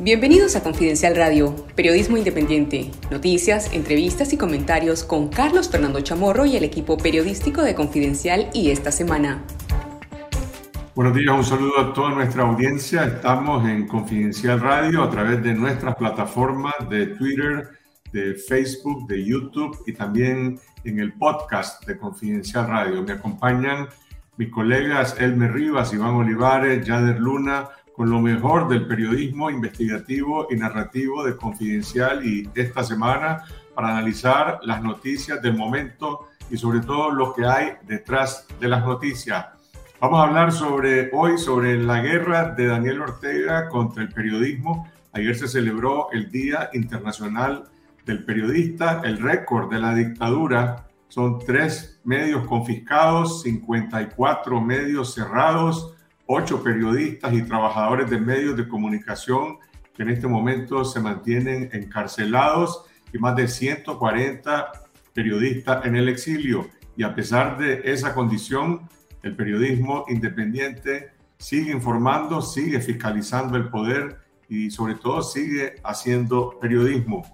Bienvenidos 0.00 0.54
a 0.54 0.62
Confidencial 0.62 1.16
Radio, 1.16 1.56
periodismo 1.74 2.16
independiente, 2.16 2.92
noticias, 3.10 3.74
entrevistas 3.74 4.32
y 4.32 4.36
comentarios 4.36 5.02
con 5.02 5.26
Carlos 5.26 5.68
Fernando 5.68 6.00
Chamorro 6.02 6.46
y 6.46 6.56
el 6.56 6.62
equipo 6.62 6.96
periodístico 6.96 7.62
de 7.62 7.74
Confidencial 7.74 8.48
y 8.54 8.70
esta 8.70 8.92
semana. 8.92 9.42
Buenos 10.94 11.16
días, 11.16 11.34
un 11.34 11.42
saludo 11.42 11.80
a 11.80 11.92
toda 11.92 12.10
nuestra 12.10 12.44
audiencia. 12.44 13.06
Estamos 13.06 13.68
en 13.68 13.88
Confidencial 13.88 14.60
Radio 14.60 15.02
a 15.02 15.10
través 15.10 15.42
de 15.42 15.52
nuestras 15.52 15.96
plataformas 15.96 16.74
de 16.88 17.08
Twitter, 17.08 17.68
de 18.12 18.36
Facebook, 18.36 19.08
de 19.08 19.24
YouTube 19.24 19.82
y 19.84 19.94
también 19.94 20.60
en 20.84 21.00
el 21.00 21.12
podcast 21.14 21.84
de 21.84 21.98
Confidencial 21.98 22.68
Radio. 22.68 23.02
Me 23.02 23.14
acompañan 23.14 23.88
mis 24.36 24.50
colegas 24.50 25.16
Elmer 25.18 25.52
Rivas, 25.52 25.92
Iván 25.92 26.14
Olivares, 26.14 26.86
Yader 26.86 27.18
Luna, 27.18 27.68
con 27.98 28.10
lo 28.10 28.20
mejor 28.20 28.68
del 28.68 28.86
periodismo 28.86 29.50
investigativo 29.50 30.46
y 30.52 30.54
narrativo 30.54 31.24
de 31.24 31.36
Confidencial 31.36 32.24
y 32.24 32.48
esta 32.54 32.84
semana 32.84 33.42
para 33.74 33.88
analizar 33.88 34.60
las 34.62 34.80
noticias 34.84 35.42
del 35.42 35.56
momento 35.56 36.28
y 36.48 36.56
sobre 36.56 36.78
todo 36.78 37.10
lo 37.10 37.34
que 37.34 37.44
hay 37.44 37.72
detrás 37.88 38.46
de 38.60 38.68
las 38.68 38.84
noticias. 38.84 39.46
Vamos 40.00 40.20
a 40.20 40.28
hablar 40.28 40.52
sobre 40.52 41.10
hoy 41.12 41.38
sobre 41.38 41.76
la 41.76 42.00
guerra 42.00 42.54
de 42.54 42.68
Daniel 42.68 43.02
Ortega 43.02 43.68
contra 43.68 44.04
el 44.04 44.10
periodismo. 44.10 44.88
Ayer 45.12 45.34
se 45.34 45.48
celebró 45.48 46.12
el 46.12 46.30
Día 46.30 46.70
Internacional 46.74 47.64
del 48.06 48.24
Periodista, 48.24 49.02
el 49.02 49.18
récord 49.18 49.72
de 49.72 49.80
la 49.80 49.92
dictadura 49.96 50.84
son 51.08 51.38
tres 51.40 52.00
medios 52.04 52.46
confiscados, 52.46 53.42
54 53.42 54.60
medios 54.60 55.14
cerrados, 55.14 55.94
ocho 56.30 56.62
periodistas 56.62 57.32
y 57.32 57.42
trabajadores 57.42 58.10
de 58.10 58.20
medios 58.20 58.54
de 58.54 58.68
comunicación 58.68 59.56
que 59.94 60.02
en 60.02 60.10
este 60.10 60.28
momento 60.28 60.84
se 60.84 61.00
mantienen 61.00 61.70
encarcelados 61.72 62.84
y 63.12 63.18
más 63.18 63.34
de 63.34 63.48
140 63.48 64.72
periodistas 65.14 65.86
en 65.86 65.96
el 65.96 66.08
exilio. 66.08 66.68
Y 66.96 67.02
a 67.02 67.14
pesar 67.14 67.56
de 67.56 67.80
esa 67.84 68.14
condición, 68.14 68.88
el 69.22 69.34
periodismo 69.34 70.04
independiente 70.08 71.12
sigue 71.38 71.72
informando, 71.72 72.42
sigue 72.42 72.80
fiscalizando 72.80 73.56
el 73.56 73.70
poder 73.70 74.18
y 74.50 74.70
sobre 74.70 74.96
todo 74.96 75.22
sigue 75.22 75.76
haciendo 75.82 76.58
periodismo. 76.60 77.24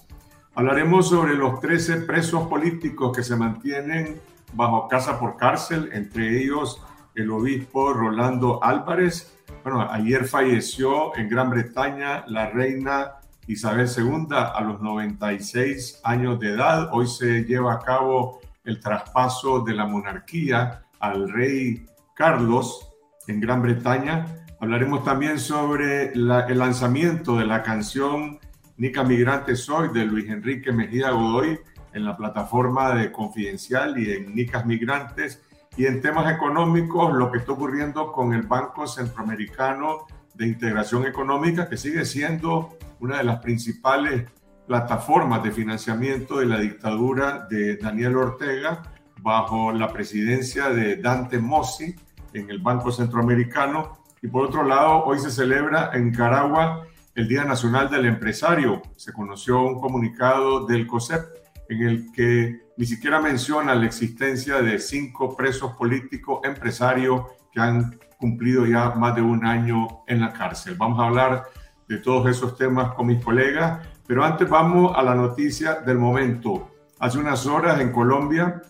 Hablaremos 0.54 1.08
sobre 1.08 1.34
los 1.34 1.58
13 1.58 2.02
presos 2.02 2.46
políticos 2.46 3.16
que 3.16 3.24
se 3.24 3.34
mantienen 3.34 4.20
bajo 4.52 4.86
casa 4.86 5.18
por 5.18 5.36
cárcel, 5.36 5.90
entre 5.92 6.40
ellos 6.40 6.80
el 7.14 7.30
obispo 7.30 7.92
Rolando 7.92 8.62
Álvarez. 8.62 9.36
Bueno, 9.62 9.88
ayer 9.90 10.24
falleció 10.24 11.16
en 11.16 11.28
Gran 11.28 11.50
Bretaña 11.50 12.24
la 12.26 12.50
reina 12.50 13.16
Isabel 13.46 13.88
II 13.94 14.28
a 14.30 14.60
los 14.62 14.80
96 14.80 16.00
años 16.04 16.40
de 16.40 16.50
edad. 16.50 16.88
Hoy 16.92 17.06
se 17.06 17.44
lleva 17.44 17.74
a 17.74 17.78
cabo 17.78 18.40
el 18.64 18.80
traspaso 18.80 19.60
de 19.60 19.74
la 19.74 19.86
monarquía 19.86 20.82
al 20.98 21.30
rey 21.30 21.86
Carlos 22.14 22.88
en 23.26 23.40
Gran 23.40 23.62
Bretaña. 23.62 24.26
Hablaremos 24.60 25.04
también 25.04 25.38
sobre 25.38 26.12
el 26.12 26.58
lanzamiento 26.58 27.36
de 27.36 27.46
la 27.46 27.62
canción 27.62 28.38
Nica 28.76 29.04
Migrante 29.04 29.56
Soy 29.56 29.88
de 29.92 30.04
Luis 30.04 30.28
Enrique 30.28 30.72
Mejía 30.72 31.10
Godoy 31.10 31.58
en 31.92 32.04
la 32.04 32.16
plataforma 32.16 32.94
de 32.94 33.12
Confidencial 33.12 33.98
y 33.98 34.10
en 34.10 34.34
Nicas 34.34 34.66
Migrantes. 34.66 35.42
Y 35.76 35.86
en 35.86 36.00
temas 36.00 36.32
económicos, 36.32 37.12
lo 37.14 37.32
que 37.32 37.38
está 37.38 37.52
ocurriendo 37.52 38.12
con 38.12 38.32
el 38.32 38.42
Banco 38.42 38.86
Centroamericano 38.86 40.06
de 40.34 40.46
Integración 40.46 41.06
Económica, 41.06 41.68
que 41.68 41.76
sigue 41.76 42.04
siendo 42.04 42.76
una 43.00 43.18
de 43.18 43.24
las 43.24 43.40
principales 43.40 44.30
plataformas 44.66 45.42
de 45.42 45.50
financiamiento 45.50 46.38
de 46.38 46.46
la 46.46 46.58
dictadura 46.58 47.46
de 47.50 47.76
Daniel 47.76 48.16
Ortega 48.16 48.82
bajo 49.20 49.72
la 49.72 49.92
presidencia 49.92 50.70
de 50.70 50.96
Dante 50.96 51.38
Mossi 51.38 51.94
en 52.32 52.50
el 52.50 52.60
Banco 52.60 52.92
Centroamericano. 52.92 53.98
Y 54.22 54.28
por 54.28 54.46
otro 54.46 54.62
lado, 54.62 55.04
hoy 55.04 55.18
se 55.18 55.30
celebra 55.30 55.90
en 55.92 56.10
Nicaragua 56.10 56.86
el 57.14 57.28
Día 57.28 57.44
Nacional 57.44 57.90
del 57.90 58.06
Empresario. 58.06 58.82
Se 58.96 59.12
conoció 59.12 59.62
un 59.62 59.80
comunicado 59.80 60.66
del 60.66 60.86
COSEP 60.86 61.22
en 61.68 61.82
el 61.82 62.12
que 62.12 62.63
ni 62.76 62.86
siquiera 62.86 63.20
menciona 63.20 63.74
la 63.74 63.86
existencia 63.86 64.60
de 64.60 64.78
cinco 64.78 65.36
presos 65.36 65.72
políticos 65.72 66.40
empresarios 66.44 67.22
que 67.52 67.60
han 67.60 67.98
cumplido 68.18 68.66
ya 68.66 68.90
más 68.90 69.14
de 69.14 69.22
un 69.22 69.44
año 69.44 70.02
en 70.06 70.20
la 70.20 70.32
cárcel. 70.32 70.74
Vamos 70.76 70.98
a 71.00 71.06
hablar 71.06 71.44
de 71.88 71.98
todos 71.98 72.28
esos 72.28 72.56
temas 72.56 72.94
con 72.94 73.06
mis 73.06 73.22
colegas, 73.22 73.86
pero 74.06 74.24
antes 74.24 74.48
vamos 74.48 74.92
a 74.96 75.02
la 75.02 75.14
noticia 75.14 75.74
del 75.74 75.98
momento. 75.98 76.70
Hace 76.98 77.18
unas 77.18 77.46
horas 77.46 77.80
en 77.80 77.92
Colombia, 77.92 78.62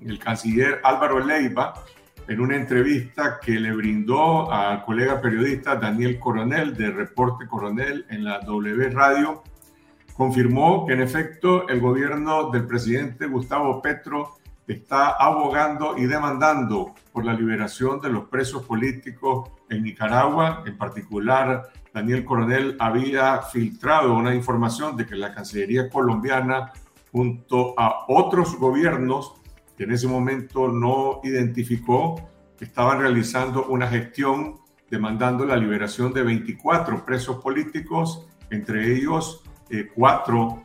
el 0.00 0.18
canciller 0.18 0.80
Álvaro 0.84 1.18
Leiva 1.18 1.74
en 2.28 2.40
una 2.40 2.56
entrevista 2.56 3.38
que 3.40 3.52
le 3.52 3.72
brindó 3.72 4.50
al 4.52 4.84
colega 4.84 5.20
periodista 5.20 5.76
Daniel 5.76 6.18
Coronel 6.18 6.76
de 6.76 6.90
Reporte 6.90 7.46
Coronel 7.46 8.04
en 8.10 8.24
la 8.24 8.40
W 8.40 8.90
Radio, 8.90 9.42
confirmó 10.16 10.86
que 10.86 10.94
en 10.94 11.02
efecto 11.02 11.68
el 11.68 11.80
gobierno 11.80 12.50
del 12.50 12.66
presidente 12.66 13.26
Gustavo 13.26 13.82
Petro 13.82 14.36
está 14.66 15.10
abogando 15.10 15.96
y 15.96 16.06
demandando 16.06 16.94
por 17.12 17.24
la 17.24 17.34
liberación 17.34 18.00
de 18.00 18.10
los 18.10 18.24
presos 18.24 18.64
políticos 18.64 19.50
en 19.68 19.82
Nicaragua. 19.84 20.64
En 20.66 20.76
particular, 20.76 21.70
Daniel 21.92 22.24
Coronel 22.24 22.76
había 22.80 23.42
filtrado 23.42 24.14
una 24.14 24.34
información 24.34 24.96
de 24.96 25.06
que 25.06 25.14
la 25.14 25.34
Cancillería 25.34 25.88
colombiana, 25.88 26.72
junto 27.12 27.78
a 27.78 28.06
otros 28.08 28.58
gobiernos, 28.58 29.34
que 29.76 29.84
en 29.84 29.92
ese 29.92 30.08
momento 30.08 30.68
no 30.68 31.20
identificó 31.22 32.16
estaban 32.60 33.00
realizando 33.00 33.66
una 33.66 33.86
gestión 33.86 34.56
demandando 34.90 35.44
la 35.44 35.56
liberación 35.56 36.12
de 36.12 36.22
24 36.22 37.04
presos 37.04 37.42
políticos, 37.42 38.26
entre 38.50 38.94
ellos 38.96 39.42
eh, 39.70 39.88
cuatro 39.94 40.64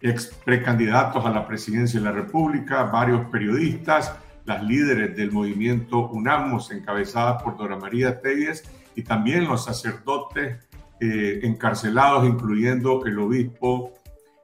ex 0.00 0.34
precandidatos 0.44 1.24
a 1.24 1.30
la 1.30 1.46
presidencia 1.46 2.00
de 2.00 2.06
la 2.06 2.12
República, 2.12 2.84
varios 2.84 3.26
periodistas, 3.30 4.16
las 4.44 4.62
líderes 4.62 5.16
del 5.16 5.30
movimiento 5.30 6.08
UNAMOS 6.08 6.72
encabezadas 6.72 7.42
por 7.42 7.56
Dora 7.56 7.76
María 7.76 8.20
Telles 8.20 8.64
y 8.96 9.02
también 9.02 9.46
los 9.46 9.64
sacerdotes 9.64 10.58
eh, 11.00 11.40
encarcelados, 11.42 12.26
incluyendo 12.26 13.04
el 13.06 13.18
obispo 13.18 13.92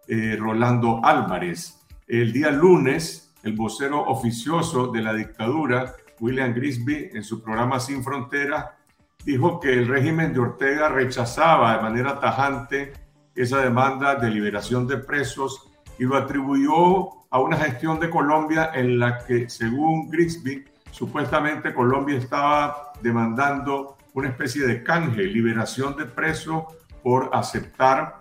eh, 0.06 0.37
Rolando 0.39 1.00
Álvarez. 1.05 1.81
El 2.06 2.33
día 2.33 2.50
lunes, 2.50 3.34
el 3.43 3.55
vocero 3.55 4.03
oficioso 4.03 4.89
de 4.89 5.03
la 5.03 5.12
dictadura, 5.12 5.95
William 6.21 6.55
Grisby, 6.55 7.10
en 7.12 7.22
su 7.22 7.43
programa 7.43 7.81
Sin 7.81 8.03
Fronteras, 8.03 8.66
dijo 9.25 9.60
que 9.60 9.72
el 9.72 9.87
régimen 9.87 10.33
de 10.33 10.41
Ortega 10.41 10.89
rechazaba 10.89 11.77
de 11.77 11.83
manera 11.83 12.19
tajante 12.19 12.93
esa 13.43 13.60
demanda 13.60 14.16
de 14.16 14.31
liberación 14.31 14.87
de 14.87 14.99
presos 14.99 15.71
y 15.99 16.04
lo 16.04 16.16
atribuyó 16.16 17.26
a 17.31 17.41
una 17.41 17.56
gestión 17.56 18.00
de 18.00 18.10
Colombia 18.10 18.72
en 18.75 18.99
la 18.99 19.25
que, 19.25 19.49
según 19.49 20.10
Grisby, 20.10 20.65
supuestamente 20.91 21.72
Colombia 21.72 22.16
estaba 22.16 22.93
demandando 23.00 23.97
una 24.15 24.28
especie 24.28 24.66
de 24.66 24.82
canje, 24.82 25.22
liberación 25.22 25.97
de 25.97 26.06
presos 26.06 26.65
por 27.03 27.31
aceptar 27.32 28.19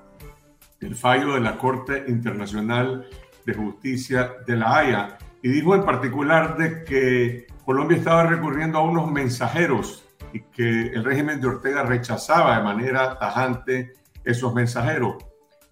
el 0.79 0.95
fallo 0.95 1.33
de 1.33 1.39
la 1.39 1.57
Corte 1.57 2.05
Internacional 2.07 3.07
de 3.45 3.53
Justicia 3.53 4.33
de 4.45 4.55
La 4.55 4.77
Haya. 4.77 5.17
Y 5.41 5.49
dijo 5.49 5.73
en 5.73 5.83
particular 5.83 6.57
de 6.57 6.83
que 6.83 7.47
Colombia 7.65 7.97
estaba 7.97 8.23
recurriendo 8.23 8.77
a 8.77 8.83
unos 8.83 9.11
mensajeros 9.11 10.03
y 10.33 10.41
que 10.41 10.87
el 10.87 11.03
régimen 11.03 11.41
de 11.41 11.47
Ortega 11.47 11.83
rechazaba 11.83 12.57
de 12.57 12.63
manera 12.63 13.17
tajante 13.17 13.93
esos 14.27 14.53
mensajeros. 14.53 15.15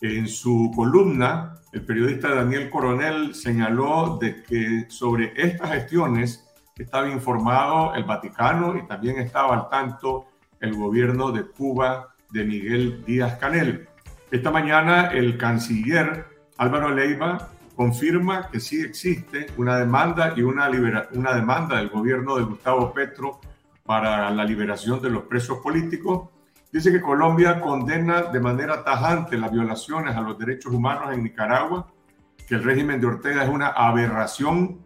En 0.02 0.28
su 0.28 0.72
columna, 0.76 1.56
el 1.72 1.86
periodista 1.86 2.34
Daniel 2.34 2.70
Coronel 2.70 3.36
señaló 3.36 4.18
de 4.20 4.44
que 4.44 4.86
sobre 4.90 5.34
estas 5.36 5.72
gestiones 5.72 6.46
estaba 6.76 7.10
informado 7.10 7.94
el 7.96 8.04
Vaticano 8.04 8.78
y 8.78 8.88
también 8.88 9.18
estaba 9.20 9.56
al 9.56 9.70
tanto 9.70 10.26
el 10.60 10.74
gobierno 10.76 11.32
de 11.32 11.46
Cuba 11.46 12.16
de 12.32 12.44
Miguel 12.44 13.04
Díaz 13.06 13.38
Canel. 13.38 13.88
Esta 14.32 14.52
mañana 14.52 15.08
el 15.08 15.38
canciller 15.38 16.26
Álvaro 16.58 16.90
Leiva 16.90 17.50
confirma 17.76 18.50
que 18.50 18.60
sí 18.60 18.82
existe 18.82 19.48
una 19.58 19.78
demanda 19.78 20.34
y 20.36 20.42
una, 20.42 20.70
una 21.14 21.34
demanda 21.34 21.78
del 21.78 21.90
gobierno 21.90 22.38
de 22.38 22.44
Gustavo 22.44 22.94
Petro 22.94 23.40
para 23.86 24.32
la 24.32 24.44
liberación 24.44 25.02
de 25.02 25.10
los 25.10 25.24
presos 25.24 25.60
políticos. 25.60 26.30
Dice 26.76 26.92
que 26.92 27.00
Colombia 27.00 27.62
condena 27.62 28.24
de 28.24 28.40
manera 28.42 28.84
tajante 28.84 29.38
las 29.38 29.50
violaciones 29.50 30.14
a 30.14 30.20
los 30.20 30.38
derechos 30.38 30.74
humanos 30.74 31.14
en 31.14 31.24
Nicaragua, 31.24 31.88
que 32.46 32.56
el 32.56 32.66
régimen 32.66 33.00
de 33.00 33.08
Ortega 33.08 33.46
es 33.46 33.50
una 33.50 33.68
aberración 33.68 34.80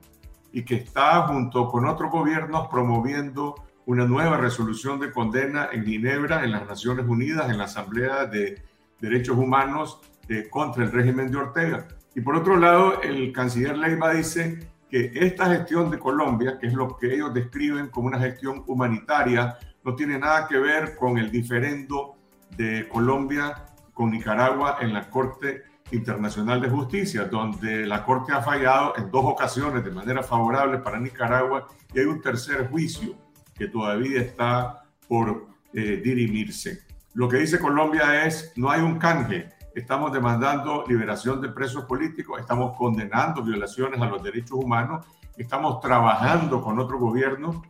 y 0.53 0.61
que 0.61 0.75
está 0.75 1.23
junto 1.23 1.67
con 1.67 1.87
otros 1.87 2.11
gobiernos 2.11 2.67
promoviendo 2.67 3.55
una 3.87 4.05
nueva 4.05 4.37
resolución 4.37 4.99
de 4.99 5.11
condena 5.11 5.69
en 5.71 5.83
Ginebra, 5.83 6.43
en 6.43 6.51
las 6.51 6.67
Naciones 6.67 7.07
Unidas, 7.07 7.49
en 7.49 7.57
la 7.57 7.63
Asamblea 7.63 8.27
de 8.27 8.61
Derechos 8.99 9.35
Humanos 9.35 9.99
eh, 10.27 10.47
contra 10.47 10.83
el 10.83 10.91
régimen 10.91 11.31
de 11.31 11.37
Ortega. 11.37 11.87
Y 12.13 12.21
por 12.21 12.35
otro 12.35 12.55
lado, 12.57 13.01
el 13.01 13.33
canciller 13.33 13.75
Leiva 13.75 14.13
dice 14.13 14.59
que 14.91 15.11
esta 15.15 15.47
gestión 15.47 15.89
de 15.89 15.97
Colombia, 15.97 16.59
que 16.59 16.67
es 16.67 16.73
lo 16.73 16.95
que 16.95 17.15
ellos 17.15 17.33
describen 17.33 17.87
como 17.87 18.09
una 18.09 18.19
gestión 18.19 18.63
humanitaria, 18.67 19.57
no 19.83 19.95
tiene 19.95 20.19
nada 20.19 20.47
que 20.47 20.57
ver 20.57 20.95
con 20.95 21.17
el 21.17 21.31
diferendo 21.31 22.15
de 22.55 22.87
Colombia 22.89 23.65
con 23.93 24.11
Nicaragua 24.11 24.77
en 24.79 24.93
la 24.93 25.09
Corte 25.09 25.63
Internacional 25.91 26.61
de 26.61 26.69
Justicia, 26.69 27.25
donde 27.25 27.85
la 27.85 28.05
Corte 28.05 28.31
ha 28.31 28.41
fallado 28.41 28.93
en 28.97 29.11
dos 29.11 29.25
ocasiones 29.25 29.83
de 29.83 29.91
manera 29.91 30.23
favorable 30.23 30.77
para 30.77 30.99
Nicaragua 30.99 31.67
y 31.93 31.99
hay 31.99 32.05
un 32.05 32.21
tercer 32.21 32.69
juicio 32.69 33.15
que 33.55 33.67
todavía 33.67 34.21
está 34.21 34.85
por 35.07 35.47
eh, 35.73 36.01
dirimirse. 36.03 36.79
Lo 37.13 37.27
que 37.27 37.37
dice 37.37 37.59
Colombia 37.59 38.25
es, 38.25 38.53
no 38.55 38.69
hay 38.69 38.81
un 38.81 38.97
canje, 38.97 39.49
estamos 39.75 40.13
demandando 40.13 40.85
liberación 40.87 41.41
de 41.41 41.49
presos 41.49 41.85
políticos, 41.85 42.39
estamos 42.39 42.77
condenando 42.77 43.43
violaciones 43.43 43.99
a 43.99 44.05
los 44.05 44.23
derechos 44.23 44.59
humanos, 44.63 45.05
estamos 45.35 45.81
trabajando 45.81 46.61
con 46.61 46.79
otro 46.79 46.99
gobierno. 46.99 47.63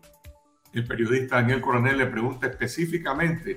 El 0.73 0.85
periodista 0.85 1.37
Daniel 1.37 1.61
Coronel 1.61 1.97
le 1.97 2.05
pregunta 2.05 2.47
específicamente 2.47 3.55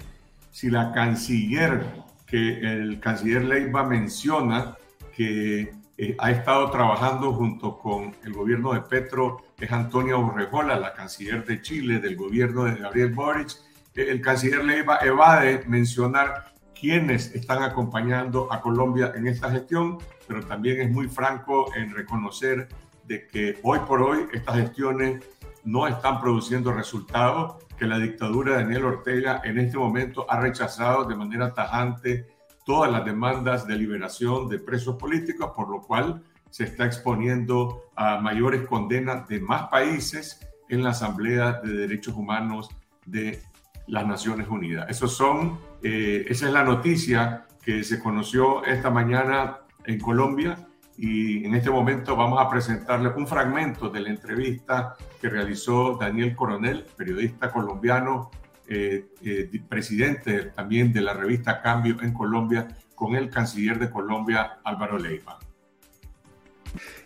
si 0.51 0.71
la 0.71 0.93
canciller, 0.93 1.85
que 2.27 2.61
el 2.61 3.01
canciller 3.01 3.45
Leiva 3.45 3.85
menciona 3.85 4.77
que 5.15 5.75
eh, 5.99 6.17
ha 6.19 6.31
estado 6.31 6.71
trabajando 6.71 7.33
junto 7.35 7.79
con 7.79 8.17
el 8.25 8.33
gobierno 8.33 8.73
de 8.73 8.81
Petro, 8.81 9.45
es 9.59 9.71
Antonia 9.71 10.17
Urrejola, 10.17 10.79
la 10.79 10.95
canciller 10.95 11.45
de 11.45 11.61
Chile, 11.61 12.01
del 12.01 12.17
gobierno 12.17 12.65
de 12.65 12.77
Gabriel 12.77 13.13
Boric. 13.13 13.51
El 13.95 14.23
canciller 14.23 14.65
Leiva 14.65 14.99
evade 15.03 15.65
mencionar 15.67 16.53
quienes 16.79 17.35
están 17.35 17.63
acompañando 17.63 18.51
a 18.51 18.61
Colombia 18.61 19.13
en 19.15 19.27
esta 19.27 19.51
gestión, 19.51 19.99
pero 20.27 20.45
también 20.45 20.81
es 20.81 20.91
muy 20.91 21.09
franco 21.09 21.73
en 21.77 21.95
reconocer 21.95 22.69
de 23.07 23.27
que 23.27 23.59
hoy 23.63 23.81
por 23.87 24.01
hoy 24.03 24.27
estas 24.33 24.57
gestiones 24.57 25.23
no 25.65 25.87
están 25.87 26.21
produciendo 26.21 26.73
resultados, 26.73 27.57
que 27.79 27.87
la 27.87 27.99
dictadura 27.99 28.53
de 28.53 28.65
Daniel 28.65 28.85
Ortega 28.85 29.41
en 29.45 29.59
este 29.59 29.79
momento 29.79 30.27
ha 30.29 30.41
rechazado 30.41 31.05
de 31.05 31.17
manera 31.17 31.53
tajante 31.53 32.27
todas 32.65 32.91
las 32.91 33.05
demandas 33.05 33.67
de 33.67 33.77
liberación 33.77 34.49
de 34.49 34.59
presos 34.59 34.97
políticos, 34.97 35.53
por 35.55 35.69
lo 35.69 35.81
cual 35.81 36.23
se 36.51 36.65
está 36.65 36.85
exponiendo 36.85 37.85
a 37.97 38.19
mayores 38.21 38.67
condenas 38.67 39.27
de 39.29 39.41
más 39.41 39.69
países 39.69 40.41
en 40.69 40.83
la 40.83 40.91
Asamblea 40.91 41.61
de 41.63 41.73
Derechos 41.73 42.15
Humanos 42.15 42.69
de 43.07 43.43
las 43.87 44.07
Naciones 44.07 44.49
Unidas. 44.49 44.87
Esos 44.89 45.17
son, 45.17 45.59
eh, 45.83 46.25
esa 46.29 46.47
es 46.47 46.53
la 46.53 46.63
noticia 46.63 47.47
que 47.63 47.83
se 47.85 47.99
conoció 47.99 48.65
esta 48.65 48.91
mañana 48.91 49.59
en 49.85 49.99
Colombia 49.99 50.57
y 50.97 51.45
en 51.45 51.55
este 51.55 51.71
momento 51.71 52.17
vamos 52.17 52.41
a 52.41 52.51
presentarle 52.51 53.09
un 53.09 53.27
fragmento 53.27 53.89
de 53.89 54.01
la 54.01 54.11
entrevista 54.11 54.97
que 55.21 55.29
realizó 55.29 55.97
Daniel 55.99 56.35
Coronel, 56.35 56.85
periodista 56.97 57.51
colombiano, 57.51 58.31
eh, 58.69 59.07
eh, 59.23 59.51
presidente 59.69 60.53
también 60.55 60.93
de 60.93 61.01
la 61.01 61.15
revista 61.15 61.61
Cambio 61.61 61.97
en 62.03 62.13
Colombia, 62.13 62.69
con 62.95 63.15
el 63.17 63.31
canciller 63.31 63.79
de 63.79 63.91
Colombia, 63.91 64.61
Álvaro 64.65 64.99
Leiva. 64.99 65.39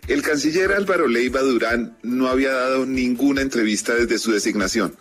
El 0.07 0.21
canciller 0.21 0.71
Álvaro 0.71 1.07
Leiva 1.07 1.41
Durán 1.41 1.97
no 2.03 2.27
había 2.27 2.51
dado 2.51 2.85
ninguna 2.85 3.41
entrevista 3.41 3.93
desde 3.93 4.17
su 4.17 4.31
designación. 4.31 4.95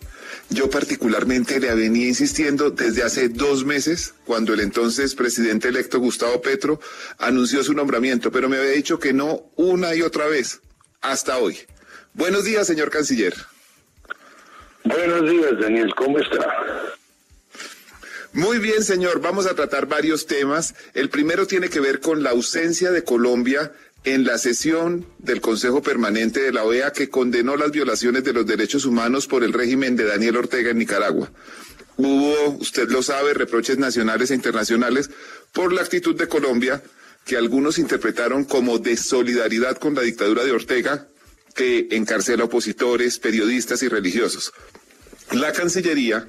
Yo 0.49 0.71
particularmente 0.71 1.59
le 1.59 1.75
venía 1.75 2.07
insistiendo 2.07 2.71
desde 2.71 3.03
hace 3.03 3.29
dos 3.29 3.65
meses, 3.65 4.15
cuando 4.25 4.55
el 4.55 4.61
entonces 4.61 5.15
presidente 5.15 5.69
electo 5.69 5.99
Gustavo 5.99 6.41
Petro 6.41 6.81
anunció 7.19 7.65
su 7.65 7.75
nombramiento, 7.75 8.31
pero 8.31 8.49
me 8.49 8.57
había 8.57 8.71
dicho 8.71 8.99
que 8.99 9.13
no 9.13 9.51
una 9.57 9.95
y 9.95 10.03
otra 10.03 10.27
vez, 10.27 10.61
hasta 11.01 11.39
hoy. 11.39 11.59
Buenos 12.15 12.45
días, 12.45 12.67
señor 12.67 12.91
canciller. 12.91 13.35
Buenos 14.85 15.29
días, 15.29 15.53
Daniel, 15.61 15.93
¿cómo 15.97 16.19
está? 16.21 16.47
Muy 18.33 18.59
bien, 18.59 18.85
señor. 18.85 19.21
Vamos 19.21 19.47
a 19.47 19.55
tratar 19.55 19.87
varios 19.87 20.27
temas. 20.27 20.75
El 20.95 21.09
primero 21.09 21.47
tiene 21.47 21.71
que 21.71 21.81
ver 21.81 22.01
con 22.01 22.23
la 22.23 22.31
ausencia 22.31 22.91
de 22.93 23.03
Colombia 23.03 23.73
en 24.07 24.25
la 24.25 24.39
sesión 24.39 25.05
del 25.19 25.41
Consejo 25.41 25.83
Permanente 25.83 26.41
de 26.41 26.53
la 26.53 26.63
OEA 26.63 26.93
que 26.93 27.11
condenó 27.11 27.57
las 27.57 27.73
violaciones 27.73 28.23
de 28.23 28.33
los 28.33 28.47
derechos 28.47 28.85
humanos 28.85 29.27
por 29.27 29.43
el 29.43 29.53
régimen 29.53 29.97
de 29.97 30.05
Daniel 30.05 30.37
Ortega 30.37 30.71
en 30.71 30.79
Nicaragua. 30.79 31.33
Hubo, 31.97 32.51
usted 32.61 32.89
lo 32.89 33.03
sabe, 33.03 33.35
reproches 33.35 33.79
nacionales 33.79 34.31
e 34.31 34.37
internacionales 34.37 35.11
por 35.53 35.73
la 35.73 35.83
actitud 35.83 36.15
de 36.15 36.29
Colombia 36.29 36.85
que 37.25 37.37
algunos 37.37 37.79
interpretaron 37.79 38.45
como 38.45 38.79
de 38.79 38.97
solidaridad 38.97 39.77
con 39.77 39.97
la 39.97 40.03
dictadura 40.03 40.45
de 40.45 40.53
Ortega, 40.53 41.09
que 41.57 41.89
encarcela 41.91 42.45
opositores, 42.45 43.19
periodistas 43.19 43.83
y 43.83 43.89
religiosos. 43.89 44.53
La 45.33 45.53
Cancillería 45.53 46.29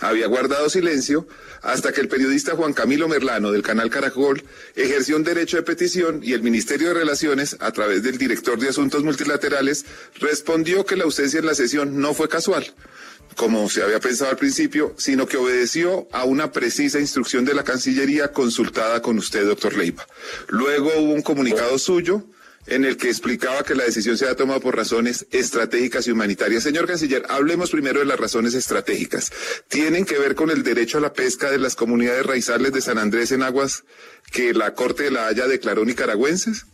había 0.00 0.26
guardado 0.26 0.68
silencio 0.68 1.26
hasta 1.62 1.92
que 1.92 2.00
el 2.00 2.08
periodista 2.08 2.56
Juan 2.56 2.72
Camilo 2.72 3.08
Merlano 3.08 3.50
del 3.50 3.62
canal 3.62 3.90
Caracol 3.90 4.44
ejerció 4.74 5.16
un 5.16 5.24
derecho 5.24 5.56
de 5.56 5.62
petición 5.62 6.20
y 6.22 6.32
el 6.32 6.42
Ministerio 6.42 6.88
de 6.88 6.94
Relaciones, 6.94 7.56
a 7.60 7.72
través 7.72 8.02
del 8.02 8.18
director 8.18 8.58
de 8.58 8.68
Asuntos 8.68 9.02
Multilaterales, 9.02 9.86
respondió 10.20 10.84
que 10.84 10.96
la 10.96 11.04
ausencia 11.04 11.40
en 11.40 11.46
la 11.46 11.54
sesión 11.54 12.00
no 12.00 12.14
fue 12.14 12.28
casual, 12.28 12.74
como 13.36 13.68
se 13.70 13.82
había 13.82 14.00
pensado 14.00 14.30
al 14.30 14.36
principio, 14.36 14.94
sino 14.98 15.26
que 15.26 15.36
obedeció 15.36 16.06
a 16.12 16.24
una 16.24 16.52
precisa 16.52 17.00
instrucción 17.00 17.44
de 17.44 17.54
la 17.54 17.64
Cancillería 17.64 18.32
consultada 18.32 19.00
con 19.00 19.18
usted, 19.18 19.46
doctor 19.46 19.76
Leiva. 19.76 20.06
Luego 20.48 20.90
hubo 20.98 21.12
un 21.12 21.22
comunicado 21.22 21.78
suyo 21.78 22.24
en 22.66 22.84
el 22.84 22.96
que 22.96 23.08
explicaba 23.08 23.62
que 23.62 23.74
la 23.74 23.84
decisión 23.84 24.16
se 24.16 24.26
ha 24.26 24.36
tomado 24.36 24.60
por 24.60 24.76
razones 24.76 25.26
estratégicas 25.30 26.06
y 26.06 26.12
humanitarias. 26.12 26.62
Señor 26.62 26.86
canciller, 26.86 27.24
hablemos 27.28 27.70
primero 27.70 28.00
de 28.00 28.06
las 28.06 28.18
razones 28.18 28.54
estratégicas. 28.54 29.32
¿Tienen 29.68 30.04
que 30.04 30.18
ver 30.18 30.34
con 30.34 30.50
el 30.50 30.62
derecho 30.62 30.98
a 30.98 31.02
la 31.02 31.12
pesca 31.12 31.50
de 31.50 31.58
las 31.58 31.76
comunidades 31.76 32.24
raizales 32.24 32.72
de 32.72 32.80
San 32.80 32.98
Andrés 32.98 33.32
en 33.32 33.42
aguas 33.42 33.84
que 34.32 34.54
la 34.54 34.74
Corte 34.74 35.04
de 35.04 35.10
la 35.10 35.26
Haya 35.26 35.46
declaró 35.46 35.84
nicaragüenses? 35.84 36.66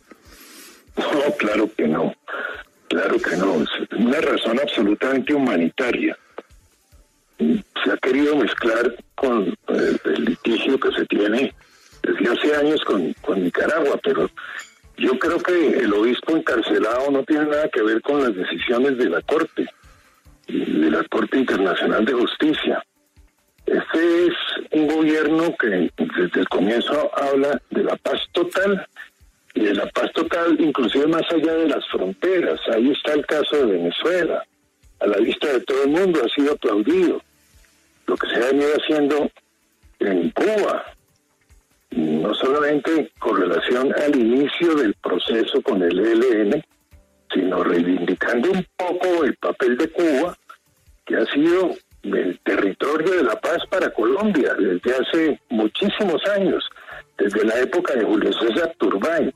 No, 0.97 1.35
claro 1.37 1.69
que 1.75 1.87
no. 1.87 2.15
Claro 2.87 3.17
que 3.19 3.37
no. 3.37 3.63
Es 3.63 3.69
una 3.97 4.19
razón 4.19 4.59
absolutamente 4.59 5.33
humanitaria. 5.33 6.17
Se 7.37 7.91
ha 7.91 7.97
querido 7.97 8.35
mezclar 8.35 8.95
con 9.15 9.47
eh, 9.49 9.97
el, 10.05 10.25
litigio 10.25 10.79
que 10.79 10.91
se 10.91 11.05
tiene 11.05 11.53
desde 12.03 12.31
hace 12.31 12.55
años 12.55 12.81
con, 12.85 13.13
con 13.13 13.43
Nicaragua, 13.43 13.99
pero 14.03 14.29
yo 15.01 15.17
creo 15.17 15.39
que 15.39 15.79
el 15.79 15.93
obispo 15.93 16.37
encarcelado 16.37 17.09
no 17.09 17.23
tiene 17.23 17.45
nada 17.45 17.67
que 17.69 17.81
ver 17.81 18.01
con 18.01 18.21
las 18.21 18.35
decisiones 18.35 18.97
de 18.97 19.09
la 19.09 19.21
Corte, 19.21 19.65
de 20.47 20.91
la 20.91 21.03
Corte 21.05 21.39
Internacional 21.39 22.05
de 22.05 22.13
Justicia. 22.13 22.83
Este 23.65 24.27
es 24.27 24.33
un 24.71 24.87
gobierno 24.87 25.55
que 25.57 25.91
desde 25.97 26.41
el 26.41 26.49
comienzo 26.49 27.11
habla 27.15 27.59
de 27.71 27.83
la 27.83 27.95
paz 27.95 28.21
total 28.31 28.87
y 29.53 29.61
de 29.61 29.73
la 29.73 29.85
paz 29.87 30.11
total 30.13 30.55
inclusive 30.59 31.07
más 31.07 31.23
allá 31.31 31.53
de 31.53 31.67
las 31.67 31.87
fronteras. 31.87 32.59
Ahí 32.73 32.91
está 32.91 33.13
el 33.13 33.25
caso 33.25 33.57
de 33.57 33.73
Venezuela. 33.73 34.43
A 34.99 35.07
la 35.07 35.17
vista 35.17 35.51
de 35.51 35.61
todo 35.61 35.83
el 35.83 35.89
mundo 35.89 36.21
ha 36.23 36.29
sido 36.29 36.53
aplaudido. 36.53 37.21
Lo 38.05 38.15
que 38.15 38.27
se 38.27 38.35
ha 38.35 38.47
venido 38.47 38.69
haciendo 38.75 39.31
en 39.99 40.29
Cuba, 40.31 40.85
no 41.91 42.33
solamente 42.33 43.11
con 43.19 43.39
relación 43.39 43.93
al 43.93 44.15
inicio 44.15 44.75
del 44.75 44.93
proceso 44.95 45.61
con 45.61 45.81
el 45.83 45.99
ELN, 45.99 46.63
sino 47.33 47.63
reivindicando 47.63 48.51
un 48.51 48.65
poco 48.75 49.23
el 49.23 49.35
papel 49.35 49.77
de 49.77 49.89
Cuba, 49.89 50.37
que 51.05 51.17
ha 51.17 51.25
sido 51.25 51.75
el 52.03 52.39
territorio 52.39 53.11
de 53.11 53.23
la 53.23 53.35
paz 53.39 53.59
para 53.69 53.91
Colombia 53.91 54.53
desde 54.57 54.93
hace 54.95 55.39
muchísimos 55.49 56.21
años, 56.35 56.67
desde 57.17 57.43
la 57.43 57.59
época 57.59 57.93
de 57.93 58.05
Julio 58.05 58.31
César 58.33 58.73
Turbay. 58.77 59.33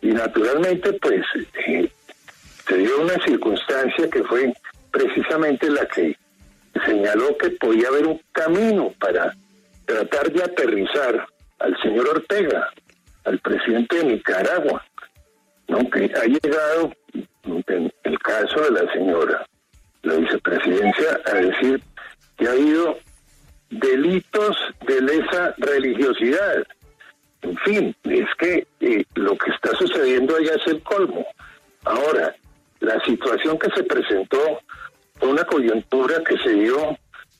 Y 0.00 0.08
naturalmente, 0.08 0.92
pues, 0.94 1.22
eh, 1.66 1.90
se 2.66 2.76
dio 2.76 3.00
una 3.00 3.22
circunstancia 3.24 4.08
que 4.08 4.22
fue 4.24 4.52
precisamente 4.90 5.70
la 5.70 5.86
que 5.86 6.16
señaló 6.86 7.36
que 7.38 7.50
podía 7.50 7.88
haber 7.88 8.06
un 8.06 8.20
camino 8.32 8.92
para 8.98 9.34
tratar 9.84 10.32
de 10.32 10.42
aterrizar 10.42 11.26
al 11.62 11.76
señor 11.80 12.08
Ortega, 12.08 12.68
al 13.24 13.38
presidente 13.38 13.96
de 13.96 14.04
Nicaragua, 14.04 14.84
¿no? 15.68 15.78
que 15.90 16.10
ha 16.14 16.24
llegado, 16.24 16.92
en 17.44 17.92
el 18.04 18.18
caso 18.18 18.60
de 18.60 18.82
la 18.82 18.92
señora, 18.92 19.46
la 20.02 20.14
vicepresidencia, 20.16 21.20
a 21.26 21.34
decir 21.34 21.82
que 22.36 22.48
ha 22.48 22.52
habido 22.52 22.98
delitos 23.70 24.56
de 24.86 25.00
lesa 25.00 25.54
religiosidad. 25.58 26.66
En 27.42 27.56
fin, 27.58 27.96
es 28.04 28.26
que 28.38 28.66
eh, 28.80 29.04
lo 29.14 29.36
que 29.36 29.50
está 29.50 29.70
sucediendo 29.76 30.36
allá 30.36 30.54
es 30.54 30.66
el 30.66 30.82
colmo. 30.82 31.26
Ahora, 31.84 32.34
la 32.80 33.00
situación 33.04 33.58
que 33.58 33.70
se 33.74 33.82
presentó 33.84 34.60
fue 35.14 35.28
una 35.28 35.44
coyuntura 35.44 36.22
que 36.24 36.36
se 36.38 36.50
dio 36.50 36.96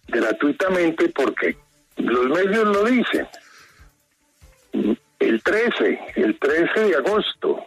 gratuitamente 0.09 1.09
porque 1.09 1.57
los 1.97 2.27
medios 2.27 2.65
lo 2.65 2.85
dicen. 2.85 3.27
El 4.73 5.43
13, 5.43 6.01
el 6.17 6.39
13 6.39 6.81
de 6.81 6.97
agosto, 6.97 7.65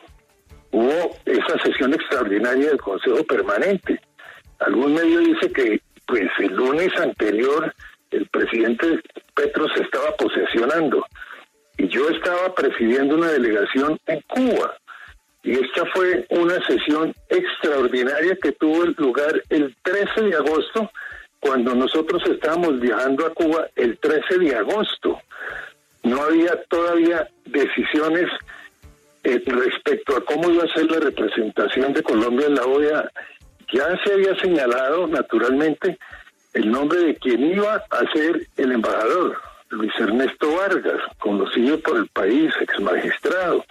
hubo 0.72 1.18
esa 1.26 1.60
sesión 1.64 1.94
extraordinaria 1.94 2.70
del 2.70 2.82
Consejo 2.82 3.24
Permanente. 3.24 4.00
Algún 4.60 4.94
medio 4.94 5.20
dice 5.20 5.52
que 5.52 5.82
pues 6.06 6.30
el 6.40 6.54
lunes 6.56 6.92
anterior 7.00 7.74
el 8.12 8.28
presidente 8.28 9.02
Petro 9.34 9.68
se 9.76 9.84
estaba 9.84 10.16
posesionando 10.16 11.06
y 11.78 11.88
yo 11.88 12.10
estaba 12.10 12.54
presidiendo 12.54 13.16
una 13.16 13.32
delegación 13.32 14.00
en 14.08 14.22
Cuba. 14.22 14.78
Y 15.44 15.52
esta 15.52 15.86
fue 15.94 16.26
una 16.30 16.56
sesión 16.66 17.14
extraordinaria 17.30 18.38
que 18.42 18.54
tuvo 18.54 18.86
lugar 18.98 19.44
el 19.50 19.76
13 19.84 20.22
de 20.22 20.36
agosto, 20.36 20.90
cuando 21.40 21.76
nosotros 21.76 22.24
estábamos 22.28 22.80
viajando 22.80 23.26
a 23.26 23.34
Cuba 23.34 23.68
el 23.76 23.98
13 24.00 24.40
de 24.40 24.56
agosto. 24.56 25.20
No 26.06 26.22
había 26.22 26.64
todavía 26.66 27.28
decisiones 27.46 28.30
eh, 29.24 29.42
respecto 29.44 30.16
a 30.16 30.24
cómo 30.24 30.52
iba 30.52 30.64
a 30.64 30.74
ser 30.74 30.90
la 30.92 31.00
representación 31.00 31.94
de 31.94 32.04
Colombia 32.04 32.46
en 32.46 32.54
la 32.54 32.64
OEA. 32.64 33.12
Ya 33.74 33.88
se 34.04 34.14
había 34.14 34.40
señalado, 34.40 35.08
naturalmente, 35.08 35.98
el 36.54 36.70
nombre 36.70 37.00
de 37.00 37.16
quien 37.16 37.44
iba 37.44 37.84
a 37.90 38.12
ser 38.14 38.48
el 38.56 38.72
embajador, 38.72 39.36
Luis 39.70 39.92
Ernesto 40.00 40.56
Vargas, 40.56 41.02
conocido 41.18 41.80
por 41.80 41.98
el 41.98 42.08
país, 42.10 42.54
ex 42.62 42.80
magistrado, 42.80 43.66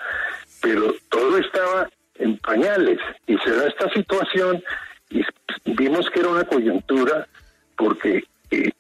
pero 0.61 0.93
todo 1.11 1.39
estaba 1.39 1.89
en 2.17 2.37
pañales 2.39 2.99
y 3.29 3.39
se 3.39 3.51
da 3.51 3.69
esta 3.69 3.89
situación 3.91 4.61
y 5.09 5.23
vimos 5.67 6.11
que 6.11 6.19
era 6.19 6.31
una 6.31 6.45
coyuntura 6.45 7.29
porque 7.77 8.25
eh, 8.51 8.73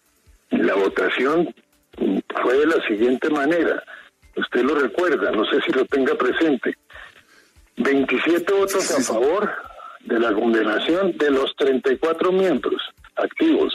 la 0.50 0.75
votación 0.75 1.54
fue 2.42 2.58
de 2.58 2.66
la 2.66 2.86
siguiente 2.86 3.30
manera, 3.30 3.82
usted 4.36 4.62
lo 4.62 4.74
recuerda, 4.74 5.30
no 5.30 5.44
sé 5.46 5.60
si 5.64 5.72
lo 5.72 5.84
tenga 5.86 6.14
presente, 6.14 6.76
27 7.76 8.52
votos 8.52 8.90
a 8.90 9.02
favor 9.02 9.50
de 10.04 10.18
la 10.20 10.32
condenación 10.32 11.16
de 11.16 11.30
los 11.30 11.54
34 11.56 12.32
miembros 12.32 12.80
activos 13.16 13.72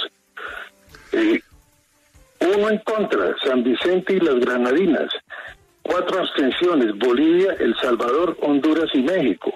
eh, 1.11 1.41
uno 2.41 2.69
en 2.69 2.77
contra, 2.79 3.35
San 3.43 3.63
Vicente 3.63 4.13
y 4.13 4.19
las 4.19 4.35
Granadinas. 4.35 5.11
Cuatro 5.81 6.19
abstenciones, 6.19 6.97
Bolivia, 6.97 7.55
El 7.59 7.75
Salvador, 7.77 8.37
Honduras 8.41 8.89
y 8.93 9.01
México. 9.01 9.51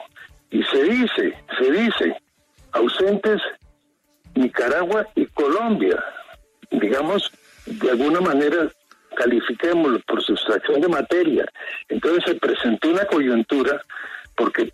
Y 0.49 0.63
se 0.63 0.83
dice, 0.83 1.33
se 1.57 1.71
dice, 1.71 2.17
ausentes 2.71 3.41
Nicaragua 4.35 5.07
y 5.15 5.25
Colombia. 5.27 6.03
Digamos, 6.71 7.31
de 7.65 7.91
alguna 7.91 8.21
manera, 8.21 8.71
califiquémoslo 9.15 9.99
por 10.01 10.23
sustracción 10.23 10.81
de 10.81 10.87
materia. 10.87 11.45
Entonces 11.89 12.23
se 12.25 12.35
presentó 12.35 12.89
una 12.89 13.05
coyuntura 13.05 13.81
porque 14.35 14.73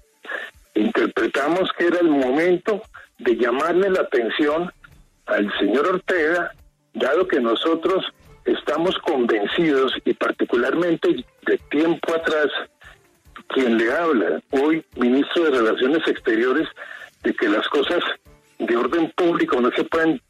interpretamos 0.76 1.70
que 1.78 1.88
era 1.88 2.00
el 2.00 2.10
momento 2.10 2.82
de 3.18 3.36
llamarle 3.36 3.90
la 3.90 4.02
atención 4.02 4.72
al 5.26 5.52
señor 5.60 5.88
Ortega 5.88 6.52
dado 6.94 7.28
que 7.28 7.40
nosotros 7.40 8.06
estamos 8.46 8.98
convencidos 9.00 9.94
y 10.06 10.14
particularmente 10.14 11.24
de 11.46 11.58
tiempo 11.70 12.14
atrás, 12.14 12.48
quien 13.50 13.78
le 13.78 13.92
habla, 13.92 14.42
hoy 14.52 14.84
ministro 14.96 15.44
de 15.46 15.52
Relaciones 15.52 16.08
Exteriores, 16.08 16.68
de 17.24 17.34
que 17.34 17.48
las 17.48 17.68
cosas 17.68 18.00
de 18.58 18.76
orden 18.76 19.12
público 19.16 19.60
no 19.62 19.72
se 19.72 19.84
pueden 19.84 20.22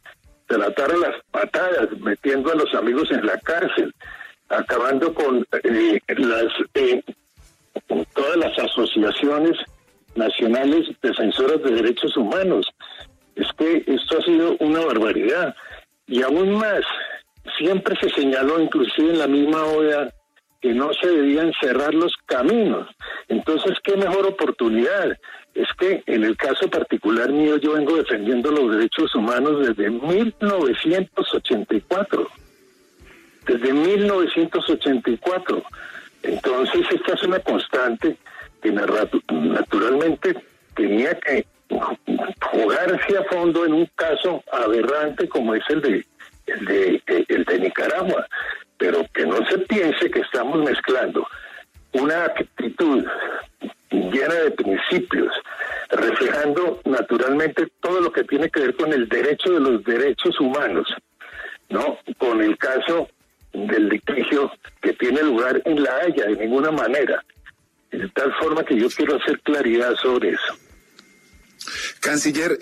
tratar 0.49 0.91
a 0.91 0.97
las 0.97 1.15
patadas, 1.31 1.89
metiendo 1.99 2.51
a 2.51 2.55
los 2.55 2.73
amigos 2.73 3.09
en 3.11 3.25
la 3.25 3.37
cárcel, 3.39 3.93
acabando 4.49 5.13
con 5.13 5.45
eh, 5.63 5.99
las 6.17 6.51
eh, 6.73 7.03
todas 8.13 8.35
las 8.35 8.57
asociaciones 8.57 9.57
nacionales 10.15 10.89
defensoras 11.01 11.61
de 11.63 11.71
derechos 11.71 12.17
humanos. 12.17 12.67
Es 13.35 13.47
que 13.57 13.83
esto 13.85 14.17
ha 14.17 14.21
sido 14.23 14.57
una 14.59 14.81
barbaridad. 14.81 15.55
Y 16.07 16.23
aún 16.23 16.55
más, 16.55 16.81
siempre 17.59 17.95
se 18.01 18.09
señaló, 18.09 18.59
inclusive 18.59 19.11
en 19.11 19.19
la 19.19 19.27
misma 19.27 19.63
OEA, 19.65 20.11
que 20.61 20.73
no 20.73 20.91
se 20.93 21.07
debían 21.07 21.53
cerrar 21.61 21.93
los 21.93 22.13
caminos. 22.25 22.89
Entonces, 23.27 23.77
¿qué 23.83 23.95
mejor 23.95 24.25
oportunidad? 24.25 25.15
Es 25.53 25.67
que 25.77 26.01
en 26.05 26.23
el 26.23 26.37
caso 26.37 26.69
particular 26.69 27.29
mío 27.31 27.57
yo 27.57 27.73
vengo 27.73 27.97
defendiendo 27.97 28.51
los 28.51 28.71
derechos 28.75 29.13
humanos 29.15 29.67
desde 29.67 29.89
1984. 29.89 32.29
Desde 33.45 33.73
1984. 33.73 35.63
Entonces, 36.23 36.87
esta 36.91 37.13
es 37.13 37.23
una 37.23 37.39
constante 37.39 38.17
que 38.61 38.71
naturalmente 38.71 40.35
tenía 40.75 41.17
que 41.19 41.45
jugarse 42.51 43.17
a 43.17 43.23
fondo 43.23 43.65
en 43.65 43.73
un 43.73 43.89
caso 43.95 44.43
aberrante 44.51 45.27
como 45.29 45.55
es 45.55 45.63
el 45.69 45.81
de, 45.81 46.05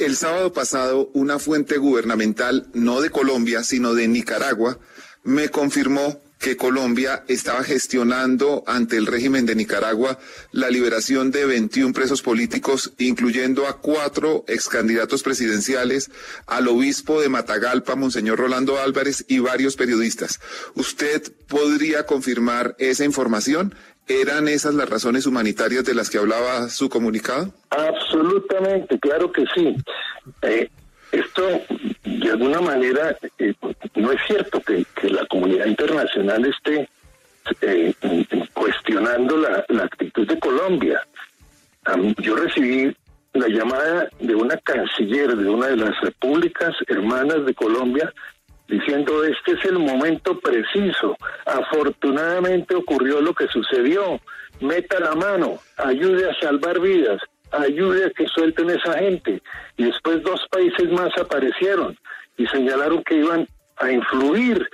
el 0.07 0.15
sábado 0.15 0.53
pasado 0.53 1.11
una 1.13 1.37
fuente 1.37 1.77
gubernamental, 1.77 2.67
no 2.73 3.01
de 3.01 3.09
Colombia, 3.09 3.61
sino 3.63 3.93
de 3.93 4.07
Nicaragua, 4.07 4.79
me 5.25 5.49
confirmó 5.49 6.21
que 6.39 6.55
Colombia 6.55 7.25
estaba 7.27 7.61
gestionando 7.63 8.63
ante 8.67 8.95
el 8.95 9.05
régimen 9.05 9.45
de 9.45 9.55
Nicaragua 9.55 10.17
la 10.53 10.69
liberación 10.69 11.29
de 11.31 11.45
21 11.45 11.93
presos 11.93 12.21
políticos, 12.21 12.93
incluyendo 12.99 13.67
a 13.67 13.81
cuatro 13.81 14.45
excandidatos 14.47 15.23
presidenciales, 15.23 16.09
al 16.45 16.69
obispo 16.69 17.19
de 17.19 17.27
Matagalpa, 17.27 17.95
Monseñor 17.95 18.39
Rolando 18.39 18.79
Álvarez, 18.79 19.25
y 19.27 19.39
varios 19.39 19.75
periodistas. 19.75 20.39
¿Usted 20.75 21.33
podría 21.47 22.05
confirmar 22.05 22.75
esa 22.79 23.03
información? 23.03 23.75
¿Eran 24.07 24.47
esas 24.47 24.73
las 24.73 24.89
razones 24.89 25.25
humanitarias 25.25 25.83
de 25.83 25.93
las 25.93 26.09
que 26.09 26.17
hablaba 26.17 26.69
su 26.69 26.87
comunicado? 26.89 27.53
Absolutamente, 27.69 28.97
claro 28.99 29.31
que 29.31 29.43
sí. 29.53 29.75
Eh, 30.43 30.69
esto, 31.11 31.61
de 32.03 32.31
alguna 32.31 32.61
manera, 32.61 33.17
eh, 33.37 33.53
no 33.95 34.11
es 34.13 34.21
cierto 34.25 34.61
que, 34.61 34.85
la 35.09 35.25
comunidad 35.25 35.65
internacional 35.65 36.45
esté 36.45 36.89
eh, 37.61 37.93
cuestionando 38.53 39.37
la, 39.37 39.65
la, 39.69 39.83
actitud 39.83 40.27
de 40.27 40.39
Colombia. 40.39 41.01
yo 42.19 42.35
recibí 42.35 42.95
la 43.33 43.47
llamada 43.47 44.09
de 44.19 44.35
una 44.35 44.57
canciller 44.57 45.35
de 45.35 45.49
una 45.49 45.67
de 45.67 45.77
las 45.77 45.99
repúblicas 46.01 46.73
hermanas 46.87 47.45
de 47.45 47.53
Colombia 47.53 48.13
diciendo 48.67 49.23
este 49.23 49.53
es 49.53 49.65
el 49.65 49.79
momento 49.79 50.39
preciso. 50.39 51.15
Afortunadamente 51.45 52.75
ocurrió 52.75 53.21
lo 53.21 53.33
que 53.33 53.47
sucedió. 53.47 54.19
Meta 54.59 54.99
la 54.99 55.15
mano, 55.15 55.59
ayude 55.77 56.29
a 56.29 56.33
salvar 56.39 56.79
vidas, 56.79 57.21
ayude 57.51 58.05
a 58.05 58.09
que 58.09 58.27
suelten 58.27 58.69
esa 58.69 58.97
gente. 58.97 59.41
Y 59.77 59.85
después 59.85 60.23
dos 60.23 60.45
países 60.51 60.91
más 60.91 61.15
aparecieron 61.17 61.97
y 62.37 62.47
señalaron 62.47 63.03
que 63.03 63.15
iban 63.15 63.47
a 63.77 63.91
influir 63.91 64.67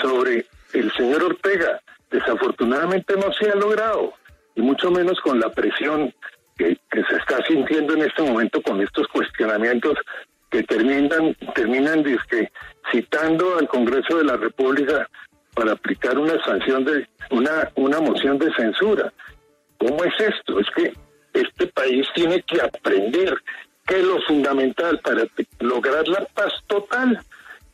sobre 0.00 0.46
el 0.72 0.92
señor 0.92 1.22
Ortega. 1.22 1.80
Desafortunadamente 2.10 3.14
no 3.16 3.32
se 3.32 3.50
ha 3.50 3.54
logrado, 3.54 4.12
y 4.54 4.60
mucho 4.60 4.90
menos 4.90 5.18
con 5.20 5.40
la 5.40 5.48
presión 5.50 6.12
que, 6.58 6.78
que 6.90 7.02
se 7.04 7.16
está 7.16 7.42
sintiendo 7.46 7.94
en 7.94 8.02
este 8.02 8.22
momento 8.22 8.60
con 8.60 8.82
estos 8.82 9.08
cuestionamientos 9.08 9.98
que 10.52 10.62
terminan, 10.64 11.34
terminan 11.54 12.04
citando 12.92 13.58
al 13.58 13.66
Congreso 13.68 14.18
de 14.18 14.24
la 14.24 14.36
República 14.36 15.08
para 15.54 15.72
aplicar 15.72 16.18
una 16.18 16.42
sanción 16.44 16.84
de 16.84 17.08
una, 17.30 17.70
una 17.74 18.00
moción 18.00 18.38
de 18.38 18.52
censura. 18.54 19.12
¿Cómo 19.78 20.04
es 20.04 20.12
esto? 20.20 20.60
Es 20.60 20.66
que 20.76 20.92
este 21.32 21.66
país 21.68 22.06
tiene 22.14 22.42
que 22.42 22.60
aprender 22.60 23.34
que 23.86 24.02
lo 24.02 24.20
fundamental 24.22 25.00
para 25.00 25.24
lograr 25.60 26.06
la 26.06 26.24
paz 26.26 26.52
total 26.66 27.18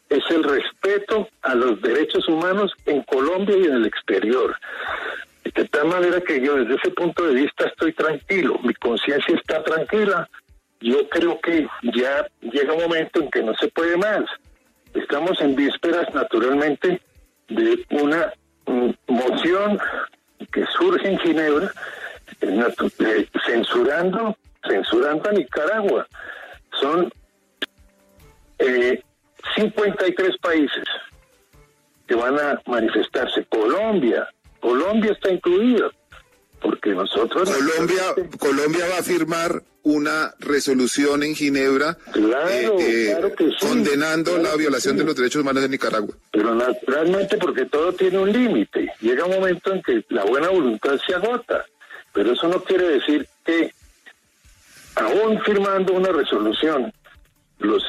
es 0.09 0.23
el 0.31 0.45
respeto 0.45 1.29
a 1.43 1.55
los 1.57 1.83
derechos 1.83 2.27
humanos 2.29 2.73
en 2.87 3.03
Colombia 3.03 3.57
y 3.59 3.65
en 3.65 3.75
el 3.75 3.87
exterior. 3.87 4.57
De 5.45 5.65
tal 5.65 5.89
manera 5.89 6.21
que 6.21 6.41
yo 6.41 6.55
desde 6.55 6.77
ese 6.77 6.91
punto 6.93 7.27
de 7.27 7.35
vista 7.35 7.67
estoy 7.67 7.93
tranquilo, 7.93 8.59
mi 8.63 8.73
conciencia 8.75 9.35
está 9.35 9.63
tranquila, 9.65 10.29
yo 10.81 11.09
creo 11.09 11.41
que 11.41 11.67
ya 11.95 12.27
llega 12.41 12.73
un 12.73 12.83
momento 12.83 13.21
en 13.21 13.31
que 13.31 13.43
no 13.43 13.55
se 13.55 13.69
puede 13.69 13.97
más. 13.97 14.25
Estamos 14.95 15.41
en 15.41 15.55
vísperas, 15.55 16.13
naturalmente, 16.15 17.01
de 17.49 17.85
una 17.91 18.33
mm, 18.67 18.91
moción 19.07 19.79
que 20.53 20.65
surge 20.67 21.09
en 21.09 21.19
Ginebra 21.19 21.71
eh, 22.41 23.29
censurando 23.47 24.37
censurando 24.67 25.29
a 25.29 25.33
Nicaragua. 25.33 26.07
Son 26.81 27.13
eh, 28.59 29.03
53 29.57 30.37
países 30.39 30.85
que 32.07 32.15
van 32.15 32.39
a 32.39 32.61
manifestarse. 32.67 33.45
Colombia, 33.47 34.29
Colombia 34.61 35.13
está 35.13 35.31
incluida, 35.31 35.91
porque 36.61 36.91
nosotros... 36.91 37.51
Colombia, 37.51 38.03
Colombia 38.39 38.87
va 38.91 38.99
a 38.99 39.03
firmar 39.03 39.63
una 39.83 40.35
resolución 40.41 41.23
en 41.23 41.35
Ginebra 41.35 41.97
eh, 42.15 42.71
eh, 42.79 43.17
condenando 43.61 44.37
la 44.39 44.55
violación 44.57 44.97
de 44.97 45.05
los 45.05 45.17
derechos 45.17 45.43
humanos 45.43 45.63
de 45.63 45.69
Nicaragua. 45.69 46.15
Pero 46.31 46.55
naturalmente 46.55 47.39
porque 47.39 47.65
todo 47.67 47.93
tiene 47.93 48.19
un 48.19 48.33
límite. 48.33 48.93
Llega 49.01 49.25
un 49.25 49.37
momento 49.37 49.73
en 49.73 49.83
que 49.83 50.05
la 50.11 50.25
buena 50.25 50.49
voluntad 50.49 50.99
se 51.07 51.15
agota. 51.15 51.65
Pero 52.13 52.33
eso 52.33 52.49
no 52.49 52.63
quiere 52.63 52.89
decir 52.89 53.27
que 53.45 53.73
aún 54.97 55.41
firmando 55.43 55.93
una 55.95 56.11
resolución, 56.11 56.93
los 57.61 57.83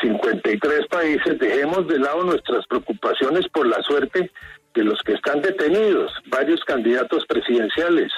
53 0.00 0.86
países 0.86 1.38
dejemos 1.38 1.88
de 1.88 1.98
lado 1.98 2.24
nuestras 2.24 2.66
preocupaciones 2.66 3.48
por 3.48 3.66
la 3.66 3.82
suerte 3.82 4.30
de 4.74 4.84
los 4.84 5.00
que 5.02 5.14
están 5.14 5.40
detenidos, 5.42 6.12
varios 6.26 6.62
candidatos 6.64 7.26
presidenciales, 7.26 8.12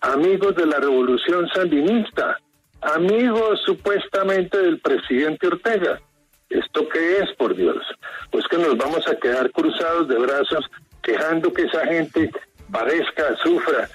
amigos 0.00 0.54
de 0.56 0.66
la 0.66 0.78
revolución 0.78 1.48
sandinista, 1.48 2.38
amigos 2.80 3.60
supuestamente 3.64 4.58
del 4.58 4.80
presidente 4.80 5.46
Ortega. 5.46 6.00
¿Esto 6.50 6.88
qué 6.88 7.18
es, 7.18 7.32
por 7.36 7.56
Dios? 7.56 7.82
Pues 8.30 8.46
que 8.48 8.58
nos 8.58 8.76
vamos 8.76 9.06
a 9.08 9.16
quedar 9.16 9.50
cruzados 9.50 10.08
de 10.08 10.18
brazos 10.18 10.70
quejando 11.02 11.52
que 11.52 11.62
esa 11.62 11.86
gente 11.86 12.30
padezca, 12.70 13.36
sufra. 13.42 13.88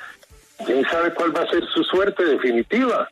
¿Quién 0.65 0.83
sabe 0.85 1.13
cuál 1.13 1.35
va 1.35 1.43
a 1.43 1.49
ser 1.49 1.63
su 1.73 1.83
suerte 1.83 2.25
definitiva? 2.25 3.09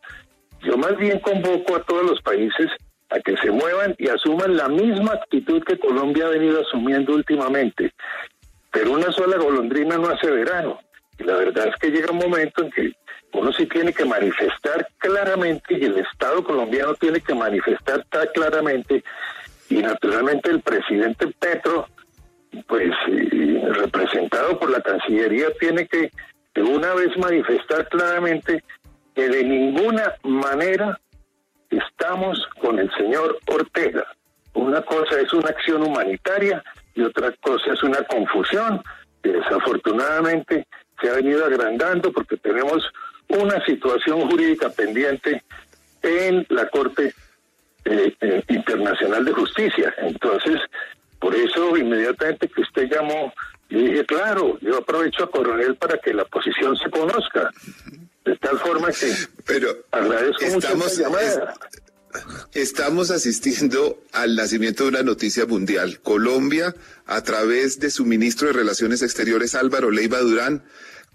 Yo 0.61 0.77
más 0.77 0.97
bien 0.97 1.19
convoco 1.19 1.75
a 1.75 1.83
todos 1.83 2.03
los 2.03 2.21
países 2.21 2.69
a 3.09 3.19
que 3.19 3.37
se 3.37 3.51
muevan 3.51 3.95
y 3.97 4.09
asuman 4.09 4.57
la 4.57 4.67
misma 4.67 5.13
actitud 5.13 5.63
que 5.63 5.79
Colombia 5.79 6.25
ha 6.25 6.29
venido 6.29 6.61
asumiendo 6.61 7.13
últimamente. 7.13 7.93
Pero 8.71 8.91
una 8.91 9.11
sola 9.11 9.37
golondrina 9.37 9.97
no 9.97 10.09
hace 10.09 10.29
verano. 10.29 10.79
Y 11.19 11.23
la 11.23 11.35
verdad 11.35 11.67
es 11.67 11.75
que 11.77 11.89
llega 11.89 12.11
un 12.11 12.17
momento 12.17 12.63
en 12.63 12.71
que 12.71 12.93
uno 13.33 13.51
sí 13.53 13.65
tiene 13.67 13.93
que 13.93 14.05
manifestar 14.05 14.87
claramente 14.97 15.75
y 15.75 15.85
el 15.85 15.97
Estado 15.97 16.43
colombiano 16.43 16.93
tiene 16.95 17.21
que 17.21 17.33
manifestar 17.33 18.05
tan 18.09 18.27
claramente 18.33 19.03
y 19.69 19.75
naturalmente 19.75 20.49
el 20.49 20.61
presidente 20.61 21.27
Petro, 21.39 21.87
pues 22.67 22.89
representado 23.75 24.57
por 24.57 24.69
la 24.69 24.81
Cancillería, 24.81 25.47
tiene 25.59 25.87
que 25.87 26.11
de 26.55 26.63
una 26.63 26.93
vez 26.93 27.15
manifestar 27.17 27.87
claramente 27.89 28.63
que 29.13 29.27
de 29.27 29.43
ninguna 29.43 30.15
manera 30.23 30.99
estamos 31.69 32.47
con 32.61 32.79
el 32.79 32.89
señor 32.95 33.37
Ortega. 33.47 34.05
Una 34.53 34.81
cosa 34.81 35.19
es 35.19 35.31
una 35.33 35.49
acción 35.49 35.83
humanitaria 35.83 36.63
y 36.97 37.03
otra 37.03 37.31
cosa 37.41 37.73
es 37.73 37.83
una 37.83 38.01
confusión 38.03 38.81
que 39.21 39.29
desafortunadamente 39.29 40.67
se 40.99 41.09
ha 41.09 41.13
venido 41.13 41.45
agrandando 41.45 42.11
porque 42.11 42.37
tenemos 42.37 42.83
una 43.29 43.63
situación 43.65 44.27
jurídica 44.29 44.69
pendiente 44.71 45.43
en 46.01 46.45
la 46.49 46.67
Corte 46.69 47.13
eh, 47.85 48.15
eh, 48.19 48.43
Internacional 48.49 49.23
de 49.23 49.31
Justicia. 49.31 49.93
Entonces, 49.99 50.59
por 51.19 51.35
eso 51.35 51.77
inmediatamente 51.77 52.47
que 52.47 52.61
usted 52.61 52.89
llamó, 52.89 53.31
yo 53.69 53.79
dije, 53.79 54.05
claro, 54.05 54.57
yo 54.61 54.77
aprovecho 54.77 55.25
a 55.25 55.29
Coronel 55.29 55.75
para 55.75 55.99
que 55.99 56.13
la 56.13 56.25
posición 56.25 56.75
se 56.77 56.89
conozca. 56.89 57.51
De 58.25 58.35
tal 58.37 58.57
forma 58.57 58.87
que 58.87 59.11
Pero 59.45 59.69
agradezco 59.91 60.43
estamos, 60.43 60.77
mucho 60.77 61.01
llamada. 61.03 61.53
Estamos 62.53 63.11
asistiendo 63.11 64.03
al 64.11 64.35
nacimiento 64.35 64.83
de 64.83 64.89
una 64.89 65.03
noticia 65.03 65.45
mundial. 65.45 65.99
Colombia, 66.01 66.75
a 67.05 67.23
través 67.23 67.79
de 67.79 67.89
su 67.89 68.05
ministro 68.05 68.47
de 68.47 68.53
Relaciones 68.53 69.01
Exteriores 69.01 69.55
Álvaro 69.55 69.91
Leiva 69.91 70.19
Durán, 70.19 70.63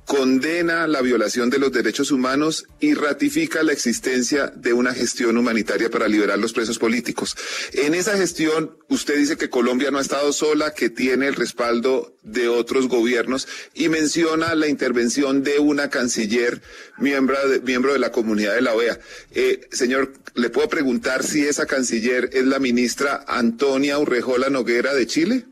condena 0.05 0.87
la 0.88 1.01
violación 1.01 1.49
de 1.49 1.59
los 1.59 1.73
derechos 1.73 2.11
humanos 2.11 2.67
y 2.81 2.95
ratifica 2.95 3.62
la 3.62 3.73
existencia 3.73 4.49
de 4.49 4.73
una 4.73 4.95
gestión 4.95 5.37
humanitaria 5.37 5.91
para 5.91 6.09
liberar 6.09 6.38
los 6.38 6.53
presos 6.53 6.79
políticos. 6.79 7.37
En 7.73 7.95
esa 7.95 8.17
gestión, 8.17 8.77
usted 8.88 9.17
dice 9.17 9.37
que 9.37 9.49
Colombia 9.49 9.91
no 9.91 9.99
ha 9.99 10.03
estado 10.03 10.33
sola, 10.33 10.75
que 10.75 10.91
tiene 10.91 11.29
el 11.29 11.35
respaldo 11.35 12.17
de 12.23 12.49
otros 12.49 12.88
gobiernos 12.88 13.47
y 13.75 13.88
menciona 13.88 14.55
la 14.55 14.67
intervención 14.67 15.43
de 15.43 15.59
una 15.59 15.88
canciller 15.88 16.62
miembro 16.99 17.37
de, 17.49 17.61
miembro 17.61 17.93
de 17.93 17.99
la 17.99 18.12
comunidad 18.12 18.55
de 18.55 18.62
la 18.62 18.75
OEA. 18.75 18.99
Eh, 19.31 19.69
señor, 19.71 20.12
¿le 20.35 20.51
puedo 20.51 20.68
preguntar 20.68 21.23
si 21.23 21.47
esa 21.47 21.66
canciller 21.66 22.31
es 22.33 22.45
la 22.45 22.59
ministra 22.59 23.25
Antonia 23.27 23.99
Urrejola 23.99 24.49
Noguera 24.51 24.95
de 24.95 25.07
Chile? 25.07 25.45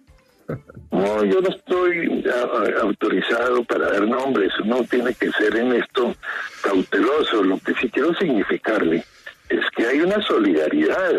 No, 0.91 1.25
yo 1.25 1.41
no 1.41 1.49
estoy 1.49 2.25
ah, 2.29 2.65
autorizado 2.83 3.63
para 3.65 3.91
dar 3.93 4.07
nombres, 4.07 4.51
uno 4.65 4.83
tiene 4.91 5.15
que 5.15 5.31
ser 5.33 5.57
en 5.57 5.73
esto 5.75 6.15
cauteloso. 6.63 7.43
Lo 7.45 7.59
que 7.59 7.73
sí 7.81 7.89
quiero 7.91 8.13
significarle 8.15 9.05
es 9.49 9.61
que 9.77 9.87
hay 9.87 10.01
una 10.01 10.21
solidaridad, 10.23 11.13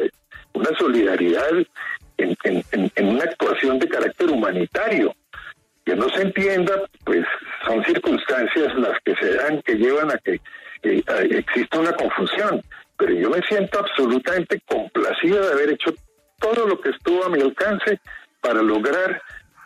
una 0.54 0.70
solidaridad 0.78 1.50
en, 2.18 2.38
en, 2.96 3.08
una 3.08 3.24
actuación 3.24 3.80
de 3.80 3.88
carácter 3.88 4.30
humanitario. 4.30 5.16
Que 5.86 5.96
no 5.96 6.10
se 6.10 6.22
entienda, 6.22 6.74
pues 7.06 7.26
son 7.66 7.84
circunstancias 7.86 8.74
las 8.78 9.00
que 9.04 9.16
se 9.16 9.34
dan 9.34 9.62
que 9.64 9.76
llevan 9.76 10.12
a 10.12 10.18
que 10.18 10.40
eh, 10.84 11.02
a- 11.08 11.22
exista 11.22 11.80
una 11.80 11.94
confusión. 11.94 12.62
Pero 13.02 13.16
yo 13.16 13.32
me 13.32 13.42
siento 13.50 13.80
absolutamente 13.80 14.62
complacido 14.64 15.42
de 15.42 15.54
haber 15.54 15.72
hecho 15.72 15.92
todo 16.40 16.68
lo 16.68 16.80
que 16.80 16.92
estuvo 16.92 17.26
a 17.26 17.30
mi 17.30 17.42
alcance 17.42 18.00
para 18.40 18.62
lograr 18.62 19.20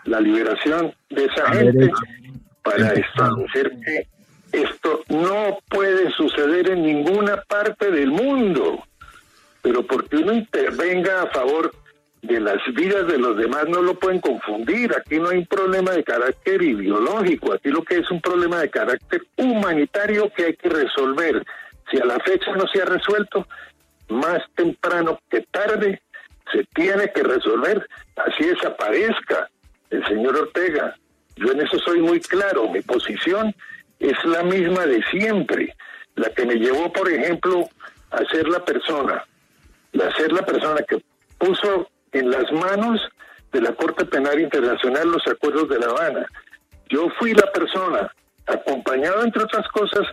la 0.05 0.21
liberación 0.21 0.95
de 1.09 1.25
esa 1.25 1.51
gente, 1.51 1.91
para 2.63 2.93
establecer 2.93 3.71
que 3.83 4.07
esto 4.53 5.01
no 5.09 5.59
puede 5.67 6.11
suceder 6.11 6.69
en 6.69 6.83
ninguna 6.83 7.41
parte 7.41 7.91
del 7.91 8.09
mundo. 8.11 8.81
Pero 9.61 9.85
porque 9.85 10.15
uno 10.15 10.31
intervenga 10.31 11.23
a 11.23 11.27
favor 11.27 11.73
de 12.21 12.39
las 12.39 12.61
vidas 12.73 13.05
de 13.07 13.17
los 13.17 13.35
demás 13.35 13.67
no 13.67 13.81
lo 13.81 13.99
pueden 13.99 14.21
confundir. 14.21 14.95
Aquí 14.95 15.19
no 15.19 15.27
hay 15.27 15.39
un 15.39 15.45
problema 15.45 15.91
de 15.91 16.05
carácter 16.05 16.61
ideológico, 16.61 17.51
aquí 17.51 17.67
lo 17.67 17.83
que 17.83 17.97
es 17.97 18.09
un 18.09 18.21
problema 18.21 18.61
de 18.61 18.69
carácter 18.69 19.23
humanitario 19.35 20.31
que 20.33 20.45
hay 20.45 20.55
que 20.55 20.69
resolver. 20.69 21.45
Si 21.89 21.99
a 21.99 22.05
la 22.05 22.19
fecha 22.19 22.51
no 22.55 22.67
se 22.67 22.81
ha 22.81 22.85
resuelto, 22.85 23.47
más 24.09 24.39
temprano 24.55 25.19
que 25.29 25.41
tarde 25.51 26.01
se 26.51 26.63
tiene 26.73 27.11
que 27.11 27.23
resolver, 27.23 27.87
así 28.15 28.45
desaparezca 28.45 29.49
el 29.89 30.05
señor 30.05 30.35
Ortega. 30.37 30.95
Yo 31.35 31.51
en 31.51 31.61
eso 31.61 31.77
soy 31.79 32.01
muy 32.01 32.19
claro, 32.19 32.69
mi 32.69 32.81
posición 32.81 33.53
es 33.99 34.23
la 34.25 34.43
misma 34.43 34.85
de 34.85 35.03
siempre, 35.11 35.75
la 36.15 36.29
que 36.29 36.45
me 36.45 36.55
llevó, 36.55 36.91
por 36.91 37.11
ejemplo, 37.11 37.67
a 38.11 38.17
ser 38.31 38.47
la 38.47 38.63
persona, 38.63 39.25
a 39.93 40.15
ser 40.15 40.31
la 40.31 40.45
persona 40.45 40.81
que 40.87 41.03
puso 41.37 41.89
en 42.11 42.29
las 42.29 42.49
manos 42.51 43.01
de 43.51 43.61
la 43.61 43.73
Corte 43.73 44.05
Penal 44.05 44.39
Internacional 44.39 45.09
los 45.09 45.25
acuerdos 45.27 45.69
de 45.69 45.79
La 45.79 45.87
Habana. 45.87 46.25
Yo 46.89 47.09
fui 47.19 47.33
la 47.33 47.51
persona, 47.51 48.11
acompañado 48.45 49.23
entre 49.23 49.43
otras 49.43 49.67
cosas 49.69 50.07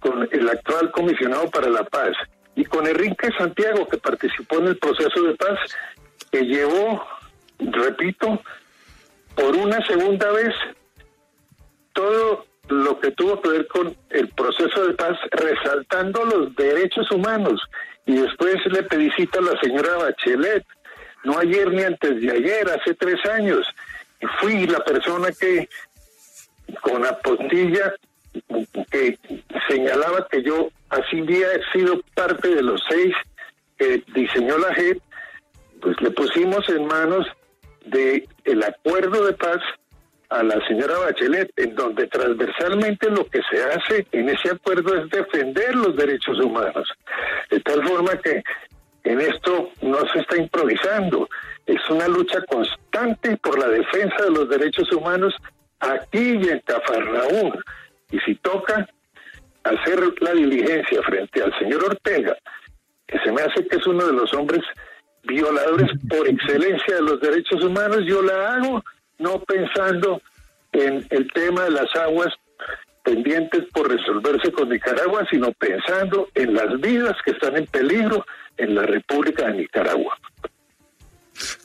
con 0.00 0.28
el 0.30 0.48
actual 0.48 0.90
comisionado 0.90 1.48
para 1.50 1.68
la 1.68 1.84
paz 1.84 2.12
y 2.54 2.64
con 2.64 2.86
Enrique 2.86 3.28
Santiago, 3.38 3.86
que 3.86 3.98
participó 3.98 4.58
en 4.58 4.68
el 4.68 4.78
proceso 4.78 5.22
de 5.22 5.34
paz, 5.36 5.58
que 6.30 6.42
llevó, 6.42 7.06
repito, 7.58 8.42
por 9.34 9.56
una 9.56 9.84
segunda 9.86 10.30
vez 10.32 10.54
todo 11.92 12.46
lo 12.68 13.00
que 13.00 13.10
tuvo 13.12 13.40
que 13.40 13.48
ver 13.48 13.66
con 13.66 13.96
el 14.10 14.28
proceso 14.28 14.86
de 14.86 14.94
paz, 14.94 15.18
resaltando 15.32 16.24
los 16.24 16.54
derechos 16.54 17.10
humanos. 17.10 17.60
Y 18.06 18.16
después 18.16 18.56
le 18.66 18.82
pedí 18.84 19.10
cita 19.12 19.38
a 19.38 19.42
la 19.42 19.60
señora 19.60 19.96
Bachelet, 19.96 20.64
no 21.24 21.38
ayer 21.38 21.70
ni 21.70 21.82
antes 21.82 22.20
de 22.20 22.30
ayer, 22.30 22.68
hace 22.70 22.94
tres 22.94 23.24
años. 23.26 23.66
Y 24.20 24.26
fui 24.40 24.66
la 24.66 24.84
persona 24.84 25.28
que, 25.32 25.68
con 26.80 27.02
la 27.02 27.18
postilla, 27.18 27.94
que 28.90 29.18
señalaba 29.68 30.26
que 30.30 30.42
yo 30.42 30.70
así 30.90 31.20
había 31.20 31.48
sido 31.72 32.00
parte 32.14 32.54
de 32.54 32.62
los 32.62 32.80
seis 32.88 33.14
que 33.78 34.02
diseñó 34.14 34.58
la 34.58 34.74
JEP, 34.74 34.98
pues 35.80 36.00
le 36.00 36.10
pusimos 36.10 36.68
en 36.68 36.86
manos 36.86 37.26
de 37.86 38.28
el 38.44 38.62
acuerdo 38.62 39.26
de 39.26 39.32
paz 39.32 39.60
a 40.28 40.42
la 40.44 40.64
señora 40.66 40.98
Bachelet, 40.98 41.50
en 41.56 41.74
donde 41.74 42.06
transversalmente 42.06 43.10
lo 43.10 43.26
que 43.26 43.40
se 43.50 43.62
hace 43.62 44.06
en 44.12 44.28
ese 44.28 44.50
acuerdo 44.50 44.94
es 44.96 45.10
defender 45.10 45.74
los 45.74 45.96
derechos 45.96 46.38
humanos. 46.38 46.88
De 47.50 47.58
tal 47.60 47.86
forma 47.86 48.16
que 48.18 48.42
en 49.04 49.20
esto 49.20 49.70
no 49.82 49.98
se 50.12 50.20
está 50.20 50.36
improvisando, 50.36 51.28
es 51.66 51.80
una 51.90 52.06
lucha 52.06 52.40
constante 52.42 53.36
por 53.38 53.58
la 53.58 53.68
defensa 53.68 54.24
de 54.24 54.30
los 54.30 54.48
derechos 54.48 54.90
humanos 54.92 55.34
aquí 55.80 56.38
y 56.40 56.48
en 56.48 56.60
Cafarnaúm. 56.60 57.52
Y 58.10 58.18
si 58.20 58.34
toca 58.36 58.88
hacer 59.64 60.00
la 60.20 60.32
diligencia 60.32 61.02
frente 61.02 61.42
al 61.42 61.56
señor 61.58 61.84
Ortega, 61.84 62.36
que 63.06 63.18
se 63.18 63.32
me 63.32 63.42
hace 63.42 63.66
que 63.66 63.76
es 63.76 63.86
uno 63.86 64.06
de 64.06 64.12
los 64.12 64.32
hombres 64.34 64.62
violadores 65.24 65.90
por 66.08 66.28
excelencia 66.28 66.96
de 66.96 67.02
los 67.02 67.20
derechos 67.20 67.62
humanos, 67.62 68.00
yo 68.06 68.22
la 68.22 68.54
hago 68.54 68.82
no 69.18 69.40
pensando 69.40 70.20
en 70.72 71.06
el 71.10 71.30
tema 71.32 71.64
de 71.64 71.70
las 71.70 71.94
aguas 71.96 72.28
pendientes 73.02 73.64
por 73.72 73.90
resolverse 73.90 74.52
con 74.52 74.68
Nicaragua, 74.68 75.26
sino 75.30 75.52
pensando 75.52 76.28
en 76.34 76.54
las 76.54 76.80
vidas 76.80 77.16
que 77.24 77.32
están 77.32 77.56
en 77.56 77.66
peligro 77.66 78.24
en 78.56 78.74
la 78.74 78.82
República 78.82 79.46
de 79.46 79.54
Nicaragua. 79.54 80.16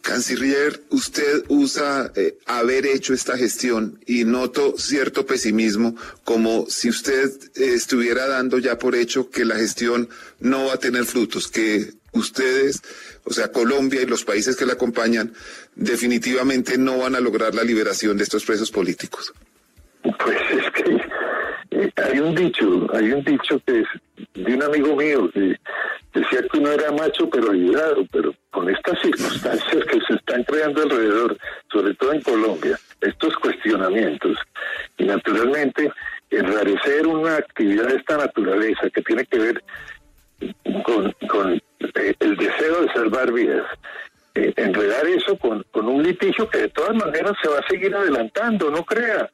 Canciller, 0.01 0.81
usted 0.89 1.43
usa 1.47 2.11
eh, 2.15 2.37
haber 2.45 2.85
hecho 2.85 3.13
esta 3.13 3.37
gestión 3.37 3.99
y 4.05 4.23
noto 4.23 4.77
cierto 4.77 5.25
pesimismo, 5.25 5.95
como 6.23 6.65
si 6.67 6.89
usted 6.89 7.31
eh, 7.55 7.73
estuviera 7.73 8.27
dando 8.27 8.57
ya 8.59 8.77
por 8.77 8.95
hecho 8.95 9.29
que 9.29 9.45
la 9.45 9.55
gestión 9.55 10.09
no 10.39 10.65
va 10.65 10.73
a 10.73 10.79
tener 10.79 11.05
frutos, 11.05 11.47
que 11.47 11.93
ustedes, 12.13 12.81
o 13.23 13.33
sea, 13.33 13.51
Colombia 13.51 14.01
y 14.01 14.05
los 14.05 14.23
países 14.23 14.55
que 14.55 14.65
la 14.65 14.73
acompañan, 14.73 15.33
definitivamente 15.75 16.77
no 16.77 16.99
van 16.99 17.15
a 17.15 17.19
lograr 17.19 17.53
la 17.53 17.63
liberación 17.63 18.17
de 18.17 18.23
estos 18.23 18.45
presos 18.45 18.71
políticos. 18.71 19.33
Pues 20.01 20.37
es 20.51 20.71
que 20.71 20.97
eh, 21.71 21.91
hay 21.95 22.19
un 22.19 22.35
dicho, 22.35 22.87
hay 22.93 23.11
un 23.11 23.23
dicho 23.23 23.61
que 23.65 23.81
es 23.81 23.87
de 24.33 24.53
un 24.53 24.63
amigo 24.63 24.95
mío 24.95 25.29
que 25.31 25.57
decía 26.15 26.41
que 26.49 26.57
uno 26.57 26.71
era 26.71 26.91
macho 26.91 27.29
pero 27.29 27.51
ayudado, 27.51 28.05
pero 28.11 28.33
con 28.49 28.69
estas 28.69 28.99
circunstancias 29.01 29.85
que 29.85 29.99
se 30.07 30.13
están 30.13 30.43
creando 30.43 30.81
alrededor, 30.81 31.37
sobre 31.71 31.93
todo 31.95 32.13
en 32.13 32.21
Colombia, 32.21 32.79
estos 33.01 33.35
cuestionamientos, 33.35 34.37
y 34.97 35.03
naturalmente 35.03 35.91
enrarecer 36.29 37.05
una 37.05 37.35
actividad 37.35 37.87
de 37.87 37.97
esta 37.97 38.17
naturaleza 38.17 38.89
que 38.89 39.01
tiene 39.01 39.25
que 39.25 39.39
ver 39.39 39.63
con, 40.83 41.53
eh, 41.53 42.15
el 42.19 42.37
deseo 42.37 42.81
de 42.81 42.93
salvar 42.93 43.31
vidas, 43.31 43.65
eh, 44.35 44.53
enredar 44.55 45.05
eso 45.07 45.37
con, 45.37 45.63
con 45.71 45.87
un 45.87 46.01
litigio 46.01 46.49
que 46.49 46.59
de 46.59 46.69
todas 46.69 46.95
maneras 46.95 47.33
se 47.41 47.49
va 47.49 47.59
a 47.59 47.67
seguir 47.67 47.93
adelantando, 47.93 48.71
no 48.71 48.83
crea. 48.83 49.29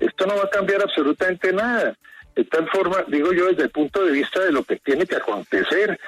Esto 0.00 0.26
no 0.26 0.36
va 0.36 0.44
a 0.44 0.50
cambiar 0.50 0.82
absolutamente 0.82 1.52
nada. 1.52 1.96
De 2.34 2.44
tal 2.44 2.68
forma, 2.70 3.04
digo 3.08 3.32
yo, 3.32 3.48
desde 3.48 3.64
el 3.64 3.70
punto 3.70 4.04
de 4.04 4.12
vista 4.12 4.40
de 4.40 4.52
lo 4.52 4.62
que 4.62 4.76
tiene 4.76 5.06
que 5.06 5.16
acontecer 5.16 5.98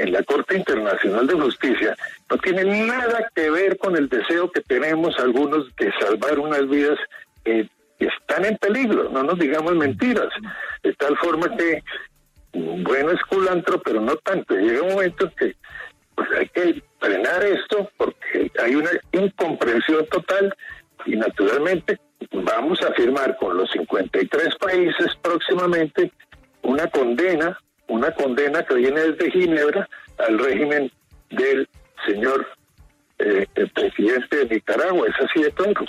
en 0.00 0.12
la 0.12 0.22
Corte 0.22 0.56
Internacional 0.56 1.26
de 1.26 1.34
Justicia, 1.34 1.96
no 2.30 2.38
tiene 2.38 2.64
nada 2.86 3.30
que 3.34 3.50
ver 3.50 3.78
con 3.78 3.96
el 3.96 4.08
deseo 4.08 4.50
que 4.50 4.60
tenemos 4.62 5.18
algunos 5.18 5.74
de 5.76 5.92
salvar 6.00 6.38
unas 6.38 6.68
vidas 6.68 6.98
que 7.44 7.68
están 7.98 8.44
en 8.44 8.56
peligro, 8.56 9.10
no 9.10 9.22
nos 9.22 9.38
digamos 9.38 9.74
mentiras. 9.76 10.28
De 10.82 10.94
tal 10.94 11.16
forma 11.18 11.54
que, 11.56 11.82
bueno, 12.52 13.10
es 13.10 13.22
culantro, 13.24 13.80
pero 13.82 14.00
no 14.00 14.16
tanto. 14.16 14.54
Llega 14.54 14.82
un 14.82 14.94
momento 14.94 15.26
en 15.26 15.30
que 15.32 15.56
pues 16.14 16.28
hay 16.38 16.48
que 16.48 16.82
frenar 16.98 17.44
esto 17.44 17.90
porque 17.96 18.50
hay 18.62 18.74
una 18.74 18.90
incomprensión 19.12 20.06
total 20.06 20.54
y 21.06 21.16
naturalmente 21.16 21.98
vamos 22.32 22.80
a 22.82 22.92
firmar 22.92 23.36
con 23.38 23.56
los 23.56 23.70
53 23.70 24.54
países 24.56 25.14
próximamente 25.22 26.12
una 26.62 26.86
condena, 26.88 27.58
una 27.90 28.12
condena 28.12 28.62
que 28.62 28.74
viene 28.76 29.00
desde 29.00 29.30
Ginebra 29.32 29.88
al 30.18 30.38
régimen 30.38 30.90
del 31.30 31.68
señor 32.06 32.46
eh, 33.18 33.46
presidente 33.74 34.36
de 34.36 34.54
Nicaragua. 34.54 35.08
Es 35.08 35.28
así 35.28 35.42
de 35.42 35.50
claro. 35.50 35.84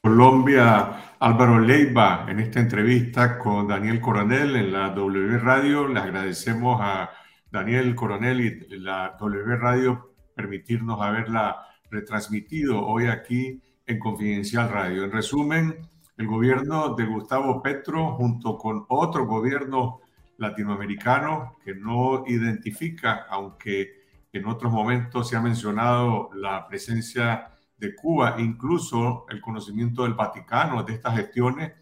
Colombia, 0.00 1.14
Álvaro 1.20 1.60
Leiva, 1.60 2.26
en 2.28 2.40
esta 2.40 2.58
entrevista 2.58 3.38
con 3.38 3.68
Daniel 3.68 4.00
Coronel 4.00 4.56
en 4.56 4.72
la 4.72 4.90
W 4.90 5.38
Radio. 5.38 5.86
Le 5.88 6.00
agradecemos 6.00 6.80
a 6.82 7.10
Daniel 7.50 7.94
Coronel 7.94 8.40
y 8.40 8.78
la 8.78 9.16
W 9.20 9.56
Radio 9.56 10.14
permitirnos 10.34 11.00
haberla 11.00 11.66
retransmitido 11.90 12.82
hoy 12.84 13.06
aquí 13.06 13.60
en 13.86 13.98
Confidencial 13.98 14.68
Radio. 14.68 15.04
En 15.04 15.12
resumen, 15.12 15.88
el 16.16 16.26
gobierno 16.26 16.94
de 16.94 17.06
Gustavo 17.06 17.62
Petro, 17.62 18.14
junto 18.14 18.56
con 18.58 18.84
otro 18.88 19.26
gobierno 19.26 20.00
latinoamericano 20.38 21.56
que 21.64 21.74
no 21.74 22.24
identifica, 22.26 23.26
aunque 23.28 24.02
en 24.32 24.46
otros 24.46 24.72
momentos 24.72 25.28
se 25.28 25.36
ha 25.36 25.40
mencionado 25.40 26.30
la 26.34 26.66
presencia 26.66 27.50
de 27.76 27.94
Cuba, 27.94 28.36
incluso 28.38 29.26
el 29.28 29.40
conocimiento 29.40 30.04
del 30.04 30.14
Vaticano 30.14 30.82
de 30.82 30.94
estas 30.94 31.16
gestiones, 31.16 31.72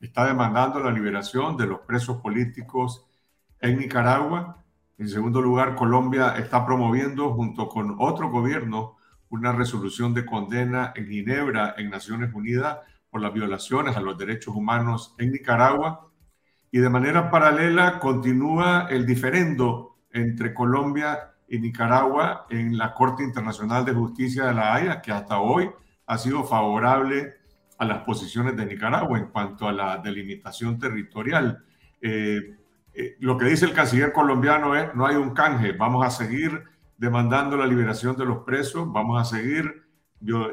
está 0.00 0.26
demandando 0.26 0.80
la 0.80 0.90
liberación 0.90 1.56
de 1.56 1.66
los 1.66 1.80
presos 1.80 2.16
políticos 2.18 3.06
en 3.60 3.78
Nicaragua 3.78 4.62
en 5.02 5.08
segundo 5.08 5.40
lugar, 5.40 5.74
Colombia 5.74 6.36
está 6.38 6.64
promoviendo 6.64 7.32
junto 7.32 7.68
con 7.68 7.96
otro 7.98 8.30
gobierno 8.30 8.98
una 9.32 9.50
resolución 9.50 10.12
de 10.12 10.26
condena 10.26 10.92
en 10.94 11.08
Ginebra, 11.08 11.74
en 11.78 11.88
Naciones 11.88 12.34
Unidas, 12.34 12.80
por 13.08 13.22
las 13.22 13.32
violaciones 13.32 13.96
a 13.96 14.02
los 14.02 14.18
derechos 14.18 14.54
humanos 14.54 15.14
en 15.18 15.32
Nicaragua. 15.32 16.10
Y 16.70 16.78
de 16.78 16.90
manera 16.90 17.30
paralela 17.30 17.98
continúa 17.98 18.88
el 18.90 19.06
diferendo 19.06 19.96
entre 20.12 20.52
Colombia 20.52 21.32
y 21.48 21.58
Nicaragua 21.58 22.46
en 22.50 22.76
la 22.76 22.92
Corte 22.92 23.22
Internacional 23.22 23.86
de 23.86 23.94
Justicia 23.94 24.44
de 24.44 24.54
la 24.54 24.74
Haya, 24.74 25.00
que 25.00 25.12
hasta 25.12 25.38
hoy 25.38 25.70
ha 26.06 26.18
sido 26.18 26.44
favorable 26.44 27.32
a 27.78 27.86
las 27.86 28.02
posiciones 28.04 28.54
de 28.54 28.66
Nicaragua 28.66 29.18
en 29.18 29.28
cuanto 29.28 29.66
a 29.66 29.72
la 29.72 29.96
delimitación 29.96 30.78
territorial. 30.78 31.64
Eh, 32.02 32.54
eh, 32.92 33.16
lo 33.20 33.38
que 33.38 33.46
dice 33.46 33.64
el 33.64 33.72
canciller 33.72 34.12
colombiano 34.12 34.76
es, 34.76 34.94
no 34.94 35.06
hay 35.06 35.16
un 35.16 35.30
canje, 35.30 35.72
vamos 35.72 36.04
a 36.04 36.10
seguir 36.10 36.64
demandando 37.02 37.56
la 37.56 37.66
liberación 37.66 38.16
de 38.16 38.24
los 38.24 38.44
presos, 38.44 38.86
vamos 38.92 39.20
a 39.20 39.24
seguir 39.24 39.88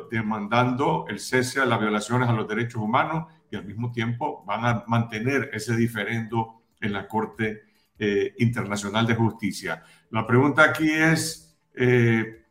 demandando 0.10 1.06
el 1.08 1.20
cese 1.20 1.62
a 1.62 1.66
las 1.68 1.80
violaciones 1.80 2.28
a 2.28 2.34
los 2.34 2.48
derechos 2.48 2.82
humanos 2.82 3.28
y 3.52 3.56
al 3.56 3.66
mismo 3.66 3.92
tiempo 3.92 4.44
van 4.48 4.66
a 4.66 4.84
mantener 4.88 5.52
ese 5.54 5.76
diferendo 5.76 6.64
en 6.82 6.94
la 6.94 7.08
Corte 7.08 7.66
eh, 8.00 8.34
Internacional 8.40 9.06
de 9.06 9.14
Justicia. 9.14 9.84
La 10.10 10.26
pregunta 10.26 10.64
aquí 10.64 10.90
es, 10.90 11.56
eh, 11.76 12.44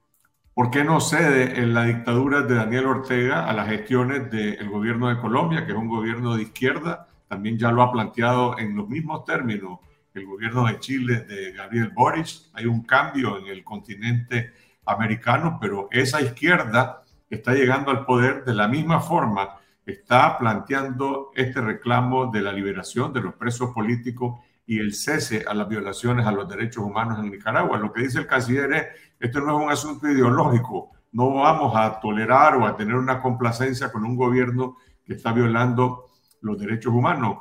¿por 0.55 0.71
qué 0.71 0.85
no 0.85 1.01
cede 1.01 1.61
en 1.61 1.75
la 1.75 1.87
dictadura 1.87 2.43
de 2.43 2.55
Daniel 2.55 2.87
Ortega 2.87 3.49
a 3.49 3.53
las 3.53 3.69
gestiones 3.69 4.31
del 4.31 4.69
gobierno 4.69 5.09
de 5.09 5.19
Colombia, 5.19 5.67
que 5.67 5.73
es 5.73 5.79
un 5.79 5.89
gobierno 5.89 6.37
de 6.37 6.45
izquierda? 6.45 7.09
también 7.29 7.59
ya 7.59 7.71
lo 7.71 7.83
ha 7.83 7.93
planteado 7.93 8.59
en 8.59 8.75
los 8.75 8.89
mismos 8.89 9.25
términos 9.25 9.81
el 10.19 10.27
gobierno 10.27 10.67
de 10.67 10.79
Chile 10.79 11.21
de 11.21 11.53
Gabriel 11.53 11.91
Boric. 11.95 12.29
Hay 12.55 12.67
un 12.67 12.83
cambio 12.83 13.39
en 13.39 13.47
el 13.47 13.65
continente 13.65 14.53
americano, 14.85 15.59
pero 15.61 15.89
esa 15.91 16.21
izquierda 16.21 17.03
está 17.31 17.55
llegando 17.55 17.91
al 17.91 18.05
poder 18.05 18.45
de 18.45 18.55
la 18.55 18.69
misma 18.69 19.01
forma, 19.01 19.57
está 19.87 20.39
planteando 20.39 21.31
este 21.35 21.61
reclamo 21.61 22.31
de 22.31 22.43
la 22.43 22.53
liberación 22.53 23.13
de 23.13 23.21
los 23.21 23.35
presos 23.35 23.71
políticos 23.73 24.41
y 24.67 24.79
el 24.79 24.93
cese 24.95 25.45
a 25.49 25.55
las 25.55 25.69
violaciones 25.69 26.27
a 26.27 26.33
los 26.33 26.49
derechos 26.49 26.85
humanos 26.85 27.19
en 27.19 27.31
Nicaragua. 27.31 27.79
Lo 27.79 27.93
que 27.93 28.03
dice 28.03 28.19
el 28.19 28.27
canciller 28.27 28.73
es, 28.73 28.87
esto 29.19 29.41
no 29.41 29.59
es 29.59 29.65
un 29.65 29.71
asunto 29.71 30.09
ideológico, 30.09 30.91
no 31.13 31.35
vamos 31.35 31.75
a 31.75 32.01
tolerar 32.01 32.57
o 32.57 32.67
a 32.67 32.77
tener 32.77 32.95
una 32.95 33.21
complacencia 33.21 33.91
con 33.91 34.05
un 34.05 34.17
gobierno 34.17 34.77
que 35.05 35.15
está 35.15 35.33
violando 35.33 36.07
los 36.43 36.59
derechos 36.59 36.93
humanos. 36.93 37.39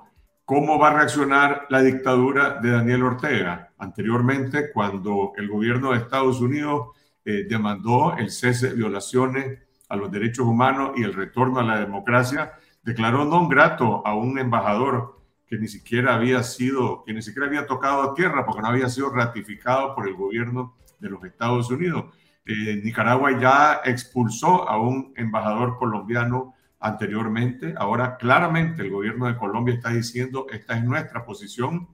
¿Cómo 0.48 0.80
va 0.80 0.88
a 0.88 0.94
reaccionar 0.94 1.68
la 1.68 1.82
dictadura 1.82 2.62
de 2.62 2.72
Daniel 2.72 3.04
Ortega? 3.04 3.74
Anteriormente, 3.80 4.72
cuando 4.72 5.34
el 5.36 5.50
gobierno 5.50 5.92
de 5.92 5.98
Estados 5.98 6.40
Unidos 6.40 6.92
eh, 7.26 7.46
demandó 7.50 8.16
el 8.16 8.32
cese 8.32 8.70
de 8.70 8.76
violaciones 8.76 9.60
a 9.90 9.98
los 9.98 10.10
derechos 10.10 10.46
humanos 10.46 10.92
y 10.96 11.04
el 11.04 11.14
retorno 11.14 11.60
a 11.60 11.64
la 11.64 11.78
democracia, 11.82 12.54
declaró 12.82 13.26
no 13.26 13.50
grato 13.50 14.08
a 14.08 14.16
un 14.16 14.40
embajador 14.40 15.20
que 15.46 15.58
ni 15.58 15.68
siquiera 15.68 16.16
había 16.16 16.42
sido, 16.44 17.04
que 17.04 17.12
ni 17.12 17.22
siquiera 17.22 17.48
había 17.48 17.68
tocado 17.68 18.14
tierra 18.14 18.46
porque 18.46 18.62
no 18.62 18.70
había 18.70 18.88
sido 18.88 19.10
ratificado 19.10 19.94
por 19.96 20.08
el 20.08 20.14
gobierno 20.14 20.78
de 20.98 21.10
los 21.10 21.22
Estados 21.26 21.70
Unidos. 21.70 22.06
Eh, 22.46 22.80
Nicaragua 22.86 23.38
ya 23.38 23.82
expulsó 23.84 24.70
a 24.70 24.80
un 24.80 25.12
embajador 25.18 25.78
colombiano 25.78 26.54
anteriormente. 26.80 27.74
Ahora 27.78 28.18
claramente 28.18 28.82
el 28.82 28.92
gobierno 28.92 29.28
de 29.28 29.38
Colombia 29.38 29.76
está 29.76 29.90
diciendo, 29.90 30.48
esta 30.52 30.78
es 30.78 30.84
nuestra 30.84 31.26
posición 31.26 31.90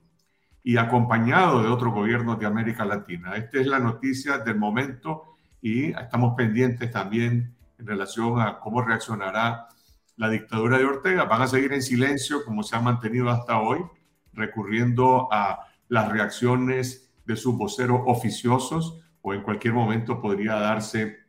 y 0.63 0.77
acompañado 0.77 1.61
de 1.61 1.69
otros 1.69 1.93
gobiernos 1.93 2.39
de 2.39 2.45
América 2.45 2.85
Latina. 2.85 3.35
Esta 3.35 3.59
es 3.59 3.67
la 3.67 3.79
noticia 3.79 4.37
del 4.39 4.57
momento 4.57 5.35
y 5.61 5.91
estamos 5.91 6.35
pendientes 6.35 6.91
también 6.91 7.55
en 7.77 7.87
relación 7.87 8.39
a 8.39 8.59
cómo 8.59 8.81
reaccionará 8.81 9.67
la 10.15 10.29
dictadura 10.29 10.77
de 10.77 10.85
Ortega. 10.85 11.25
Van 11.25 11.41
a 11.41 11.47
seguir 11.47 11.73
en 11.73 11.81
silencio 11.81 12.45
como 12.45 12.63
se 12.63 12.75
ha 12.75 12.79
mantenido 12.79 13.29
hasta 13.29 13.59
hoy. 13.59 13.79
recurriendo 14.35 15.29
a 15.31 15.67
las 15.89 16.11
reacciones 16.11 17.13
de 17.23 17.35
sus 17.35 17.55
voceros 17.55 18.01
oficiosos 18.07 18.99
o 19.21 19.33
en 19.33 19.43
cualquier 19.43 19.75
momento 19.75 20.19
podría 20.19 20.55
darse 20.55 21.22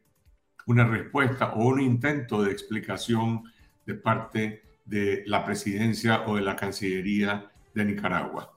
una 0.66 0.84
respuesta 0.84 1.52
o 1.54 1.66
un 1.66 1.80
intento 1.80 2.42
de 2.42 2.52
explicación 2.52 3.44
de 3.86 3.94
parte 3.94 4.62
de 4.84 5.22
la 5.26 5.44
presidencia 5.44 6.22
o 6.26 6.36
de 6.36 6.42
la 6.42 6.56
Cancillería 6.56 7.50
de 7.74 7.84
Nicaragua. 7.84 8.50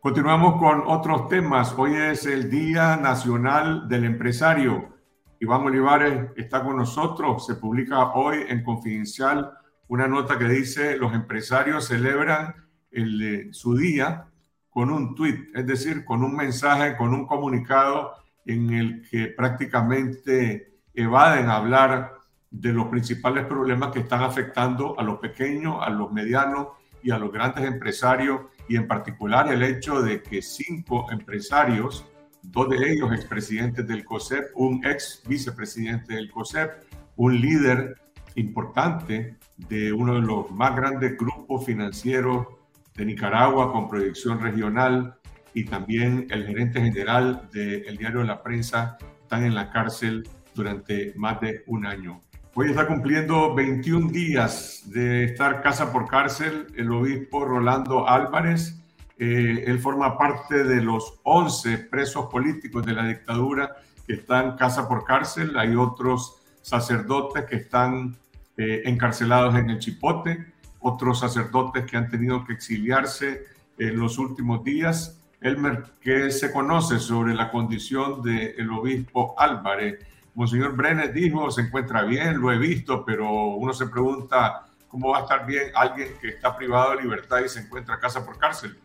Continuamos 0.00 0.60
con 0.60 0.82
otros 0.86 1.28
temas. 1.28 1.74
Hoy 1.76 1.94
es 1.94 2.26
el 2.26 2.48
Día 2.48 2.96
Nacional 2.96 3.88
del 3.88 4.04
Empresario. 4.04 4.96
Iván 5.40 5.62
Olivares 5.62 6.30
está 6.36 6.62
con 6.62 6.76
nosotros. 6.76 7.44
Se 7.44 7.56
publica 7.56 8.12
hoy 8.12 8.44
en 8.48 8.62
Confidencial 8.62 9.50
una 9.88 10.06
nota 10.06 10.38
que 10.38 10.48
dice 10.48 10.96
los 10.96 11.12
empresarios 11.12 11.86
celebran 11.86 12.54
el, 12.90 13.52
su 13.52 13.76
día 13.76 14.26
con 14.70 14.90
un 14.90 15.14
tweet, 15.14 15.48
es 15.54 15.66
decir, 15.66 16.04
con 16.04 16.22
un 16.22 16.36
mensaje, 16.36 16.96
con 16.96 17.14
un 17.14 17.26
comunicado 17.26 18.12
en 18.44 18.72
el 18.74 19.08
que 19.08 19.28
prácticamente 19.28 20.75
evaden 20.96 21.48
hablar 21.48 22.14
de 22.50 22.72
los 22.72 22.88
principales 22.88 23.44
problemas 23.44 23.92
que 23.92 24.00
están 24.00 24.22
afectando 24.22 24.98
a 24.98 25.02
los 25.02 25.18
pequeños, 25.18 25.76
a 25.80 25.90
los 25.90 26.10
medianos 26.10 26.68
y 27.02 27.10
a 27.10 27.18
los 27.18 27.30
grandes 27.30 27.64
empresarios, 27.64 28.40
y 28.68 28.76
en 28.76 28.88
particular 28.88 29.52
el 29.52 29.62
hecho 29.62 30.02
de 30.02 30.22
que 30.22 30.42
cinco 30.42 31.06
empresarios, 31.12 32.06
dos 32.42 32.68
de 32.70 32.92
ellos 32.92 33.12
expresidentes 33.12 33.86
del 33.86 34.04
COSEP, 34.04 34.50
un 34.54 34.84
ex 34.84 35.22
vicepresidente 35.26 36.14
del 36.14 36.30
COSEP, 36.30 36.70
un 37.16 37.40
líder 37.40 37.96
importante 38.34 39.36
de 39.56 39.92
uno 39.92 40.14
de 40.14 40.22
los 40.22 40.50
más 40.50 40.74
grandes 40.74 41.16
grupos 41.16 41.64
financieros 41.64 42.46
de 42.94 43.04
Nicaragua 43.04 43.72
con 43.72 43.88
proyección 43.88 44.40
regional 44.40 45.16
y 45.54 45.64
también 45.64 46.26
el 46.30 46.46
gerente 46.46 46.80
general 46.80 47.48
del 47.52 47.96
diario 47.96 48.20
de 48.20 48.26
la 48.26 48.42
prensa 48.42 48.98
están 49.22 49.44
en 49.44 49.54
la 49.54 49.70
cárcel 49.70 50.28
durante 50.56 51.12
más 51.16 51.40
de 51.40 51.62
un 51.66 51.86
año. 51.86 52.20
Hoy 52.54 52.70
está 52.70 52.86
cumpliendo 52.86 53.54
21 53.54 54.10
días 54.10 54.82
de 54.86 55.24
estar 55.24 55.62
casa 55.62 55.92
por 55.92 56.08
cárcel 56.08 56.68
el 56.74 56.90
obispo 56.90 57.44
Rolando 57.44 58.08
Álvarez. 58.08 58.80
Eh, 59.18 59.64
él 59.66 59.78
forma 59.78 60.16
parte 60.16 60.64
de 60.64 60.80
los 60.80 61.20
11 61.22 61.78
presos 61.90 62.26
políticos 62.26 62.84
de 62.86 62.94
la 62.94 63.06
dictadura 63.06 63.76
que 64.06 64.14
están 64.14 64.56
casa 64.56 64.88
por 64.88 65.04
cárcel. 65.04 65.58
Hay 65.58 65.76
otros 65.76 66.42
sacerdotes 66.62 67.44
que 67.44 67.56
están 67.56 68.16
eh, 68.56 68.82
encarcelados 68.86 69.54
en 69.54 69.68
el 69.68 69.78
Chipote, 69.78 70.46
otros 70.80 71.20
sacerdotes 71.20 71.84
que 71.84 71.98
han 71.98 72.08
tenido 72.08 72.42
que 72.44 72.54
exiliarse 72.54 73.44
en 73.76 74.00
los 74.00 74.16
últimos 74.16 74.64
días. 74.64 75.20
Elmer, 75.42 75.84
¿qué 76.00 76.30
se 76.30 76.50
conoce 76.50 76.98
sobre 76.98 77.34
la 77.34 77.50
condición 77.50 78.22
del 78.22 78.70
obispo 78.70 79.34
Álvarez? 79.36 79.98
Monseñor 80.36 80.76
Brenes 80.76 81.14
dijo, 81.14 81.50
se 81.50 81.62
encuentra 81.62 82.02
bien, 82.02 82.38
lo 82.38 82.52
he 82.52 82.58
visto, 82.58 83.06
pero 83.06 83.56
uno 83.56 83.72
se 83.72 83.86
pregunta 83.86 84.66
cómo 84.86 85.08
va 85.08 85.18
a 85.18 85.22
estar 85.22 85.46
bien 85.46 85.62
alguien 85.74 86.08
que 86.20 86.28
está 86.28 86.54
privado 86.54 86.94
de 86.94 87.02
libertad 87.02 87.38
y 87.42 87.48
se 87.48 87.60
encuentra 87.60 87.98
casa 87.98 88.24
por 88.24 88.38
cárcel. 88.38 88.76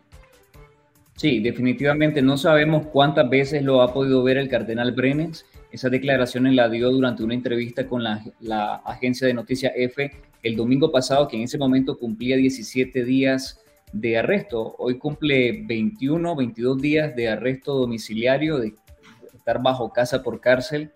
Sí, 1.17 1.41
definitivamente 1.41 2.21
no 2.21 2.37
sabemos 2.37 2.87
cuántas 2.87 3.29
veces 3.29 3.63
lo 3.63 3.81
ha 3.81 3.93
podido 3.93 4.23
ver 4.23 4.37
el 4.37 4.47
cardenal 4.47 4.93
Brenes. 4.93 5.45
Esa 5.73 5.89
declaración 5.89 6.55
la 6.55 6.69
dio 6.69 6.89
durante 6.89 7.21
una 7.21 7.33
entrevista 7.33 7.85
con 7.85 8.01
la, 8.01 8.23
la 8.39 8.75
agencia 8.85 9.27
de 9.27 9.33
noticias 9.33 9.73
F 9.75 10.09
el 10.43 10.55
domingo 10.55 10.89
pasado, 10.89 11.27
que 11.27 11.35
en 11.35 11.43
ese 11.43 11.57
momento 11.57 11.99
cumplía 11.99 12.37
17 12.37 13.03
días 13.03 13.61
de 13.91 14.17
arresto. 14.17 14.73
Hoy 14.79 14.97
cumple 14.97 15.63
21, 15.65 16.33
22 16.33 16.81
días 16.81 17.13
de 17.13 17.27
arresto 17.27 17.73
domiciliario, 17.73 18.57
de 18.57 18.73
estar 19.35 19.61
bajo 19.61 19.91
casa 19.91 20.23
por 20.23 20.39
cárcel. 20.39 20.91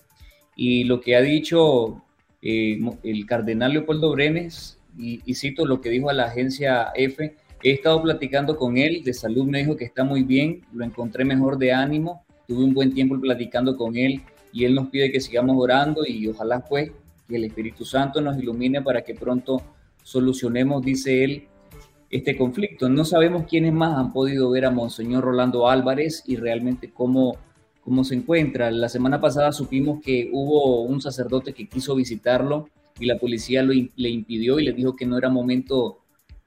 Y 0.56 0.86
lo 0.86 1.02
que 1.02 1.16
ha 1.16 1.22
dicho 1.22 2.02
eh, 2.42 2.80
el 3.04 3.26
cardenal 3.26 3.74
Leopoldo 3.74 4.12
Brenes, 4.12 4.80
y, 4.98 5.34
cito 5.34 5.66
lo 5.66 5.82
que 5.82 5.90
dijo 5.90 6.10
a 6.10 6.14
la 6.14 6.26
agencia 6.26 6.92
F, 6.96 7.36
he 7.64 7.72
estado 7.72 8.02
platicando 8.02 8.56
con 8.56 8.78
él 8.78 9.04
de 9.04 9.14
salud, 9.14 9.46
me 9.46 9.60
dijo 9.60 9.76
que 9.76 9.86
está 9.86 10.04
muy 10.04 10.24
bien, 10.24 10.62
lo 10.72 10.86
encontré 10.86 11.26
mejor 11.26 11.58
de 11.58 11.74
ánimo, 11.74 12.24
tuve 12.48 12.64
un 12.64 12.74
buen 12.74 12.94
tiempo 12.94 13.20
platicando 13.20 13.76
con 13.76 13.98
él 13.98 14.22
y 14.54 14.64
él 14.64 14.76
nos 14.76 14.88
pide 14.90 15.12
que 15.12 15.20
sigamos 15.20 15.58
orando 15.60 16.06
y 16.08 16.28
ojalá 16.28 16.64
pues 16.64 16.92
que 17.28 17.36
el 17.36 17.46
Espíritu 17.46 17.84
Santo 17.84 18.22
nos 18.22 18.38
ilumine 18.38 18.82
para 18.82 19.04
que 19.04 19.16
pronto 19.16 19.62
solucionemos, 20.04 20.86
dice 20.86 21.24
él, 21.24 21.48
este 22.10 22.38
conflicto. 22.38 22.88
No 22.88 23.04
sabemos 23.04 23.48
quiénes 23.50 23.74
más 23.74 23.98
han 23.98 24.14
podido 24.14 24.50
ver 24.52 24.66
a 24.66 24.72
Monseñor 24.72 25.24
Rolando 25.24 25.68
Álvarez 25.68 26.24
y 26.28 26.36
realmente 26.36 26.92
cómo 26.94 27.38
cómo 27.86 28.04
se 28.04 28.16
encuentra. 28.16 28.72
La 28.72 28.90
semana 28.90 29.22
pasada 29.22 29.52
supimos 29.52 30.02
que 30.04 30.30
hubo 30.34 30.82
un 30.82 31.00
sacerdote 31.00 31.54
que 31.54 31.70
quiso 31.70 31.96
visitarlo 31.96 32.68
y 33.00 33.06
la 33.06 33.20
policía 33.20 33.62
lo, 33.62 33.74
le 33.74 34.10
impidió 34.10 34.60
y 34.60 34.66
le 34.66 34.74
dijo 34.74 34.96
que 34.96 35.06
no 35.06 35.18
era 35.18 35.30
momento 35.30 36.00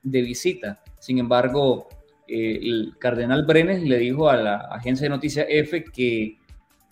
de 0.02 0.20
visita. 0.22 0.82
Sin 0.98 1.18
embargo, 1.18 1.88
eh, 2.26 2.58
el 2.60 2.94
cardenal 2.98 3.46
Brenes 3.46 3.84
le 3.84 3.98
dijo 3.98 4.28
a 4.28 4.36
la 4.36 4.56
agencia 4.56 5.04
de 5.04 5.10
noticias 5.10 5.46
F 5.48 5.84
que, 5.84 6.38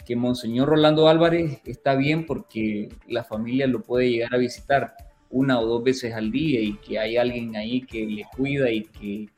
que 0.06 0.14
Monseñor 0.14 0.68
Rolando 0.68 1.08
Álvarez 1.08 1.60
está 1.64 1.96
bien 1.96 2.24
porque 2.24 2.88
la 3.08 3.24
familia 3.24 3.66
lo 3.66 3.82
puede 3.82 4.10
llegar 4.10 4.32
a 4.32 4.38
visitar 4.38 4.94
una 5.28 5.58
o 5.58 5.66
dos 5.66 5.82
veces 5.82 6.14
al 6.14 6.30
día 6.30 6.60
y 6.60 6.74
que 6.74 7.00
hay 7.00 7.16
alguien 7.16 7.56
ahí 7.56 7.80
que 7.80 8.06
le 8.06 8.24
cuida 8.36 8.70
y 8.70 8.82
que, 8.84 9.28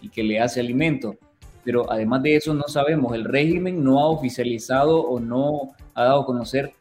y 0.00 0.08
que 0.08 0.22
le 0.22 0.40
hace 0.40 0.60
alimento 0.60 1.18
pero 1.64 1.90
además 1.90 2.22
de 2.22 2.36
eso 2.36 2.52
no 2.54 2.68
sabemos, 2.68 3.14
el 3.14 3.24
régimen 3.24 3.82
no 3.82 3.98
ha 3.98 4.08
oficializado 4.08 5.00
o 5.00 5.18
no 5.18 5.72
ha 5.94 6.04
dado 6.04 6.22
a 6.22 6.26
conocer 6.26 6.72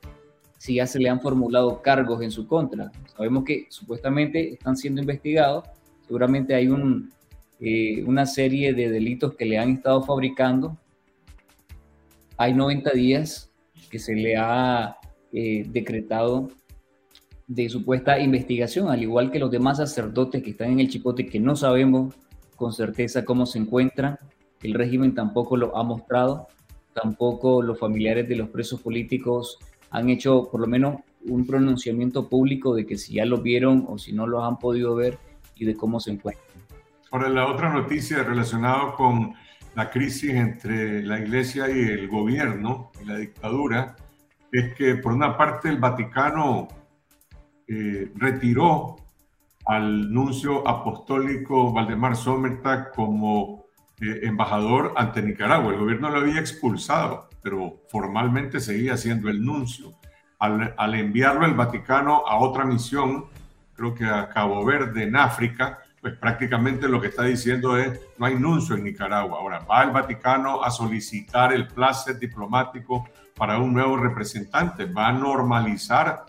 si 0.58 0.76
ya 0.76 0.88
se 0.88 1.00
le 1.00 1.10
han 1.10 1.22
formulado 1.22 1.82
cargos 1.82 2.22
en 2.22 2.32
su 2.32 2.48
contra. 2.48 2.92
Sabemos 3.16 3.44
que 3.44 3.66
supuestamente 3.70 4.54
están 4.54 4.78
siendo 4.78 5.02
investigados, 5.02 5.66
seguramente 6.06 6.54
hay 6.54 6.68
un, 6.68 7.12
eh, 7.60 8.04
una 8.06 8.26
serie 8.26 8.74
de 8.74 8.90
delitos 8.90 9.36
que 9.36 9.46
le 9.46 9.58
han 9.58 9.72
estado 9.72 10.04
fabricando. 10.04 10.78
Hay 12.38 12.54
90 12.54 12.92
días 12.92 13.52
que 13.90 14.00
se 14.00 14.16
le 14.16 14.36
ha 14.38 14.98
eh, 15.32 15.66
decretado 15.70 16.50
de 17.48 17.70
supuesta 17.70 18.20
investigación, 18.20 18.90
al 18.90 19.02
igual 19.02 19.32
que 19.32 19.40
los 19.40 19.52
demás 19.52 19.78
sacerdotes 19.78 20.42
que 20.44 20.52
están 20.52 20.72
en 20.72 20.80
el 20.80 20.90
chipote 20.90 21.26
que 21.26 21.40
no 21.40 21.56
sabemos 21.56 22.16
con 22.56 22.74
certeza 22.74 23.26
cómo 23.26 23.46
se 23.46 23.60
encuentran 23.60 24.18
el 24.64 24.74
régimen 24.74 25.14
tampoco 25.14 25.58
lo 25.58 25.78
ha 25.78 25.84
mostrado, 25.84 26.48
tampoco 26.94 27.62
los 27.62 27.80
familiares 27.80 28.28
de 28.28 28.36
los 28.36 28.50
presos 28.50 28.82
políticos 28.82 29.60
han 29.92 30.10
hecho 30.10 30.50
por 30.52 30.62
lo 30.62 30.68
menos 30.68 31.02
un 31.26 31.46
pronunciamiento 31.46 32.28
público 32.28 32.76
de 32.76 32.86
que 32.86 32.98
si 32.98 33.14
ya 33.14 33.26
lo 33.26 33.38
vieron 33.38 33.86
o 33.88 33.98
si 33.98 34.14
no 34.14 34.28
lo 34.28 34.44
han 34.44 34.58
podido 34.58 34.96
ver 34.96 35.18
y 35.56 35.66
de 35.66 35.76
cómo 35.76 36.00
se 36.00 36.12
encuentran. 36.12 36.46
Ahora, 37.12 37.30
la 37.30 37.48
otra 37.48 37.72
noticia 37.72 38.24
relacionada 38.24 38.94
con 38.94 39.34
la 39.76 39.90
crisis 39.90 40.32
entre 40.32 41.04
la 41.04 41.20
iglesia 41.20 41.70
y 41.70 41.80
el 41.80 42.08
gobierno 42.08 42.92
y 43.02 43.06
la 43.06 43.18
dictadura 43.18 43.96
es 44.52 44.74
que 44.76 44.96
por 44.96 45.14
una 45.14 45.38
parte 45.38 45.70
el 45.70 45.78
Vaticano 45.78 46.68
eh, 47.68 48.12
retiró 48.16 48.96
al 49.66 50.12
nuncio 50.12 50.68
apostólico 50.68 51.72
Valdemar 51.72 52.16
Sommertag 52.16 52.92
como 52.92 53.63
eh, 54.04 54.20
embajador 54.24 54.94
ante 54.98 55.22
Nicaragua. 55.22 55.72
El 55.74 55.80
gobierno 55.80 56.10
lo 56.10 56.18
había 56.18 56.40
expulsado, 56.40 57.30
pero 57.42 57.82
formalmente 57.90 58.60
seguía 58.60 58.98
siendo 58.98 59.30
el 59.30 59.44
nuncio. 59.44 59.94
Al, 60.40 60.96
enviarlo 60.96 61.46
el 61.46 61.54
Vaticano 61.54 62.24
a 62.28 62.38
otra 62.38 62.66
misión, 62.66 63.28
creo 63.76 63.96
que 63.96 64.04
a 64.04 64.28
Cabo 64.28 64.66
Verde, 64.66 65.04
en 65.04 65.16
África, 65.16 65.80
pues 66.02 66.16
prácticamente 66.16 66.90
lo 66.90 67.00
que 67.00 67.08
está 67.08 67.24
diciendo 67.24 67.78
es 67.78 67.98
no 68.18 68.26
hay 68.26 68.36
nuncio 68.36 68.76
en 68.76 68.84
Nicaragua. 68.84 69.40
Ahora 69.40 69.60
va 69.60 69.84
el 69.84 69.92
Vaticano 69.92 70.62
a 70.62 70.70
solicitar 70.70 71.54
el 71.54 71.70
placer 71.70 72.20
diplomático 72.20 73.08
para 73.38 73.58
un 73.58 73.74
nuevo 73.74 73.96
representante, 73.96 74.84
va 74.84 75.08
a 75.08 75.14
normalizar 75.14 76.26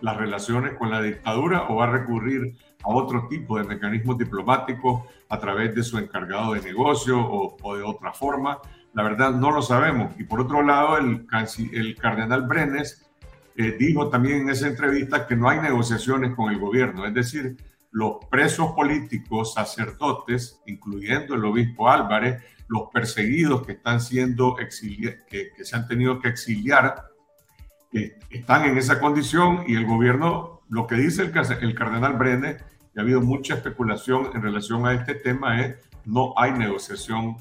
las 0.00 0.16
relaciones 0.16 0.74
con 0.74 0.90
la 0.90 1.00
dictadura 1.00 1.68
o 1.68 1.76
va 1.76 1.84
a 1.84 1.90
recurrir 1.90 2.56
a 2.82 2.88
otro 2.88 3.28
tipo 3.28 3.58
de 3.58 3.64
mecanismos 3.64 4.18
diplomáticos 4.18 5.02
a 5.28 5.38
través 5.38 5.74
de 5.74 5.82
su 5.82 5.98
encargado 5.98 6.54
de 6.54 6.62
negocio 6.62 7.18
o, 7.20 7.76
de 7.76 7.82
otra 7.82 8.12
forma. 8.12 8.58
La 8.94 9.02
verdad 9.02 9.32
no 9.32 9.50
lo 9.50 9.62
sabemos. 9.62 10.12
Y 10.18 10.24
por 10.24 10.40
otro 10.40 10.62
lado, 10.62 10.98
el, 10.98 11.26
el 11.72 11.96
cardenal 11.96 12.42
Brenes 12.42 13.10
eh, 13.56 13.76
dijo 13.78 14.08
también 14.08 14.42
en 14.42 14.50
esa 14.50 14.66
entrevista 14.66 15.26
que 15.26 15.36
no 15.36 15.48
hay 15.48 15.60
negociaciones 15.60 16.34
con 16.34 16.50
el 16.50 16.58
gobierno. 16.58 17.06
Es 17.06 17.14
decir, 17.14 17.56
los 17.90 18.24
presos 18.30 18.72
políticos, 18.72 19.54
sacerdotes, 19.54 20.60
incluyendo 20.66 21.34
el 21.34 21.44
obispo 21.44 21.90
Álvarez, 21.90 22.42
los 22.68 22.88
perseguidos 22.90 23.66
que 23.66 23.72
están 23.72 24.00
siendo 24.00 24.58
exiliados, 24.58 25.18
que, 25.28 25.50
se 25.62 25.76
han 25.76 25.86
tenido 25.86 26.18
que 26.18 26.28
exiliar, 26.28 27.04
eh, 27.92 28.18
están 28.30 28.64
en 28.64 28.78
esa 28.78 28.98
condición 28.98 29.64
y 29.66 29.74
el 29.74 29.84
gobierno, 29.84 30.62
lo 30.70 30.86
que 30.86 30.94
dice 30.94 31.22
el, 31.22 31.32
el 31.60 31.74
cardenal 31.74 32.14
Brenes 32.14 32.62
y 32.94 32.98
ha 32.98 33.02
habido 33.02 33.20
mucha 33.20 33.54
especulación 33.54 34.30
en 34.34 34.42
relación 34.42 34.86
a 34.86 34.94
este 34.94 35.14
tema, 35.14 35.60
es 35.60 35.76
no 36.04 36.34
hay 36.36 36.52
negociación 36.52 37.36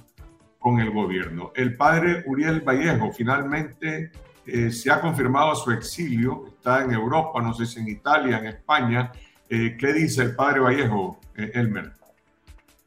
con 0.60 0.80
el 0.80 0.92
gobierno. 0.92 1.52
El 1.56 1.76
padre 1.76 2.24
Uriel 2.28 2.62
Vallejo 2.62 3.12
finalmente 3.12 4.12
eh, 4.46 4.72
se 4.72 4.92
ha 4.92 5.02
confirmado 5.02 5.56
su 5.56 5.72
exilio, 5.72 6.46
está 6.48 6.84
en 6.84 6.92
Europa, 6.92 7.42
no 7.42 7.54
sé 7.54 7.66
si 7.66 7.80
en 7.80 7.88
Italia, 7.88 8.38
en 8.38 8.48
España. 8.48 9.12
Eh, 9.50 9.76
¿Qué 9.78 9.94
dice 9.94 10.24
el 10.24 10.36
padre 10.36 10.60
Vallejo, 10.60 11.20
eh, 11.36 11.52
Elmer? 11.54 11.92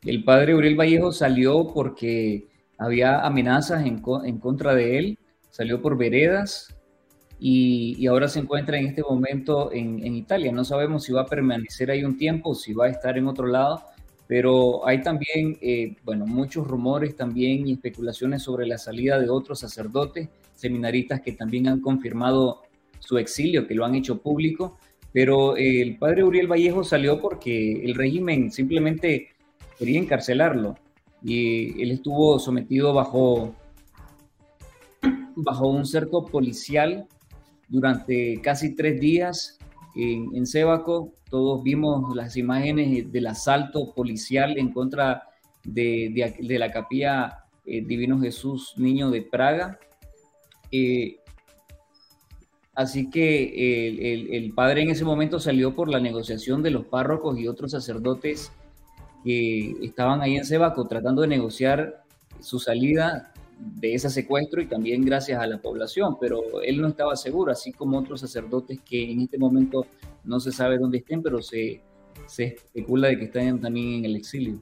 El 0.02 0.24
padre 0.24 0.54
Uriel 0.54 0.76
Vallejo 0.76 1.12
salió 1.12 1.72
porque 1.72 2.46
había 2.78 3.20
amenazas 3.24 3.84
en, 3.84 4.02
en 4.24 4.38
contra 4.38 4.74
de 4.74 4.98
él, 4.98 5.18
salió 5.50 5.80
por 5.82 5.96
veredas 5.96 6.73
y, 7.38 7.96
y, 7.98 8.06
ahora 8.06 8.28
se 8.28 8.40
encuentra 8.40 8.78
en 8.78 8.86
este 8.86 9.02
momento 9.02 9.72
en, 9.72 10.04
en 10.04 10.14
Italia. 10.14 10.52
No 10.52 10.64
sabemos 10.64 11.04
si 11.04 11.12
va 11.12 11.22
a 11.22 11.26
permanecer 11.26 11.90
ahí 11.90 12.04
un 12.04 12.16
tiempo 12.16 12.50
o 12.50 12.54
si 12.54 12.72
va 12.72 12.86
a 12.86 12.90
estar 12.90 13.18
en 13.18 13.26
otro 13.26 13.46
lado 13.46 13.82
pero 14.26 14.86
hay 14.86 15.02
también, 15.02 15.58
eh, 15.60 15.96
bueno, 16.04 16.26
muchos 16.26 16.66
rumores 16.66 17.14
también 17.16 17.66
y 17.68 17.72
especulaciones 17.72 18.42
sobre 18.42 18.66
la 18.66 18.78
salida 18.78 19.18
de 19.18 19.28
otros 19.28 19.60
sacerdotes, 19.60 20.28
seminaristas 20.54 21.20
que 21.20 21.32
también 21.32 21.68
han 21.68 21.80
confirmado 21.80 22.62
su 23.00 23.18
exilio, 23.18 23.66
que 23.66 23.74
lo 23.74 23.84
han 23.84 23.94
hecho 23.94 24.22
público, 24.22 24.78
pero 25.12 25.56
eh, 25.56 25.82
el 25.82 25.98
padre 25.98 26.24
Uriel 26.24 26.50
Vallejo 26.50 26.84
salió 26.84 27.20
porque 27.20 27.84
el 27.84 27.94
régimen 27.94 28.50
simplemente 28.50 29.28
quería 29.78 29.98
encarcelarlo 29.98 30.76
y 31.22 31.80
él 31.82 31.90
estuvo 31.90 32.38
sometido 32.38 32.94
bajo, 32.94 33.54
bajo 35.36 35.68
un 35.68 35.84
cerco 35.84 36.24
policial 36.24 37.06
durante 37.68 38.40
casi 38.40 38.74
tres 38.74 39.00
días 39.00 39.58
en, 39.94 40.30
en 40.34 40.44
Todos 41.30 41.62
vimos 41.62 42.14
las 42.14 42.36
imágenes 42.36 43.10
del 43.12 43.26
asalto 43.26 43.92
policial 43.94 44.58
en 44.58 44.72
contra 44.72 45.28
de, 45.64 46.34
la 46.40 46.70
capilla 46.70 47.44
eh, 47.64 47.82
Divino 47.84 48.20
Jesús 48.20 48.74
Niño 48.76 49.10
de 49.10 49.22
Praga. 49.22 49.78
Eh, 50.70 51.16
así 52.74 53.08
que 53.10 54.36
el, 54.36 54.52
padre 54.52 54.82
en 54.82 54.90
ese 54.90 55.04
momento 55.04 55.38
salió 55.38 55.74
por 55.74 55.88
la 55.88 56.00
negociación 56.00 56.62
de 56.62 56.70
los 56.70 56.86
párrocos 56.86 57.38
y 57.38 57.48
otros 57.48 57.70
sacerdotes 57.70 58.52
que 59.24 59.74
estaban 59.82 60.20
ahí 60.20 60.36
en 60.36 60.44
Sebaco 60.44 60.86
tratando 60.86 61.22
de 61.22 61.28
negociar 61.28 62.04
su 62.40 62.58
salida 62.58 63.32
de 63.58 63.94
ese 63.94 64.10
secuestro 64.10 64.60
y 64.60 64.66
también 64.66 65.04
gracias 65.04 65.40
a 65.40 65.46
la 65.46 65.58
población, 65.58 66.16
pero 66.20 66.60
él 66.62 66.80
no 66.80 66.88
estaba 66.88 67.16
seguro, 67.16 67.52
así 67.52 67.72
como 67.72 67.98
otros 67.98 68.20
sacerdotes 68.20 68.80
que 68.80 69.10
en 69.10 69.20
este 69.20 69.38
momento 69.38 69.86
no 70.24 70.40
se 70.40 70.52
sabe 70.52 70.78
dónde 70.78 70.98
estén, 70.98 71.22
pero 71.22 71.40
se, 71.42 71.82
se 72.26 72.44
especula 72.44 73.08
de 73.08 73.18
que 73.18 73.24
están 73.24 73.60
también 73.60 74.00
en 74.00 74.04
el 74.06 74.16
exilio. 74.16 74.60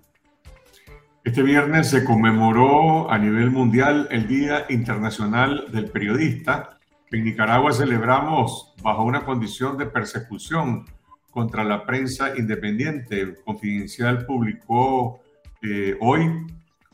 Este 1.24 1.42
viernes 1.42 1.88
se 1.88 2.04
conmemoró 2.04 3.10
a 3.10 3.16
nivel 3.18 3.50
mundial 3.50 4.08
el 4.10 4.26
Día 4.26 4.66
Internacional 4.68 5.66
del 5.70 5.86
Periodista, 5.86 6.78
en 7.12 7.24
Nicaragua 7.24 7.72
celebramos 7.72 8.72
bajo 8.82 9.04
una 9.04 9.26
condición 9.26 9.76
de 9.76 9.84
persecución 9.84 10.86
contra 11.30 11.62
la 11.62 11.84
prensa 11.84 12.32
independiente. 12.38 13.34
Confidencial 13.44 14.24
publicó 14.24 15.20
eh, 15.62 15.94
hoy 16.00 16.22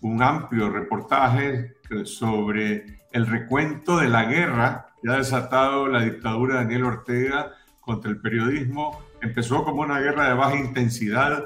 un 0.01 0.23
amplio 0.23 0.71
reportaje 0.71 1.77
sobre 2.05 3.01
el 3.13 3.27
recuento 3.27 3.99
de 3.99 4.09
la 4.09 4.25
guerra 4.25 4.89
que 5.03 5.11
ha 5.11 5.17
desatado 5.17 5.89
la 5.89 6.03
dictadura 6.03 6.55
de 6.55 6.65
Daniel 6.65 6.85
Ortega 6.85 7.53
contra 7.81 8.11
el 8.11 8.21
periodismo. 8.21 9.03
Empezó 9.23 9.65
como 9.65 9.83
una 9.83 10.01
guerra 10.01 10.29
de 10.29 10.35
baja 10.35 10.57
intensidad 10.57 11.45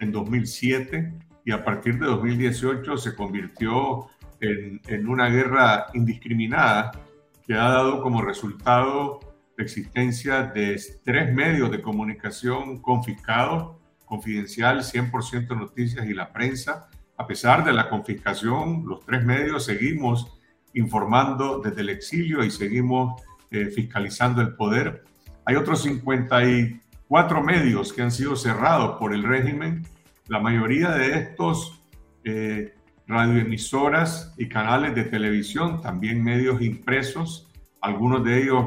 en 0.00 0.12
2007 0.12 1.12
y 1.44 1.52
a 1.52 1.64
partir 1.64 1.98
de 1.98 2.06
2018 2.06 2.96
se 2.96 3.14
convirtió 3.14 4.06
en, 4.40 4.80
en 4.86 5.08
una 5.08 5.28
guerra 5.28 5.86
indiscriminada 5.94 6.92
que 7.46 7.54
ha 7.54 7.68
dado 7.68 8.02
como 8.02 8.22
resultado 8.22 9.20
la 9.56 9.64
existencia 9.64 10.42
de 10.44 10.80
tres 11.02 11.34
medios 11.34 11.70
de 11.70 11.82
comunicación 11.82 12.80
confiscados, 12.80 13.76
Confidencial, 14.04 14.78
100% 14.78 15.54
Noticias 15.54 16.06
y 16.06 16.14
la 16.14 16.32
prensa, 16.32 16.88
a 17.18 17.26
pesar 17.26 17.64
de 17.64 17.72
la 17.72 17.90
confiscación, 17.90 18.84
los 18.86 19.04
tres 19.04 19.24
medios 19.24 19.64
seguimos 19.64 20.38
informando 20.72 21.58
desde 21.58 21.80
el 21.80 21.88
exilio 21.90 22.44
y 22.44 22.50
seguimos 22.50 23.20
eh, 23.50 23.66
fiscalizando 23.66 24.40
el 24.40 24.54
poder. 24.54 25.04
Hay 25.44 25.56
otros 25.56 25.82
54 25.82 27.42
medios 27.42 27.92
que 27.92 28.02
han 28.02 28.12
sido 28.12 28.36
cerrados 28.36 28.98
por 28.98 29.12
el 29.12 29.24
régimen. 29.24 29.84
La 30.28 30.38
mayoría 30.38 30.90
de 30.90 31.18
estos 31.18 31.82
eh, 32.22 32.74
radioemisoras 33.08 34.34
y 34.38 34.48
canales 34.48 34.94
de 34.94 35.04
televisión, 35.04 35.80
también 35.80 36.22
medios 36.22 36.62
impresos, 36.62 37.48
algunos 37.80 38.22
de 38.22 38.42
ellos 38.42 38.64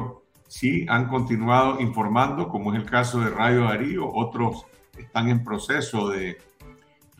sí 0.48 0.84
han 0.90 1.08
continuado 1.08 1.80
informando, 1.80 2.48
como 2.48 2.74
es 2.74 2.80
el 2.80 2.86
caso 2.86 3.20
de 3.20 3.30
Radio 3.30 3.64
Darío, 3.64 4.12
otros 4.12 4.66
están 4.98 5.30
en 5.30 5.42
proceso 5.42 6.10
de 6.10 6.36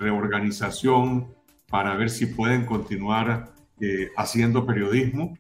reorganización 0.02 1.34
para 1.68 1.94
ver 1.94 2.10
si 2.10 2.26
pueden 2.26 2.66
continuar 2.66 3.54
eh, 3.80 4.10
haciendo 4.16 4.66
periodismo. 4.66 5.38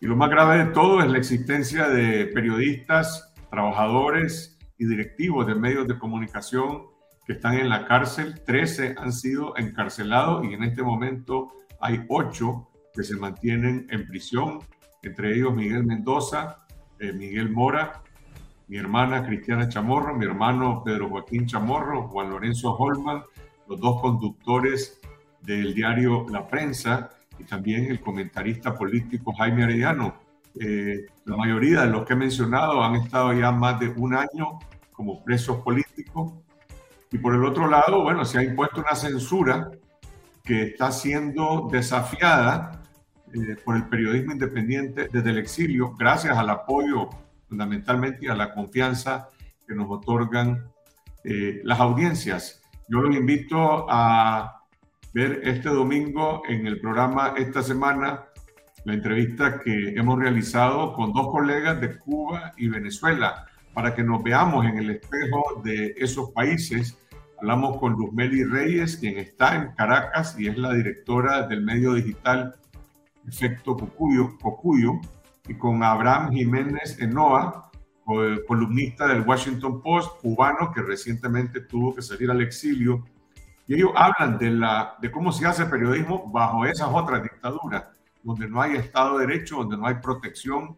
Y 0.00 0.06
lo 0.06 0.16
más 0.16 0.30
grave 0.30 0.64
de 0.64 0.70
todo 0.72 1.02
es 1.02 1.10
la 1.10 1.18
existencia 1.18 1.88
de 1.88 2.26
periodistas, 2.26 3.34
trabajadores 3.50 4.58
y 4.78 4.86
directivos 4.86 5.46
de 5.46 5.54
medios 5.54 5.88
de 5.88 5.98
comunicación 5.98 6.84
que 7.26 7.34
están 7.34 7.54
en 7.54 7.68
la 7.68 7.86
cárcel. 7.86 8.40
Trece 8.46 8.94
han 8.96 9.12
sido 9.12 9.56
encarcelados 9.56 10.44
y 10.44 10.54
en 10.54 10.62
este 10.64 10.82
momento 10.82 11.52
hay 11.80 12.04
ocho 12.08 12.68
que 12.94 13.02
se 13.02 13.16
mantienen 13.16 13.86
en 13.90 14.06
prisión, 14.06 14.60
entre 15.02 15.34
ellos 15.34 15.54
Miguel 15.54 15.84
Mendoza, 15.84 16.66
eh, 16.98 17.12
Miguel 17.12 17.50
Mora, 17.50 18.02
mi 18.68 18.76
hermana 18.76 19.24
Cristiana 19.24 19.68
Chamorro, 19.68 20.14
mi 20.14 20.24
hermano 20.24 20.82
Pedro 20.84 21.08
Joaquín 21.08 21.46
Chamorro, 21.46 22.08
Juan 22.08 22.30
Lorenzo 22.30 22.74
Holman, 22.74 23.22
los 23.68 23.80
dos 23.80 24.00
conductores 24.00 25.00
del 25.42 25.74
diario 25.74 26.26
La 26.30 26.46
Prensa 26.46 27.10
y 27.38 27.44
también 27.44 27.86
el 27.86 28.00
comentarista 28.00 28.74
político 28.74 29.32
Jaime 29.34 29.64
Arellano. 29.64 30.16
Eh, 30.60 31.06
la 31.24 31.36
mayoría 31.36 31.82
de 31.82 31.88
los 31.88 32.04
que 32.04 32.14
he 32.14 32.16
mencionado 32.16 32.82
han 32.82 32.96
estado 32.96 33.32
ya 33.32 33.52
más 33.52 33.78
de 33.78 33.88
un 33.88 34.14
año 34.14 34.58
como 34.92 35.22
presos 35.22 35.58
políticos. 35.58 36.32
Y 37.12 37.18
por 37.18 37.34
el 37.34 37.44
otro 37.44 37.68
lado, 37.68 38.02
bueno, 38.02 38.24
se 38.24 38.38
ha 38.38 38.42
impuesto 38.42 38.80
una 38.80 38.94
censura 38.94 39.70
que 40.42 40.62
está 40.62 40.90
siendo 40.90 41.68
desafiada 41.70 42.82
eh, 43.34 43.56
por 43.64 43.76
el 43.76 43.86
periodismo 43.88 44.32
independiente 44.32 45.08
desde 45.12 45.30
el 45.30 45.38
exilio, 45.38 45.94
gracias 45.98 46.36
al 46.36 46.48
apoyo 46.48 47.10
fundamentalmente 47.48 48.26
y 48.26 48.28
a 48.28 48.34
la 48.34 48.54
confianza 48.54 49.28
que 49.66 49.74
nos 49.74 49.90
otorgan 49.90 50.70
eh, 51.24 51.60
las 51.64 51.78
audiencias. 51.80 52.57
Yo 52.88 53.02
los 53.02 53.14
invito 53.14 53.86
a 53.90 54.62
ver 55.12 55.40
este 55.44 55.68
domingo 55.68 56.42
en 56.48 56.66
el 56.66 56.80
programa 56.80 57.34
esta 57.36 57.62
semana 57.62 58.24
la 58.84 58.94
entrevista 58.94 59.60
que 59.60 59.90
hemos 59.90 60.18
realizado 60.18 60.94
con 60.94 61.12
dos 61.12 61.30
colegas 61.30 61.78
de 61.82 61.98
Cuba 61.98 62.54
y 62.56 62.68
Venezuela 62.68 63.44
para 63.74 63.94
que 63.94 64.02
nos 64.02 64.22
veamos 64.22 64.64
en 64.64 64.78
el 64.78 64.90
espejo 64.90 65.60
de 65.62 65.94
esos 65.98 66.30
países. 66.30 66.98
Hablamos 67.38 67.76
con 67.76 67.92
Luzmeli 67.92 68.44
Reyes, 68.44 68.96
quien 68.96 69.18
está 69.18 69.56
en 69.56 69.72
Caracas 69.72 70.34
y 70.38 70.48
es 70.48 70.56
la 70.56 70.72
directora 70.72 71.46
del 71.46 71.62
medio 71.62 71.92
digital 71.92 72.54
Efecto 73.26 73.76
Cocuyo, 73.76 75.00
y 75.46 75.54
con 75.54 75.82
Abraham 75.82 76.32
Jiménez 76.32 76.98
Enoa, 77.00 77.67
columnista 78.46 79.06
del 79.06 79.22
Washington 79.22 79.82
Post, 79.82 80.20
cubano, 80.22 80.72
que 80.72 80.80
recientemente 80.80 81.60
tuvo 81.60 81.94
que 81.94 82.02
salir 82.02 82.30
al 82.30 82.40
exilio. 82.40 83.04
Y 83.66 83.74
ellos 83.74 83.90
hablan 83.94 84.38
de, 84.38 84.50
la, 84.50 84.96
de 85.00 85.10
cómo 85.10 85.30
se 85.30 85.46
hace 85.46 85.66
periodismo 85.66 86.30
bajo 86.32 86.64
esas 86.64 86.88
otras 86.90 87.22
dictaduras, 87.22 87.84
donde 88.22 88.48
no 88.48 88.62
hay 88.62 88.76
Estado 88.76 89.18
de 89.18 89.26
Derecho, 89.26 89.56
donde 89.56 89.76
no 89.76 89.86
hay 89.86 89.96
protección 89.96 90.76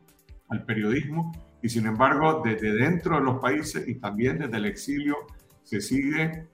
al 0.49 0.65
periodismo. 0.65 1.33
Y 1.63 1.69
sin 1.69 1.87
embargo, 1.87 2.43
desde 2.45 2.73
dentro 2.73 3.17
de 3.17 3.23
los 3.23 3.39
países 3.39 3.87
y 3.87 3.95
también 3.97 4.39
desde 4.39 4.57
el 4.57 4.67
exilio, 4.67 5.17
se 5.63 5.81
sigue 5.81 6.49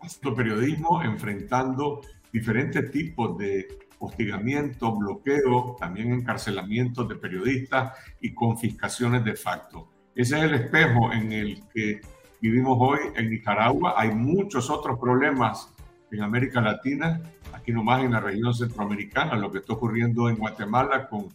haciendo 0.00 0.34
periodismo, 0.34 1.02
enfrentando 1.02 2.00
diferentes 2.32 2.90
tipos 2.90 3.36
de 3.36 3.68
hostigamiento, 3.98 4.94
bloqueo, 4.96 5.76
también 5.78 6.12
encarcelamientos 6.12 7.08
de 7.08 7.16
periodistas 7.16 7.98
y 8.20 8.32
confiscaciones 8.32 9.24
de 9.24 9.34
facto. 9.34 9.97
Ese 10.18 10.36
es 10.36 10.42
el 10.42 10.54
espejo 10.54 11.12
en 11.12 11.30
el 11.30 11.62
que 11.72 12.00
vivimos 12.40 12.76
hoy 12.80 12.98
en 13.14 13.30
Nicaragua. 13.30 13.94
Hay 13.96 14.10
muchos 14.10 14.68
otros 14.68 14.98
problemas 14.98 15.72
en 16.10 16.22
América 16.24 16.60
Latina, 16.60 17.20
aquí 17.52 17.70
nomás 17.70 18.02
en 18.02 18.10
la 18.10 18.18
región 18.18 18.52
centroamericana, 18.52 19.36
lo 19.36 19.52
que 19.52 19.58
está 19.58 19.74
ocurriendo 19.74 20.28
en 20.28 20.34
Guatemala 20.34 21.08
con 21.08 21.28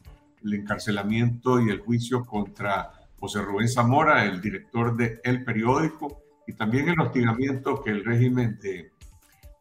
el 0.44 0.54
encarcelamiento 0.54 1.62
y 1.62 1.70
el 1.70 1.80
juicio 1.80 2.26
contra 2.26 2.92
José 3.22 3.42
Rubén 3.42 3.70
Zamora, 3.70 4.26
el 4.26 4.42
director 4.42 4.98
de 4.98 5.22
El 5.24 5.46
Periódico, 5.46 6.22
y 6.46 6.52
también 6.52 6.90
el 6.90 7.00
hostigamiento 7.00 7.82
que 7.82 7.92
el 7.92 8.04
régimen 8.04 8.60
de 8.62 8.92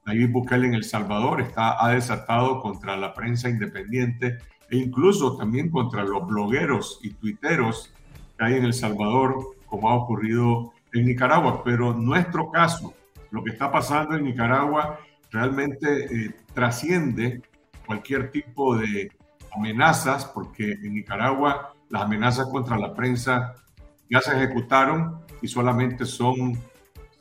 Nayib 0.04 0.32
Bukele 0.32 0.66
en 0.66 0.74
El 0.74 0.82
Salvador 0.82 1.42
está, 1.42 1.76
ha 1.80 1.90
desatado 1.90 2.60
contra 2.60 2.96
la 2.96 3.14
prensa 3.14 3.48
independiente 3.48 4.38
e 4.68 4.78
incluso 4.78 5.36
también 5.36 5.70
contra 5.70 6.02
los 6.02 6.26
blogueros 6.26 6.98
y 7.04 7.10
tuiteros 7.10 7.94
que 8.42 8.46
hay 8.46 8.58
en 8.58 8.64
El 8.64 8.74
Salvador, 8.74 9.56
como 9.66 9.88
ha 9.88 9.94
ocurrido 9.94 10.72
en 10.92 11.06
Nicaragua. 11.06 11.62
Pero 11.64 11.94
nuestro 11.94 12.50
caso, 12.50 12.94
lo 13.30 13.42
que 13.42 13.50
está 13.50 13.70
pasando 13.70 14.16
en 14.16 14.24
Nicaragua 14.24 14.98
realmente 15.30 16.04
eh, 16.04 16.34
trasciende 16.52 17.42
cualquier 17.86 18.30
tipo 18.30 18.76
de 18.76 19.10
amenazas, 19.54 20.24
porque 20.26 20.72
en 20.72 20.94
Nicaragua 20.94 21.74
las 21.88 22.02
amenazas 22.02 22.46
contra 22.48 22.78
la 22.78 22.94
prensa 22.94 23.54
ya 24.10 24.20
se 24.20 24.32
ejecutaron 24.32 25.20
y 25.40 25.48
solamente 25.48 26.04
son, 26.04 26.58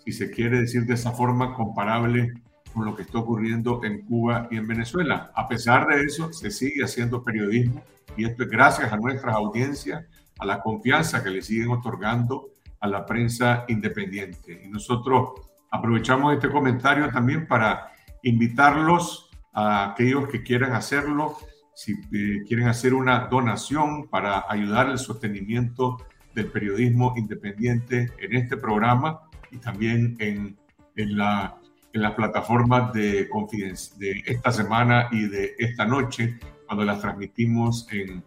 si 0.04 0.12
se 0.12 0.30
quiere 0.32 0.62
decir 0.62 0.86
de 0.86 0.96
esa 0.96 1.12
forma, 1.12 1.54
comparables 1.54 2.34
con 2.74 2.86
lo 2.86 2.96
que 2.96 3.04
está 3.04 3.20
ocurriendo 3.20 3.84
en 3.84 4.02
Cuba 4.06 4.48
y 4.50 4.58
en 4.58 4.68
Venezuela. 4.68 5.32
A 5.36 5.48
pesar 5.48 5.88
de 5.88 6.04
eso, 6.04 6.32
se 6.32 6.52
sigue 6.52 6.84
haciendo 6.84 7.24
periodismo 7.24 7.82
y 8.18 8.26
esto 8.26 8.44
es 8.44 8.50
gracias 8.50 8.92
a 8.92 8.98
nuestras 8.98 9.36
audiencias, 9.36 10.06
a 10.42 10.46
la 10.46 10.60
confianza 10.60 11.24
que 11.24 11.30
le 11.30 11.42
siguen 11.42 11.70
otorgando 11.70 12.50
a 12.80 12.88
la 12.88 13.06
prensa 13.06 13.64
independiente. 13.68 14.64
Y 14.66 14.70
nosotros 14.70 15.40
aprovechamos 15.70 16.34
este 16.34 16.50
comentario 16.50 17.10
también 17.10 17.48
para 17.48 17.92
invitarlos 18.24 19.30
a 19.54 19.92
aquellos 19.92 20.28
que 20.28 20.42
quieran 20.42 20.74
hacerlo, 20.74 21.38
si 21.76 21.94
eh, 21.94 22.44
quieren 22.48 22.68
hacer 22.68 22.94
una 22.94 23.28
donación 23.28 24.08
para 24.10 24.46
ayudar 24.50 24.88
al 24.88 24.98
sostenimiento 24.98 25.98
del 26.34 26.48
periodismo 26.48 27.14
independiente 27.16 28.12
en 28.20 28.36
este 28.36 28.58
programa 28.58 29.22
y 29.52 29.58
también 29.58 30.16
en, 30.20 30.58
en 30.96 31.18
la 31.18 31.56
en 31.94 32.02
las 32.02 32.14
plataformas 32.14 32.94
de 32.94 33.28
Confidence 33.30 33.98
de 33.98 34.24
esta 34.26 34.52
semana 34.52 35.10
y 35.12 35.28
de 35.28 35.56
esta 35.58 35.86
noche, 35.86 36.40
cuando 36.66 36.86
las 36.86 37.02
transmitimos 37.02 37.88
en, 37.92 38.24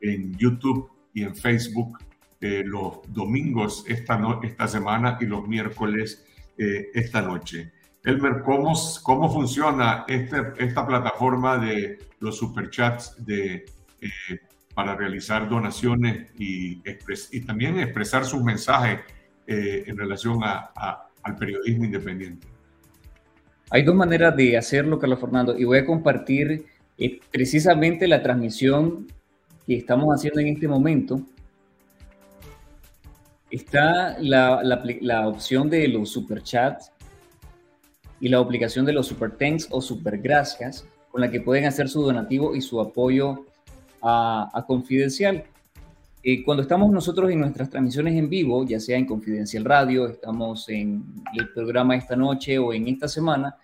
en 0.00 0.36
YouTube 0.36 0.90
y 1.12 1.22
en 1.22 1.34
Facebook 1.34 1.98
eh, 2.40 2.62
los 2.64 3.00
domingos 3.08 3.84
esta, 3.86 4.20
esta 4.42 4.68
semana 4.68 5.18
y 5.20 5.26
los 5.26 5.46
miércoles 5.46 6.24
eh, 6.58 6.90
esta 6.94 7.22
noche. 7.22 7.72
Elmer, 8.04 8.42
¿cómo, 8.42 8.72
cómo 9.02 9.32
funciona 9.32 10.04
este, 10.08 10.42
esta 10.58 10.86
plataforma 10.86 11.56
de 11.58 11.98
los 12.20 12.36
superchats 12.36 13.24
de, 13.24 13.64
eh, 14.00 14.10
para 14.74 14.96
realizar 14.96 15.48
donaciones 15.48 16.30
y, 16.38 16.82
y 17.30 17.40
también 17.42 17.78
expresar 17.78 18.24
sus 18.24 18.42
mensajes 18.42 19.00
en 19.46 19.98
relación 19.98 20.40
a, 20.42 20.70
al 21.22 21.36
periodismo 21.36 21.84
independiente? 21.84 22.46
Hay 23.70 23.84
dos 23.84 23.94
maneras 23.94 24.36
de 24.36 24.56
hacerlo, 24.56 24.98
Carlos 24.98 25.18
Fernando, 25.18 25.58
y 25.58 25.64
voy 25.64 25.78
a 25.78 25.86
compartir 25.86 26.66
eh, 26.98 27.20
precisamente 27.30 28.06
la 28.06 28.22
transmisión 28.22 29.06
que 29.66 29.76
estamos 29.76 30.14
haciendo 30.14 30.40
en 30.40 30.48
este 30.48 30.68
momento. 30.68 31.20
Está 33.50 34.16
la, 34.18 34.62
la, 34.62 35.28
opción 35.28 35.68
de 35.68 35.86
los 35.88 36.10
superchats 36.10 36.90
y 38.20 38.28
la 38.28 38.38
aplicación 38.38 38.86
de 38.86 38.92
los 38.92 39.06
super 39.06 39.36
thanks 39.36 39.68
o 39.70 39.82
super 39.82 40.18
gracias 40.18 40.86
con 41.10 41.20
la 41.20 41.30
que 41.30 41.40
pueden 41.40 41.66
hacer 41.66 41.88
su 41.88 42.02
donativo 42.02 42.56
y 42.56 42.62
su 42.62 42.80
apoyo 42.80 43.44
a, 44.00 44.64
Confidencial. 44.66 45.44
Eh, 46.24 46.42
cuando 46.44 46.62
estamos 46.62 46.90
nosotros 46.90 47.30
en 47.30 47.40
nuestras 47.40 47.68
transmisiones 47.68 48.14
en 48.14 48.30
vivo, 48.30 48.64
ya 48.64 48.80
sea 48.80 48.96
en 48.96 49.06
Confidencial 49.06 49.64
Radio, 49.64 50.08
estamos 50.08 50.68
en 50.68 51.04
el 51.34 51.48
programa 51.50 51.96
esta 51.96 52.16
noche 52.16 52.58
o 52.58 52.72
en 52.72 52.88
esta 52.88 53.08
semana, 53.08 53.56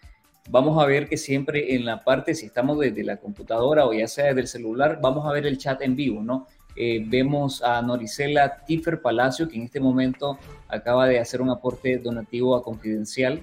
vamos 0.51 0.83
a 0.83 0.87
ver 0.87 1.09
que 1.09 1.17
siempre 1.17 1.75
en 1.75 1.85
la 1.85 2.05
parte, 2.05 2.35
si 2.35 2.47
estamos 2.47 2.79
desde 2.79 3.05
la 3.05 3.17
computadora 3.19 3.87
o 3.87 3.93
ya 3.93 4.09
sea 4.09 4.27
desde 4.27 4.41
el 4.41 4.49
celular, 4.49 4.99
vamos 5.03 5.27
a 5.27 5.33
ver 5.33 5.47
el 5.47 5.59
chat 5.59 5.81
en 5.83 5.97
vivo, 5.97 6.23
¿no? 6.23 6.47
Eh, 6.77 7.05
vemos 7.07 7.63
a 7.63 7.83
Noricela 7.83 8.65
Tiffer 8.65 9.01
Palacio, 9.03 9.49
que 9.49 9.57
en 9.57 9.63
este 9.65 9.81
momento 9.81 10.39
acaba 10.69 11.07
de 11.07 11.19
hacer 11.19 11.41
un 11.43 11.51
aporte 11.51 11.99
donativo 11.99 12.55
a 12.55 12.63
Confidencial. 12.63 13.43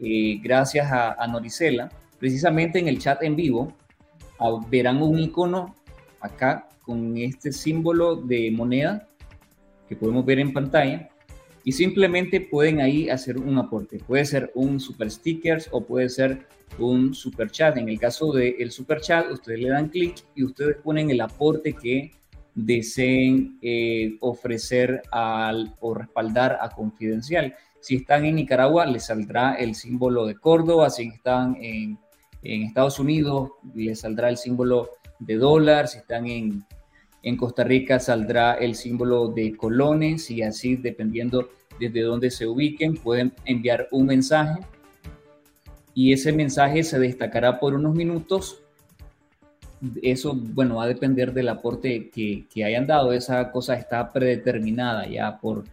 Eh, 0.00 0.38
gracias 0.42 0.90
a, 0.90 1.12
a, 1.12 1.26
Noricela. 1.26 1.90
Precisamente 2.18 2.78
en 2.78 2.88
el 2.88 2.98
chat 2.98 3.22
en 3.22 3.34
vivo 3.34 3.72
verán 4.68 5.02
un 5.02 5.18
icono 5.18 5.74
acá 6.20 6.68
con 6.82 7.16
este 7.16 7.52
símbolo 7.52 8.16
de 8.16 8.50
moneda 8.50 9.08
que 9.88 9.96
podemos 9.96 10.24
ver 10.24 10.38
en 10.38 10.52
pantalla 10.52 11.11
y 11.64 11.72
simplemente 11.72 12.40
pueden 12.40 12.80
ahí 12.80 13.08
hacer 13.08 13.38
un 13.38 13.58
aporte. 13.58 13.98
Puede 13.98 14.24
ser 14.24 14.50
un 14.54 14.80
super 14.80 15.10
stickers 15.10 15.68
o 15.70 15.84
puede 15.84 16.08
ser 16.08 16.46
un 16.78 17.14
super 17.14 17.50
chat. 17.50 17.76
En 17.76 17.88
el 17.88 17.98
caso 17.98 18.32
del 18.32 18.70
super 18.70 19.00
chat, 19.00 19.30
ustedes 19.30 19.60
le 19.60 19.68
dan 19.68 19.88
clic 19.88 20.16
y 20.34 20.44
ustedes 20.44 20.76
ponen 20.76 21.10
el 21.10 21.20
aporte 21.20 21.74
que 21.74 22.12
deseen 22.54 23.58
eh, 23.62 24.16
ofrecer 24.20 25.02
al, 25.10 25.74
o 25.80 25.94
respaldar 25.94 26.58
a 26.60 26.70
Confidencial. 26.70 27.54
Si 27.80 27.96
están 27.96 28.24
en 28.24 28.36
Nicaragua, 28.36 28.86
les 28.86 29.06
saldrá 29.06 29.54
el 29.54 29.74
símbolo 29.74 30.26
de 30.26 30.36
Córdoba. 30.36 30.90
Si 30.90 31.08
están 31.08 31.56
en, 31.60 31.98
en 32.42 32.62
Estados 32.62 32.98
Unidos, 32.98 33.50
les 33.74 34.00
saldrá 34.00 34.28
el 34.28 34.36
símbolo 34.36 34.90
de 35.18 35.36
dólar. 35.36 35.88
Si 35.88 35.98
están 35.98 36.26
en 36.26 36.64
en 37.22 37.36
Costa 37.36 37.64
Rica 37.64 37.98
saldrá 38.00 38.54
el 38.54 38.74
símbolo 38.74 39.28
de 39.28 39.56
colones 39.56 40.30
y 40.30 40.42
así 40.42 40.76
dependiendo 40.76 41.48
desde 41.78 42.02
dónde 42.02 42.30
se 42.30 42.46
ubiquen 42.46 42.94
pueden 42.94 43.32
enviar 43.44 43.88
un 43.90 44.06
mensaje 44.06 44.60
y 45.94 46.12
ese 46.12 46.32
mensaje 46.32 46.82
se 46.82 46.98
destacará 46.98 47.58
por 47.60 47.74
unos 47.74 47.94
minutos. 47.94 48.60
Eso, 50.00 50.34
bueno, 50.34 50.76
va 50.76 50.84
a 50.84 50.88
depender 50.88 51.32
del 51.32 51.48
aporte 51.48 52.10
que, 52.10 52.46
hayan 52.64 52.86
dado. 52.86 53.12
Esa 53.12 53.50
cosa 53.50 53.74
está 53.74 54.12
predeterminada 54.12 55.06
ya 55.06 55.38
por, 55.38 55.64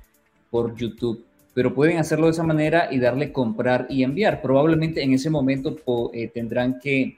por 0.49 0.75
YouTube. 0.75 1.23
Pero 1.53 1.73
pueden 1.73 1.97
hacerlo 1.97 2.25
de 2.25 2.31
esa 2.31 2.43
manera 2.43 2.89
y 2.91 2.99
darle 2.99 3.31
comprar 3.31 3.87
y 3.89 4.03
enviar. 4.03 4.41
Probablemente 4.41 5.03
en 5.03 5.13
ese 5.13 5.29
momento 5.29 5.75
eh, 6.13 6.27
tendrán 6.27 6.79
que 6.79 7.17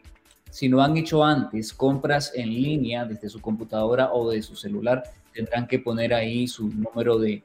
si 0.52 0.68
no 0.68 0.84
han 0.84 0.98
hecho 0.98 1.24
antes 1.24 1.74
compras 1.74 2.34
en 2.36 2.50
línea 2.50 3.06
desde 3.06 3.30
su 3.30 3.40
computadora 3.40 4.12
o 4.12 4.30
de 4.30 4.42
su 4.44 4.56
celular, 4.56 5.02
tendrán 5.34 5.66
que 5.66 5.80
poner 5.80 6.14
ahí 6.14 6.46
su 6.48 6.68
número 6.68 7.18
de, 7.18 7.42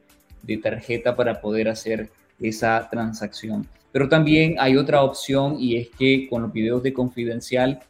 tarjeta 0.62 1.16
para 1.16 1.40
poder 1.40 1.68
hacer 1.68 2.10
esa 2.40 2.88
transacción. 2.90 3.66
Pero 3.92 4.08
también 4.08 4.56
hay 4.58 4.76
otra 4.76 5.02
opción 5.02 5.56
y 5.58 5.76
es 5.76 5.88
que 5.90 6.28
con 6.28 6.42
los 6.42 6.52
videos 6.52 6.82
de 6.82 6.92
confidencial, 6.92 7.80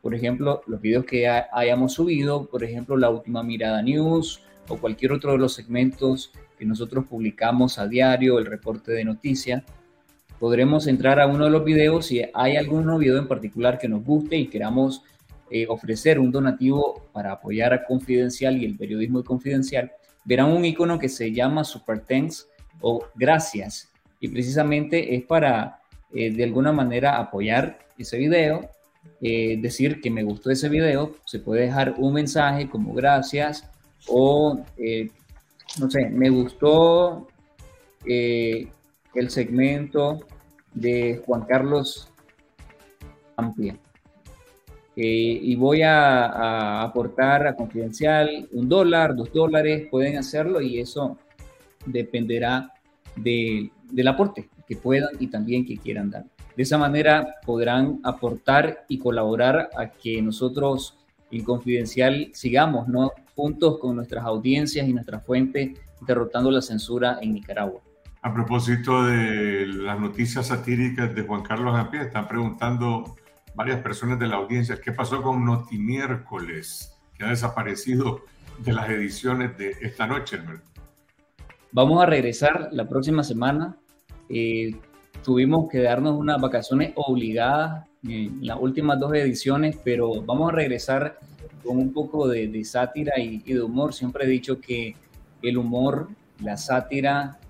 por 0.00 0.14
ejemplo, 0.14 0.62
los 0.66 0.80
videos 0.80 1.04
que 1.04 1.28
hayamos 1.28 1.92
subido, 1.94 2.46
por 2.46 2.64
ejemplo, 2.64 2.96
la 2.96 3.08
última 3.08 3.42
mirada 3.42 3.80
news 3.80 4.42
o 4.68 4.76
cualquier 4.76 5.12
otro 5.12 5.32
de 5.32 5.38
los 5.38 5.54
segmentos 5.54 6.32
que 6.58 6.64
nosotros 6.64 7.06
publicamos 7.06 7.78
a 7.78 7.86
diario, 7.86 8.38
el 8.38 8.46
reporte 8.46 8.92
de 8.92 9.04
noticias, 9.04 9.62
podremos 10.42 10.88
entrar 10.88 11.20
a 11.20 11.28
uno 11.28 11.44
de 11.44 11.50
los 11.52 11.64
videos 11.64 12.06
si 12.06 12.20
hay 12.34 12.56
algún 12.56 12.98
video 12.98 13.16
en 13.16 13.28
particular 13.28 13.78
que 13.78 13.86
nos 13.86 14.04
guste 14.04 14.34
y 14.36 14.48
queramos 14.48 15.04
eh, 15.52 15.66
ofrecer 15.68 16.18
un 16.18 16.32
donativo 16.32 17.08
para 17.12 17.30
apoyar 17.30 17.72
a 17.72 17.84
Confidencial 17.84 18.60
y 18.60 18.64
el 18.64 18.76
periodismo 18.76 19.18
de 19.18 19.24
Confidencial, 19.24 19.92
verán 20.24 20.50
un 20.50 20.64
icono 20.64 20.98
que 20.98 21.08
se 21.08 21.30
llama 21.30 21.62
Super 21.62 22.00
Thanks 22.00 22.48
o 22.80 23.04
Gracias. 23.14 23.92
Y 24.18 24.26
precisamente 24.26 25.14
es 25.14 25.22
para 25.22 25.78
eh, 26.12 26.32
de 26.32 26.42
alguna 26.42 26.72
manera 26.72 27.18
apoyar 27.18 27.78
ese 27.96 28.18
video, 28.18 28.68
eh, 29.20 29.58
decir 29.62 30.00
que 30.00 30.10
me 30.10 30.24
gustó 30.24 30.50
ese 30.50 30.68
video, 30.68 31.14
se 31.24 31.38
puede 31.38 31.66
dejar 31.66 31.94
un 31.98 32.14
mensaje 32.14 32.68
como 32.68 32.94
gracias 32.94 33.70
o 34.08 34.58
no 35.78 35.88
sé, 35.88 36.10
me 36.10 36.30
gustó 36.30 37.28
el 38.04 39.30
segmento 39.30 40.26
de 40.74 41.22
Juan 41.24 41.42
Carlos 41.42 42.08
Amplia. 43.36 43.78
Eh, 44.94 45.40
y 45.42 45.54
voy 45.56 45.82
a, 45.82 46.82
aportar 46.82 47.46
a 47.46 47.56
Confidencial 47.56 48.48
un 48.52 48.68
dólar, 48.68 49.16
dos 49.16 49.32
dólares, 49.32 49.88
pueden 49.90 50.18
hacerlo 50.18 50.60
y 50.60 50.80
eso 50.80 51.16
dependerá 51.86 52.72
del 53.16 54.08
aporte 54.08 54.50
que 54.66 54.76
puedan 54.76 55.10
y 55.18 55.28
también 55.28 55.64
que 55.64 55.78
quieran 55.78 56.10
dar. 56.10 56.24
De 56.56 56.62
esa 56.62 56.76
manera 56.76 57.36
podrán 57.46 58.00
aportar 58.02 58.84
y 58.88 58.98
colaborar 58.98 59.70
a 59.76 59.90
que 59.90 60.20
nosotros 60.20 60.98
en 61.30 61.44
Confidencial 61.44 62.28
sigamos 62.34 62.88
¿no? 62.88 63.12
juntos 63.34 63.78
con 63.78 63.96
nuestras 63.96 64.24
audiencias 64.24 64.86
y 64.86 64.92
nuestras 64.92 65.24
fuentes 65.24 65.78
derrotando 66.06 66.50
la 66.50 66.60
censura 66.60 67.18
en 67.22 67.32
Nicaragua. 67.32 67.80
A 68.24 68.32
propósito 68.32 69.04
de 69.04 69.66
las 69.66 69.98
noticias 69.98 70.46
satíricas 70.46 71.12
de 71.12 71.22
Juan 71.22 71.42
Carlos 71.42 71.74
Ampie, 71.74 72.02
están 72.02 72.28
preguntando 72.28 73.16
varias 73.56 73.80
personas 73.82 74.16
de 74.20 74.28
la 74.28 74.36
audiencia 74.36 74.80
qué 74.80 74.92
pasó 74.92 75.20
con 75.20 75.44
Notimiércoles, 75.44 76.96
que 77.18 77.24
ha 77.24 77.30
desaparecido 77.30 78.20
de 78.58 78.74
las 78.74 78.88
ediciones 78.90 79.58
de 79.58 79.74
esta 79.80 80.06
noche. 80.06 80.38
Vamos 81.72 82.00
a 82.00 82.06
regresar 82.06 82.68
la 82.72 82.88
próxima 82.88 83.24
semana 83.24 83.76
Eh, 84.28 84.74
tuvimos 85.24 85.68
que 85.68 85.82
darnos 85.82 86.14
unas 86.14 86.40
vacaciones 86.40 86.92
obligadas 86.94 87.86
en 88.04 88.38
las 88.46 88.56
últimas 88.58 88.98
dos 89.00 89.12
ediciones, 89.14 89.76
pero 89.84 90.22
vamos 90.22 90.52
a 90.52 90.56
regresar 90.56 91.18
con 91.64 91.76
un 91.76 91.92
poco 91.92 92.28
de, 92.28 92.64
sátira 92.64 93.18
y, 93.18 93.38
de 93.40 93.60
humor. 93.60 93.92
Siempre 93.92 94.24
he 94.24 94.28
dicho 94.28 94.60
que 94.60 94.94
el 95.42 95.58
humor, 95.58 96.08
la 96.40 96.56
sátira, 96.56 97.40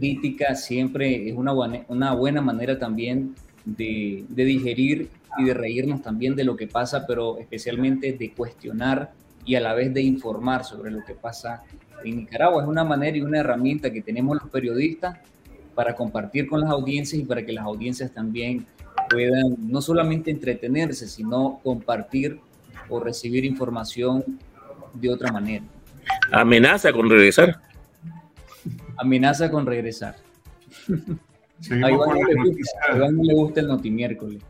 crítica, 0.00 0.54
siempre 0.54 1.28
es 1.28 1.36
una 1.36 1.52
buena, 1.52 1.84
una 1.88 2.14
buena 2.14 2.40
manera 2.40 2.78
también 2.78 3.34
de, 3.66 4.24
de 4.28 4.44
digerir 4.44 5.10
y 5.38 5.44
de 5.44 5.54
reírnos 5.54 6.02
también 6.02 6.34
de 6.34 6.44
lo 6.44 6.56
que 6.56 6.66
pasa, 6.66 7.06
pero 7.06 7.38
especialmente 7.38 8.12
de 8.12 8.32
cuestionar 8.32 9.12
y 9.44 9.54
a 9.56 9.60
la 9.60 9.74
vez 9.74 9.92
de 9.92 10.00
informar 10.00 10.64
sobre 10.64 10.90
lo 10.90 11.04
que 11.04 11.14
pasa 11.14 11.62
en 12.02 12.16
Nicaragua. 12.16 12.62
Es 12.62 12.68
una 12.68 12.84
manera 12.84 13.16
y 13.16 13.20
una 13.20 13.38
herramienta 13.38 13.92
que 13.92 14.00
tenemos 14.00 14.38
los 14.40 14.50
periodistas 14.50 15.18
para 15.74 15.94
compartir 15.94 16.48
con 16.48 16.60
las 16.60 16.70
audiencias 16.70 17.20
y 17.20 17.24
para 17.24 17.44
que 17.44 17.52
las 17.52 17.64
audiencias 17.64 18.10
también 18.10 18.66
puedan 19.10 19.56
no 19.58 19.82
solamente 19.82 20.30
entretenerse, 20.30 21.06
sino 21.08 21.60
compartir 21.62 22.40
o 22.88 23.00
recibir 23.00 23.44
información 23.44 24.24
de 24.94 25.10
otra 25.10 25.30
manera. 25.30 25.64
Amenaza 26.32 26.90
con 26.92 27.08
regresar. 27.08 27.60
Amenaza 29.00 29.50
con 29.50 29.64
regresar. 29.66 30.16
A 31.70 31.90
Iván, 31.90 33.16
no 33.16 33.22
le 33.22 33.34
gusta, 33.34 33.60
el 33.60 33.68
notimiércoles. 33.68 34.42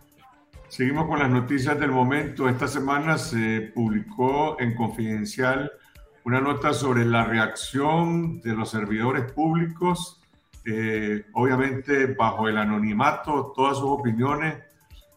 Seguimos 0.68 1.06
con 1.06 1.18
las 1.18 1.30
noticias 1.30 1.78
del 1.78 1.90
momento. 1.90 2.48
Esta 2.48 2.68
semana 2.68 3.18
se 3.18 3.72
publicó 3.74 4.60
en 4.60 4.74
Confidencial 4.74 5.70
una 6.24 6.40
nota 6.40 6.72
sobre 6.72 7.04
la 7.04 7.24
reacción 7.24 8.40
de 8.40 8.54
los 8.54 8.70
servidores 8.70 9.32
públicos, 9.32 10.20
eh, 10.64 11.24
obviamente 11.32 12.06
bajo 12.06 12.48
el 12.48 12.58
anonimato, 12.58 13.52
todas 13.54 13.78
sus 13.78 13.88
opiniones 13.88 14.56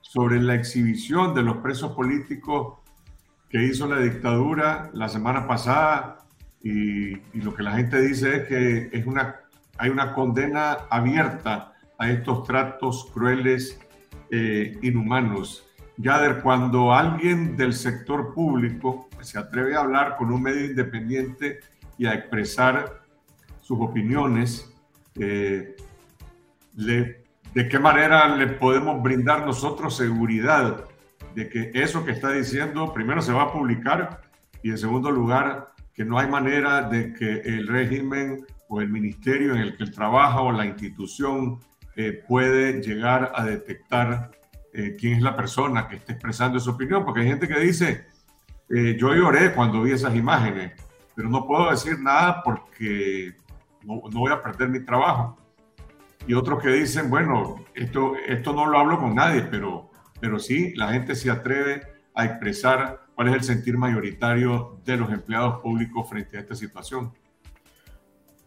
sobre 0.02 0.42
la 0.42 0.56
exhibición 0.56 1.34
de 1.34 1.44
los 1.44 1.58
presos 1.58 1.92
políticos 1.94 2.80
que 3.50 3.64
hizo 3.64 3.88
la 3.88 4.00
dictadura 4.00 4.90
la 4.94 5.10
semana 5.10 5.48
pasada 5.48 6.23
y, 6.64 7.16
lo 7.42 7.54
que 7.54 7.62
la 7.62 7.74
gente 7.74 8.02
dice 8.02 8.38
es 8.38 8.48
que 8.48 8.90
es 8.94 9.06
una, 9.06 9.42
hay 9.78 9.90
una 9.90 10.14
condena 10.14 10.78
abierta 10.90 11.74
a 11.98 12.10
estos 12.10 12.46
tratos 12.46 13.10
crueles, 13.14 13.80
eh, 14.32 14.78
inhumanos. 14.82 15.68
Yader, 15.98 16.42
cuando 16.42 16.94
alguien 16.94 17.56
del 17.58 17.74
sector 17.74 18.34
público 18.34 19.10
se 19.20 19.38
atreve 19.38 19.76
a 19.76 19.82
hablar 19.82 20.16
con 20.18 20.32
un 20.32 20.42
medio 20.42 20.66
independiente 20.66 21.60
y 21.98 22.06
a 22.06 22.14
expresar 22.14 23.04
sus 23.62 23.80
opiniones, 23.80 24.74
eh, 25.20 25.76
¿de 26.74 27.70
qué 27.70 27.78
manera 27.78 28.36
le 28.36 28.48
podemos 28.48 29.04
brindar 29.04 29.46
nosotros 29.46 29.98
seguridad 29.98 30.86
de 31.36 31.50
que 31.50 31.72
eso 31.74 32.06
que 32.06 32.12
está 32.12 32.32
diciendo 32.32 32.94
primero 32.94 33.22
se 33.22 33.34
va 33.34 33.44
a 33.44 33.52
publicar 33.52 34.22
y 34.64 34.72
en 34.72 34.78
segundo 34.78 35.12
lugar 35.12 35.73
que 35.94 36.04
no 36.04 36.18
hay 36.18 36.28
manera 36.28 36.90
de 36.90 37.14
que 37.14 37.42
el 37.42 37.68
régimen 37.68 38.46
o 38.68 38.82
el 38.82 38.90
ministerio 38.90 39.54
en 39.54 39.62
el 39.62 39.78
que 39.78 39.84
él 39.84 39.92
trabaja 39.92 40.42
o 40.42 40.52
la 40.52 40.66
institución 40.66 41.60
eh, 41.96 42.24
puede 42.28 42.82
llegar 42.82 43.32
a 43.36 43.46
detectar 43.46 44.32
eh, 44.74 44.96
quién 45.00 45.18
es 45.18 45.22
la 45.22 45.36
persona 45.36 45.88
que 45.88 45.98
está 45.98 46.14
expresando 46.14 46.58
esa 46.58 46.72
opinión, 46.72 47.06
porque 47.06 47.22
hay 47.22 47.28
gente 47.28 47.48
que 47.48 47.60
dice, 47.60 48.08
eh, 48.70 48.98
yo 49.00 49.14
lloré 49.14 49.54
cuando 49.54 49.84
vi 49.84 49.92
esas 49.92 50.16
imágenes, 50.16 50.74
pero 51.16 51.30
no 51.30 51.46
puedo 51.46 51.70
decir 51.70 52.00
nada 52.00 52.42
porque 52.42 53.36
no, 53.84 54.02
no, 54.12 54.20
voy 54.20 54.32
a 54.32 54.42
perder 54.42 54.70
mi 54.70 54.84
trabajo. 54.84 55.38
Y 56.26 56.34
otros 56.34 56.64
que 56.64 56.70
dicen, 56.70 57.12
bueno, 57.12 57.64
esto, 57.76 58.14
esto 58.26 58.54
no 58.54 58.66
lo 58.66 58.80
hablo 58.80 58.98
con 58.98 59.14
nadie, 59.14 59.44
pero, 59.44 59.92
pero 60.20 60.40
sí, 60.40 60.74
la 60.76 60.94
gente 60.94 61.14
se 61.14 61.30
atreve 61.30 61.82
a 62.16 62.26
expresar 62.26 63.03
cuál 63.16 63.30
es 63.30 63.36
el 63.36 63.44
sentir 63.44 63.78
mayoritario 63.78 64.80
de 64.86 64.98
los 64.98 65.12
empleados 65.12 65.60
públicos 65.62 66.10
frente 66.10 66.38
a 66.38 66.42
esta 66.42 66.56
situación. 66.56 67.12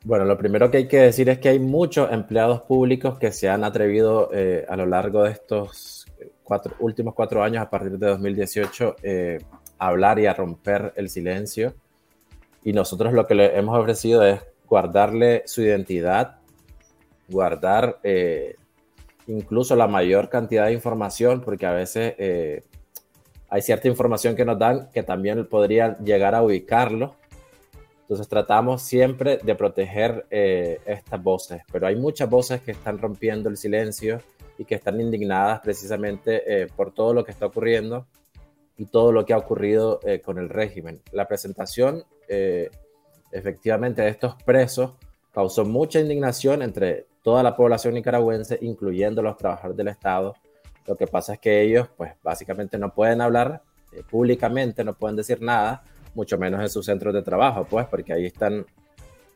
Bueno, 0.05 0.25
lo 0.25 0.39
primero 0.39 0.71
que 0.71 0.77
hay 0.77 0.89
que 0.89 0.99
decir 1.01 1.29
es 1.29 1.39
que 1.39 1.49
hay 1.49 1.59
muchos 1.59 2.13
empleados 2.13 2.63
públicos 2.63 3.19
que 3.19 3.33
se 3.33 3.49
han 3.49 3.65
atrevido 3.65 4.31
eh, 4.33 4.65
a 4.69 4.77
lo 4.77 4.87
largo 4.87 5.25
de 5.25 5.33
estos 5.33 6.07
cuatro, 6.45 6.77
últimos 6.79 7.15
cuatro 7.15 7.43
años, 7.43 7.63
a 7.63 7.69
partir 7.69 7.99
de 7.99 8.07
2018, 8.07 8.97
eh, 9.03 9.39
a 9.79 9.89
hablar 9.89 10.21
y 10.21 10.27
a 10.27 10.35
romper 10.35 10.93
el 10.95 11.09
silencio. 11.09 11.75
Y 12.63 12.73
nosotros 12.73 13.13
lo 13.13 13.27
que 13.27 13.35
le 13.35 13.59
hemos 13.59 13.77
ofrecido 13.77 14.25
es 14.25 14.41
guardarle 14.69 15.43
su 15.47 15.63
identidad, 15.63 16.37
guardar 17.29 17.99
eh, 18.05 18.55
incluso 19.27 19.75
la 19.75 19.89
mayor 19.89 20.29
cantidad 20.29 20.67
de 20.67 20.73
información, 20.73 21.41
porque 21.41 21.67
a 21.67 21.73
veces 21.73 22.15
hay 23.57 23.63
cierta 23.63 23.89
información 23.89 24.37
que 24.37 24.45
nos 24.45 24.59
dan 24.59 24.91
que 24.93 25.03
también 25.03 25.47
podría 25.47 25.97
llegar 25.97 26.35
a 26.35 26.43
ubicarlo. 26.43 27.17
Entonces 28.03 28.29
tratamos 28.29 28.83
siempre 28.83 29.39
de 29.39 29.55
proteger 29.55 30.27
eh, 30.31 30.79
estas 30.85 31.23
voces, 31.23 31.63
pero 31.73 31.87
hay 31.87 31.97
muchas 31.97 32.29
voces 32.29 32.61
que 32.61 32.73
están 32.73 32.99
rompiendo 32.99 33.49
el 33.49 33.57
silencio 33.57 34.21
y 34.59 34.67
que 34.67 34.75
están 34.75 35.01
indignadas 35.01 35.61
precisamente 35.61 36.43
eh, 36.45 36.67
por 36.67 36.93
todo 36.93 37.15
lo 37.15 37.25
que 37.25 37.33
está 37.33 37.47
ocurriendo 37.47 38.07
y 38.77 38.85
todo 38.85 39.11
lo 39.11 39.25
que 39.25 39.33
ha 39.33 39.39
ocurrido 39.39 40.01
eh, 40.05 40.21
con 40.21 40.37
el 40.37 40.51
régimen. 40.51 41.01
La 41.13 41.27
presentación 41.27 42.05
efectivamente 43.33 44.03
de 44.03 44.09
estos 44.09 44.35
presos 44.43 44.93
causó 45.33 45.65
mucha 45.65 45.99
indignación 45.99 46.61
entre 46.61 47.07
toda 47.23 47.43
la 47.43 47.57
población 47.57 47.95
nicaragüense, 47.95 48.59
incluyendo 48.61 49.23
los 49.23 49.39
trabajadores 49.39 49.79
del 49.79 49.89
Estado, 49.89 50.35
lo 50.87 50.97
que 50.97 51.07
pasa 51.07 51.35
es 51.35 51.39
que 51.39 51.63
ellos, 51.63 51.89
pues 51.97 52.13
básicamente 52.23 52.79
no 52.79 52.95
pueden 52.95 53.21
hablar 53.21 53.63
eh, 53.93 54.03
públicamente, 54.09 54.85
no 54.85 54.95
pueden 54.95 55.17
decir 55.17 55.43
nada, 55.43 55.83
mucho 56.15 56.39
menos 56.39 56.61
en 56.61 56.69
sus 56.69 56.87
centros 56.87 57.13
de 57.13 57.23
trabajo, 57.23 57.67
pues 57.69 57.87
porque 57.87 58.13
ahí 58.13 58.27
están 58.27 58.65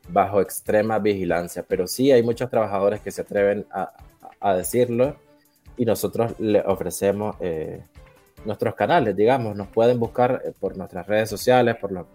bajo 0.08 0.40
extrema 0.40 0.98
vigilancia. 0.98 1.64
Pero 1.66 1.86
sí 1.86 2.10
hay 2.12 2.22
muchos 2.22 2.50
trabajadores 2.50 3.00
que 3.00 3.10
se 3.10 3.22
atreven 3.22 3.66
a, 3.70 3.92
decirlo 4.56 5.16
y 5.76 5.84
nosotros 5.84 6.32
le 6.38 6.60
ofrecemos 6.60 7.36
eh, 7.40 7.82
nuestros 8.46 8.74
canales, 8.74 9.14
digamos, 9.14 9.54
nos 9.54 9.68
pueden 9.68 10.00
buscar 10.00 10.40
eh, 10.44 10.52
por 10.58 10.76
nuestras 10.78 11.06
redes 11.06 11.28
sociales, 11.28 11.76
por 11.76 11.92
los 11.92 12.06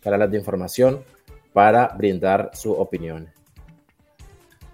canales 0.00 0.30
de 0.30 0.38
información 0.38 1.04
para 1.52 1.88
brindar 1.88 2.50
sus 2.54 2.74
opiniones 2.78 3.43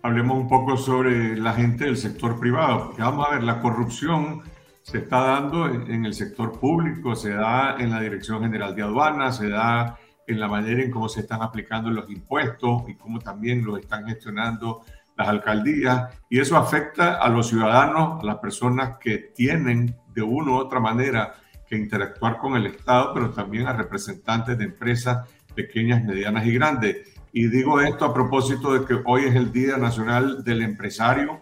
hablemos 0.03 0.37
un 0.37 0.49
poco 0.49 0.77
sobre 0.77 1.37
la 1.37 1.53
gente 1.53 1.85
del 1.85 1.97
sector 1.97 2.39
privado, 2.39 2.87
porque 2.87 3.03
vamos 3.03 3.27
a 3.27 3.33
ver, 3.33 3.43
la 3.43 3.61
corrupción 3.61 4.43
se 4.83 4.99
está 4.99 5.21
dando 5.21 5.67
en, 5.67 6.05
el 6.05 6.15
sector 6.15 6.59
público, 6.59 7.15
se 7.15 7.35
da 7.35 7.77
en 7.79 7.91
la 7.91 8.01
Dirección 8.01 8.43
General 8.43 8.75
de 8.75 8.83
Aduanas, 8.83 9.37
se 9.37 9.49
da 9.49 9.99
en 10.27 10.41
la 10.41 10.49
manera 10.49 10.83
en 10.83 10.91
cómo 10.91 11.09
se 11.09 11.21
están 11.21 11.43
aplicando 11.43 11.91
los 11.91 12.11
impuestos 12.11 12.83
y 12.89 12.95
cómo 12.95 13.19
también 13.19 13.65
lo 13.65 13.77
están 13.77 14.07
gestionando 14.07 14.83
las 15.17 15.29
alcaldías. 15.29 16.19
Y 16.31 16.41
eso 16.41 16.57
afecta 16.57 17.17
a 17.17 17.29
los 17.29 17.49
ciudadanos, 17.49 18.23
a 18.23 18.27
las 18.27 18.37
personas 18.37 18.97
que 18.99 19.19
tienen 19.19 19.97
de 20.15 20.23
una 20.23 20.53
u 20.53 20.55
otra 20.55 20.81
manera 20.81 21.35
que 21.69 21.77
interactuar 21.77 22.39
con 22.39 22.57
el 22.57 22.67
Estado, 22.67 23.13
pero 23.15 23.31
también 23.31 23.67
a 23.67 23.73
representantes 23.73 24.57
de 24.57 24.65
empresas 24.65 25.29
pequeñas, 25.55 26.03
medianas 26.03 26.47
y 26.47 26.53
grandes. 26.53 27.20
Y 27.33 27.47
digo 27.47 27.81
esto 27.81 28.05
a 28.05 28.13
propósito 28.13 28.73
de 28.75 28.85
que 28.85 29.01
hoy 29.05 29.27
es 29.27 29.37
el 29.37 29.53
Día 29.53 29.77
Nacional 29.77 30.43
del 30.43 30.63
Empresario. 30.63 31.41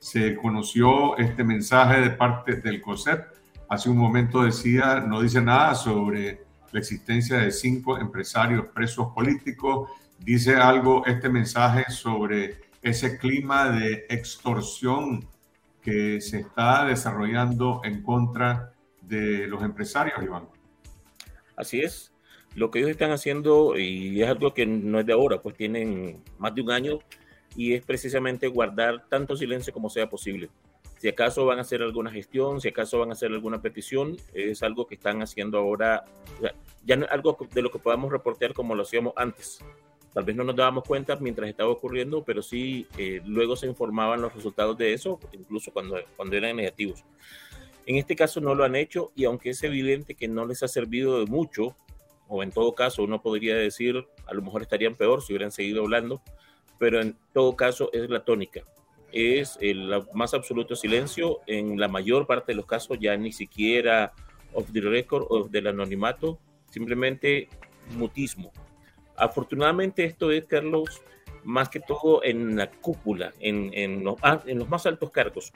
Se 0.00 0.34
conoció 0.34 1.16
este 1.18 1.44
mensaje 1.44 2.00
de 2.00 2.10
parte 2.10 2.54
del 2.56 2.80
COSEP. 2.80 3.26
Hace 3.68 3.90
un 3.90 3.98
momento 3.98 4.42
decía, 4.42 5.00
no 5.00 5.20
dice 5.20 5.42
nada 5.42 5.74
sobre 5.74 6.40
la 6.72 6.80
existencia 6.80 7.38
de 7.38 7.50
cinco 7.50 7.98
empresarios 7.98 8.66
presos 8.72 9.12
políticos. 9.14 9.90
Dice 10.18 10.56
algo 10.56 11.04
este 11.04 11.28
mensaje 11.28 11.84
sobre 11.90 12.60
ese 12.80 13.18
clima 13.18 13.70
de 13.70 14.06
extorsión 14.08 15.28
que 15.82 16.22
se 16.22 16.40
está 16.40 16.86
desarrollando 16.86 17.82
en 17.84 18.02
contra 18.02 18.72
de 19.02 19.46
los 19.48 19.62
empresarios, 19.62 20.22
Iván. 20.22 20.48
Así 21.56 21.80
es 21.80 22.15
lo 22.56 22.70
que 22.70 22.78
ellos 22.78 22.90
están 22.90 23.10
haciendo, 23.12 23.78
y 23.78 24.22
es 24.22 24.28
algo 24.28 24.54
que 24.54 24.64
no 24.64 24.98
es 24.98 25.06
de 25.06 25.12
ahora, 25.12 25.42
pues 25.42 25.54
tienen 25.54 26.22
más 26.38 26.54
de 26.54 26.62
un 26.62 26.70
año, 26.70 26.98
y 27.54 27.74
es 27.74 27.84
precisamente 27.84 28.48
guardar 28.48 29.06
tanto 29.10 29.36
silencio 29.36 29.74
como 29.74 29.90
sea 29.90 30.08
posible. 30.08 30.48
Si 30.96 31.06
acaso 31.06 31.44
van 31.44 31.58
a 31.58 31.60
hacer 31.60 31.82
alguna 31.82 32.10
gestión, 32.10 32.62
si 32.62 32.68
acaso 32.68 32.98
van 32.98 33.10
a 33.10 33.12
hacer 33.12 33.30
alguna 33.30 33.60
petición, 33.60 34.16
es 34.32 34.62
algo 34.62 34.86
que 34.86 34.94
están 34.94 35.20
haciendo 35.20 35.58
ahora, 35.58 36.06
ya 36.86 36.96
no 36.96 37.04
es 37.04 37.12
algo 37.12 37.36
de 37.52 37.60
lo 37.60 37.70
que 37.70 37.78
podamos 37.78 38.10
reportear 38.10 38.54
como 38.54 38.74
lo 38.74 38.82
hacíamos 38.82 39.12
antes. 39.16 39.60
Tal 40.14 40.24
vez 40.24 40.34
no 40.34 40.44
nos 40.44 40.56
dábamos 40.56 40.84
cuenta 40.84 41.14
mientras 41.16 41.50
estaba 41.50 41.68
ocurriendo, 41.68 42.24
pero 42.24 42.40
sí 42.40 42.86
eh, 42.96 43.20
luego 43.26 43.54
se 43.54 43.66
informaban 43.66 44.22
los 44.22 44.34
resultados 44.34 44.78
de 44.78 44.94
eso, 44.94 45.20
incluso 45.32 45.70
cuando, 45.72 45.98
cuando 46.16 46.34
eran 46.36 46.56
negativos. 46.56 47.04
En 47.84 47.96
este 47.96 48.16
caso 48.16 48.40
no 48.40 48.54
lo 48.54 48.64
han 48.64 48.76
hecho 48.76 49.12
y 49.14 49.26
aunque 49.26 49.50
es 49.50 49.62
evidente 49.62 50.14
que 50.14 50.26
no 50.26 50.46
les 50.46 50.62
ha 50.62 50.68
servido 50.68 51.20
de 51.20 51.26
mucho 51.26 51.76
o 52.28 52.42
en 52.42 52.50
todo 52.50 52.74
caso 52.74 53.02
uno 53.02 53.22
podría 53.22 53.56
decir, 53.56 54.06
a 54.26 54.34
lo 54.34 54.42
mejor 54.42 54.62
estarían 54.62 54.94
peor 54.94 55.22
si 55.22 55.32
hubieran 55.32 55.52
seguido 55.52 55.82
hablando, 55.82 56.22
pero 56.78 57.00
en 57.00 57.16
todo 57.32 57.56
caso 57.56 57.90
es 57.92 58.08
la 58.10 58.24
tónica. 58.24 58.62
es 59.12 59.56
el 59.60 59.90
más 60.12 60.34
absoluto 60.34 60.76
silencio. 60.76 61.40
En 61.46 61.78
la 61.78 61.88
mayor 61.88 62.26
parte 62.26 62.52
de 62.52 62.56
los 62.56 62.66
casos 62.66 62.98
ya 63.00 63.16
ni 63.16 63.32
siquiera 63.32 64.12
of 64.52 64.70
the 64.72 64.80
record 64.80 65.26
o 65.28 65.48
del 65.48 65.68
anonimato, 65.68 66.38
simplemente 66.70 67.48
mutismo. 67.96 68.52
Afortunadamente 69.16 70.04
esto 70.04 70.30
es, 70.30 70.44
Carlos, 70.44 71.02
más 71.44 71.68
que 71.68 71.80
todo 71.80 72.22
en 72.24 72.56
la 72.56 72.70
cúpula, 72.70 73.32
en, 73.40 73.70
en, 73.72 74.04
los, 74.04 74.16
en 74.46 74.58
los 74.58 74.68
más 74.68 74.84
altos 74.86 75.10
cargos, 75.10 75.52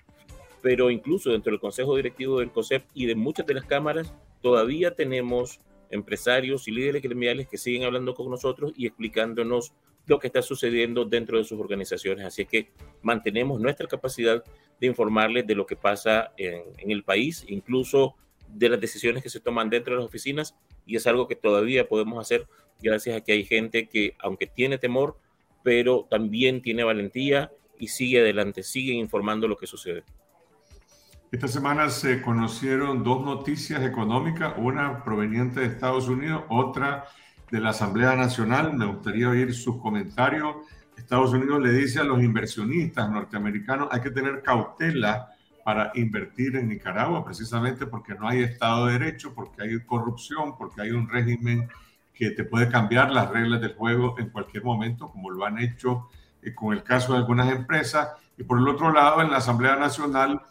pero 0.63 0.91
incluso 0.91 1.31
dentro 1.31 1.51
del 1.51 1.61
Consejo 1.61 1.97
Directivo 1.97 2.39
del 2.39 2.53
COSEP 2.53 2.85
y 2.95 3.07
de 3.07 3.15
muchas 3.15 3.47
de 3.47 3.55
las 3.55 3.65
cámaras, 3.65 4.15
todavía 4.41 4.95
tenemos 4.95 5.61
empresarios 5.91 6.69
y 6.69 6.73
líderes 6.73 7.03
gremiales 7.03 7.49
que 7.49 7.59
siguen 7.59 7.85
hablando 7.85 8.15
con 8.15 8.31
nosotros 8.31 8.73
y 8.77 8.87
explicándonos 8.87 9.73
lo 10.07 10.19
que 10.19 10.29
está 10.29 10.43
sucediendo 10.43 11.05
dentro 11.05 11.39
de 11.39 11.45
sus 11.45 11.61
organizaciones. 11.61 12.25
Así 12.25 12.47
que 12.47 12.71
mantenemos 13.03 13.61
nuestra 13.61 13.87
capacidad 13.87 14.43
de 14.81 14.87
informarles 14.87 15.47
de 15.47 15.55
lo 15.55 15.67
que 15.67 15.77
pasa 15.77 16.33
en, 16.37 16.63
en, 16.79 16.91
el 16.91 17.05
país, 17.05 17.45
incluso 17.49 18.15
de 18.49 18.69
las 18.69 18.81
decisiones 18.81 19.23
que 19.23 19.31
se 19.31 19.41
toman 19.41 19.71
dentro 19.71 19.95
de 19.95 20.01
las 20.01 20.09
oficinas, 20.09 20.57
y 20.87 20.97
es 20.97 21.07
algo 21.07 21.29
que 21.29 21.37
todavía 21.37 21.89
podemos 21.89 22.21
hacer 22.21 22.49
gracias 22.83 23.17
a 23.17 23.21
que 23.21 23.33
hay 23.33 23.45
gente 23.45 23.89
que, 23.89 24.15
aunque 24.19 24.47
tiene 24.47 24.79
temor, 24.79 25.17
pero 25.63 26.07
también 26.11 26.63
tiene 26.63 26.85
valentía 26.85 27.53
y 27.79 27.89
sigue 27.89 28.21
adelante, 28.21 28.63
sigue 28.63 28.93
informando 28.93 29.49
lo 29.49 29.57
que 29.57 29.67
sucede. 29.67 30.05
Esta 31.33 31.47
semana 31.47 31.91
se 31.91 32.21
conocieron 32.23 33.05
dos 33.05 33.25
noticias 33.25 33.85
económicas, 33.85 34.55
una 34.57 35.05
proveniente 35.05 35.61
de 35.61 35.67
Estados 35.67 36.09
Unidos, 36.09 36.43
otra 36.49 37.05
de 37.53 37.61
la 37.61 37.71
Asamblea 37.71 38.17
Nacional. 38.17 38.75
Me 38.75 38.87
gustaría 38.87 39.29
oír 39.29 39.55
sus 39.55 39.77
comentarios. 39.77 40.57
Estados 40.97 41.33
Unidos 41.33 41.63
le 41.63 41.71
dice 41.71 42.01
a 42.01 42.05
los 42.05 42.21
inversionistas 42.21 43.09
norteamericanos 43.09 43.87
hay 43.93 44.01
que 44.01 44.11
tener 44.11 44.43
cautela 44.43 45.29
para 45.65 45.93
invertir 45.95 46.57
en 46.57 46.69
Nicaragua, 46.69 47.25
precisamente 47.25 47.87
porque 47.87 48.17
no 48.17 48.27
hay 48.27 48.43
Estado 48.43 48.87
de 48.87 48.95
Derecho, 48.95 49.33
porque 49.33 49.63
hay 49.63 49.81
corrupción, 49.85 50.59
porque 50.59 50.83
hay 50.83 50.91
un 50.91 51.09
régimen 51.09 51.69
que 52.13 52.33
te 52.33 52.43
puede 52.43 52.69
cambiar 52.69 53.13
las 53.13 53.31
reglas 53.31 53.61
del 53.61 53.75
juego 53.75 54.17
en 54.19 54.31
cualquier 54.31 54.65
momento, 54.65 55.09
como 55.09 55.31
lo 55.31 55.45
han 55.45 55.61
hecho 55.61 56.09
eh, 56.43 56.53
con 56.53 56.73
el 56.73 56.83
caso 56.83 57.13
de 57.13 57.21
algunas 57.21 57.53
empresas. 57.53 58.09
Y 58.37 58.43
por 58.43 58.59
el 58.59 58.67
otro 58.67 58.93
lado, 58.93 59.23
en 59.23 59.31
la 59.31 59.37
Asamblea 59.37 59.77
Nacional 59.77 60.43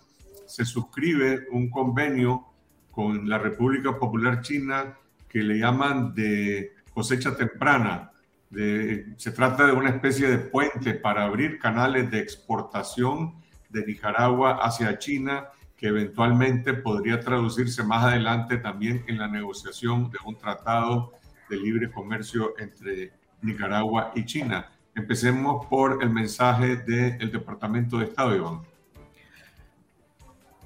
se 0.50 0.66
suscribe 0.66 1.48
un 1.52 1.70
convenio 1.70 2.46
con 2.90 3.30
la 3.30 3.38
República 3.38 3.98
Popular 3.98 4.42
China 4.42 4.98
que 5.30 5.44
le 5.44 5.60
llaman 5.60 6.14
de 6.16 6.74
cosecha 6.92 7.36
temprana. 7.36 8.12
De, 8.50 9.14
se 9.16 9.32
trata 9.32 9.68
de 9.68 9.74
una 9.74 9.92
especie 9.92 10.28
de 10.28 10.40
puente 10.40 10.96
para 10.96 11.26
abrir 11.26 11.60
canales 11.60 12.10
de 12.10 12.20
exportación 12.20 13.36
de 13.70 13.86
Nicaragua 13.86 14.60
hacia 14.64 14.98
China 14.98 15.50
que 15.78 15.88
eventualmente 15.88 16.74
podría 16.74 17.20
traducirse 17.20 17.84
más 17.84 18.04
adelante 18.04 18.58
también 18.58 19.06
en 19.08 19.20
la 19.20 19.28
negociación 19.28 20.10
de 20.10 20.18
un 20.26 20.36
tratado 20.36 21.14
de 21.48 21.58
libre 21.58 21.92
comercio 21.92 22.56
entre 22.58 23.14
Nicaragua 23.44 24.12
y 24.16 24.26
China. 24.26 24.72
Empecemos 24.96 25.68
por 25.68 26.04
el 26.04 26.10
mensaje 26.10 26.78
del 26.78 27.32
Departamento 27.32 28.00
de 28.00 28.06
Estado, 28.06 28.36
Iván. 28.36 28.62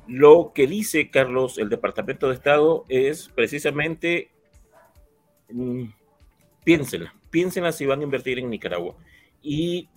Lo 0.08 0.51
que 0.54 0.68
dice 0.68 1.10
Carlos, 1.10 1.58
el 1.58 1.70
Departamento 1.70 2.28
de 2.28 2.36
Estado, 2.36 2.86
es 2.89 3.30
precisamente, 3.30 4.30
mmm, 5.49 5.86
piénsenla, 6.64 7.16
piénsenla 7.30 7.72
si 7.72 7.86
van 7.86 8.01
a 8.01 8.04
invertir 8.04 8.39
en 8.39 8.49
Nicaragua. 8.49 8.95
Y 9.41 9.89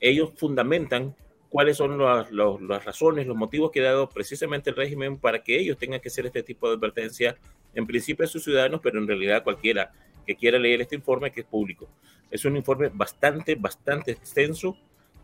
ellos 0.00 0.32
fundamentan 0.36 1.14
cuáles 1.50 1.76
son 1.76 1.98
las, 1.98 2.30
las 2.32 2.84
razones, 2.84 3.26
los 3.26 3.36
motivos 3.36 3.70
que 3.70 3.80
ha 3.80 3.92
dado 3.92 4.08
precisamente 4.08 4.70
el 4.70 4.76
régimen 4.76 5.18
para 5.18 5.42
que 5.42 5.58
ellos 5.58 5.76
tengan 5.76 6.00
que 6.00 6.08
hacer 6.08 6.24
este 6.26 6.42
tipo 6.42 6.68
de 6.68 6.76
advertencia, 6.76 7.36
en 7.74 7.86
principio 7.86 8.24
a 8.24 8.28
sus 8.28 8.44
ciudadanos, 8.44 8.80
pero 8.82 8.98
en 8.98 9.06
realidad 9.06 9.42
cualquiera 9.42 9.92
que 10.26 10.36
quiera 10.36 10.58
leer 10.58 10.80
este 10.80 10.94
informe, 10.94 11.32
que 11.32 11.40
es 11.40 11.46
público. 11.46 11.88
Es 12.30 12.44
un 12.44 12.56
informe 12.56 12.88
bastante, 12.92 13.56
bastante 13.56 14.12
extenso 14.12 14.76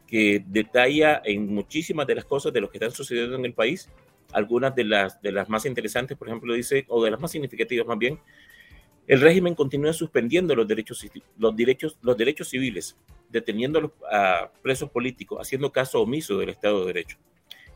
que 0.07 0.43
detalla 0.47 1.23
en 1.25 1.53
muchísimas 1.53 2.07
de 2.07 2.17
las 2.17 2.25
cosas 2.25 2.53
de 2.53 2.61
lo 2.61 2.71
que 2.71 2.79
están 2.79 2.91
sucediendo 2.91 3.37
en 3.37 3.45
el 3.45 3.55
país 3.55 3.89
algunas 4.33 4.75
de 4.75 4.85
las, 4.85 5.21
de 5.23 5.33
las 5.33 5.49
más 5.49 5.67
interesantes, 5.67 6.17
por 6.17 6.29
ejemplo, 6.29 6.55
dice, 6.55 6.85
o 6.89 7.03
de 7.05 7.11
las 7.11 7.21
más 7.21 7.31
significativas 7.31 7.87
más 7.87 7.99
bien, 7.99 8.21
el 9.07 9.21
régimen 9.21 9.55
continúa 9.55 9.93
suspendiendo 9.93 10.55
los 10.57 10.67
derechos, 10.67 11.07
los 11.39 11.57
derechos, 11.57 11.97
los 12.03 12.17
derechos 12.17 12.49
civiles, 12.49 12.97
deteniendo 13.29 13.95
a 14.11 14.51
presos 14.63 14.91
políticos, 14.91 15.39
haciendo 15.41 15.71
caso 15.71 16.01
omiso 16.01 16.39
del 16.39 16.49
Estado 16.49 16.81
de 16.81 16.87
Derecho. 16.87 17.19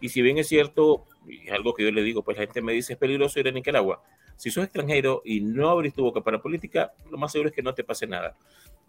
Y 0.01 0.09
si 0.09 0.23
bien 0.23 0.39
es 0.39 0.49
cierto, 0.49 1.07
y 1.29 1.47
es 1.47 1.53
algo 1.53 1.75
que 1.75 1.85
yo 1.85 1.93
le 1.93 2.03
digo, 2.03 2.23
pues 2.25 2.37
la 2.37 2.45
gente 2.45 2.63
me 2.63 2.73
dice 2.73 2.95
es 2.95 2.99
peligroso 2.99 3.39
ir 3.39 3.49
a 3.49 3.53
Nicaragua. 3.53 4.03
Si 4.37 4.51
sos 4.51 4.65
extranjero 4.65 5.23
y 5.25 5.41
no 5.41 5.69
abrís 5.69 5.95
tu 5.95 6.03
boca 6.03 6.23
para 6.23 6.41
política, 6.41 6.93
lo 7.11 7.19
más 7.19 7.31
seguro 7.31 7.51
es 7.51 7.55
que 7.55 7.63
no 7.63 7.75
te 7.75 7.85
pase 7.85 8.07
nada. 8.07 8.37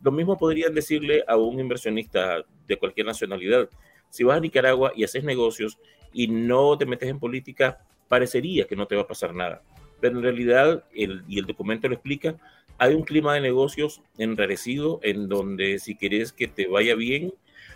Lo 0.02 0.12
mismo 0.12 0.38
podrían 0.38 0.74
decirle 0.74 1.24
a 1.28 1.36
un 1.36 1.60
inversionista 1.60 2.44
de 2.68 2.78
cualquier 2.78 3.06
nacionalidad. 3.06 3.70
Si 4.10 4.24
vas 4.24 4.38
a 4.38 4.40
Nicaragua 4.40 4.94
y 4.96 5.04
haces 5.04 5.24
negocios 5.24 5.78
y 6.14 6.28
no 6.28 6.78
te 6.78 6.86
metes 6.86 7.10
en 7.10 7.20
política, 7.20 7.80
parecería 8.08 8.66
que 8.66 8.76
no 8.76 8.88
te 8.88 8.96
va 8.96 9.04
a 9.04 9.08
pasar 9.08 9.34
nada. 9.34 9.62
Pero 10.00 10.18
en 10.18 10.24
realidad, 10.24 10.84
el, 10.94 11.24
y 11.28 11.40
el 11.40 11.46
documento 11.46 11.88
lo 11.88 11.96
explica, 11.96 12.36
hay 12.78 12.96
un 12.96 13.04
clima 13.04 13.36
de 13.36 13.42
negocios 13.42 14.02
enrarecido 14.18 15.00
en 15.04 15.30
donde 15.30 15.80
si 15.80 15.96
quieres 15.96 16.34
que 16.34 16.48
te 16.48 16.68
vaya 16.68 16.96
bien, 16.96 17.34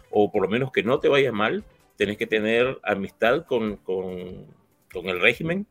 o 0.09 0.31
por 0.31 0.41
lo 0.41 0.47
menos 0.47 0.71
que 0.71 0.83
no 0.83 0.99
te 0.99 1.07
vaya 1.07 1.31
mal, 1.31 1.63
tenés 1.95 2.17
que 2.17 2.27
tener 2.27 2.79
amistad 2.83 3.45
con, 3.45 3.77
con, 3.77 4.45
con 4.91 5.07
el 5.07 5.21
régimen, 5.21 5.67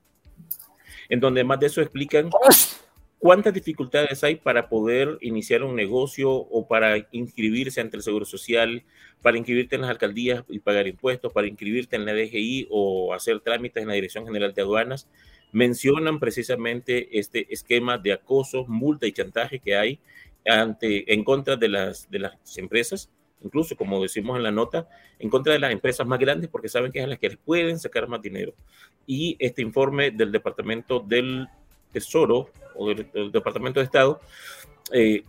en 1.09 1.21
donde 1.21 1.45
más 1.45 1.61
de 1.61 1.67
eso 1.67 1.81
explican 1.81 2.31
¿Cuántas 3.25 3.55
dificultades 3.55 4.23
hay 4.23 4.35
para 4.35 4.69
poder 4.69 5.17
iniciar 5.23 5.63
un 5.63 5.75
negocio 5.75 6.31
o 6.31 6.69
para 6.69 7.09
inscribirse 7.11 7.81
ante 7.81 7.97
el 7.97 8.03
Seguro 8.03 8.27
Social, 8.27 8.85
para 9.23 9.39
inscribirte 9.39 9.77
en 9.77 9.81
las 9.81 9.89
alcaldías 9.89 10.45
y 10.51 10.59
pagar 10.59 10.87
impuestos, 10.87 11.33
para 11.33 11.47
inscribirte 11.47 11.97
en 11.97 12.05
la 12.05 12.13
DGI 12.13 12.69
o 12.69 13.15
hacer 13.15 13.41
trámites 13.41 13.83
en 13.83 13.89
la 13.89 13.95
Dirección 13.95 14.27
General 14.27 14.53
de 14.53 14.61
Aduanas? 14.61 15.09
Mencionan 15.53 16.21
precisamente 16.21 17.19
este 17.19 17.47
esquema 17.51 17.97
de 17.97 18.13
acoso, 18.13 18.67
multa 18.67 19.07
y 19.07 19.13
chantaje 19.13 19.59
que 19.59 19.75
hay 19.75 20.01
ante, 20.47 21.11
en 21.11 21.25
contra 21.25 21.57
de 21.57 21.69
las, 21.69 22.11
de 22.11 22.19
las 22.19 22.59
empresas, 22.59 23.11
incluso 23.43 23.75
como 23.75 24.03
decimos 24.03 24.37
en 24.37 24.43
la 24.43 24.51
nota, 24.51 24.87
en 25.19 25.31
contra 25.31 25.55
de 25.55 25.61
las 25.61 25.73
empresas 25.73 26.07
más 26.07 26.19
grandes 26.19 26.51
porque 26.51 26.69
saben 26.69 26.93
que 26.93 26.99
es 26.99 27.07
a 27.07 27.09
las 27.09 27.19
que 27.19 27.31
les 27.31 27.39
pueden 27.39 27.79
sacar 27.79 28.07
más 28.07 28.21
dinero. 28.21 28.53
Y 29.07 29.39
este 29.39 29.63
informe 29.63 30.11
del 30.11 30.31
Departamento 30.31 31.01
del 31.01 31.49
Tesoro 31.95 32.51
o 32.75 32.89
del, 32.89 33.33
Departamento 33.33 33.81
de 33.81 33.85
Estado, 33.85 34.21
eh, 34.93 35.23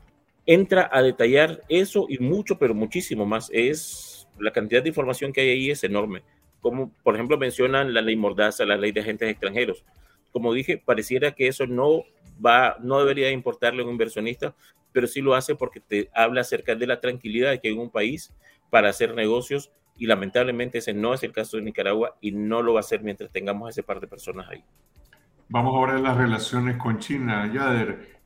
entra 0.45 0.89
a 0.91 1.01
detallar 1.01 1.61
eso 1.70 2.07
y 2.09 2.18
mucho, 2.20 2.57
pero 2.57 2.74
muchísimo 2.74 3.26
más. 3.26 3.49
Es 3.53 4.28
la 4.39 4.51
cantidad 4.51 4.84
de 4.84 4.89
información 4.89 5.32
que 5.32 5.41
hay 5.41 5.49
ahí 5.51 5.72
es 5.72 5.84
enorme. 5.84 6.24
Como 6.59 6.91
por 7.03 7.16
ejemplo 7.16 7.38
mencionan 7.38 7.93
la 7.93 8.01
ley 8.01 8.16
Mordaza, 8.16 8.66
la 8.66 8.78
ley 8.78 8.91
de 8.91 9.01
agentes 9.01 9.30
extranjeros. 9.30 9.86
Como 10.32 10.53
dije, 10.53 10.82
pareciera 10.84 11.32
que 11.32 11.47
eso 11.47 11.66
no 11.68 12.03
va, 12.45 12.76
no 12.82 12.99
debería 12.99 13.32
importarle 13.32 13.82
a 13.82 13.86
un 13.86 13.91
inversionista, 13.91 14.53
pero 14.91 15.07
sí 15.07 15.22
lo 15.22 15.36
hace 15.36 15.55
porque 15.55 15.80
te 15.80 16.09
habla 16.13 16.41
acerca 16.41 16.76
de 16.76 16.88
la 16.88 16.99
tranquilidad 16.99 17.59
que 17.61 17.70
hay 17.70 17.74
en 17.74 17.80
un 17.80 17.89
país 17.89 18.34
para 18.70 18.89
hacer 18.89 19.13
negocios 19.13 19.72
y 19.97 20.07
lamentablemente 20.07 20.80
ese 20.80 20.93
no 20.93 21.13
es 21.13 21.24
el 21.24 21.32
caso 21.32 21.57
de 21.57 21.63
Nicaragua 21.63 22.18
y 22.20 22.32
no 22.32 22.61
lo 22.61 22.74
va 22.74 22.82
a 22.82 22.84
ser 22.84 23.01
mientras 23.01 23.32
tengamos 23.32 23.70
ese 23.70 23.84
par 23.84 23.99
de 24.01 24.07
personas 24.07 24.49
ahí. 24.49 24.63
Vamos 25.48 25.76
ahora 25.76 25.98
a 25.98 26.00
las 26.00 26.18
relaciones 26.18 26.76
con 26.78 26.98
China. 26.98 27.46
Yader, 27.54 28.20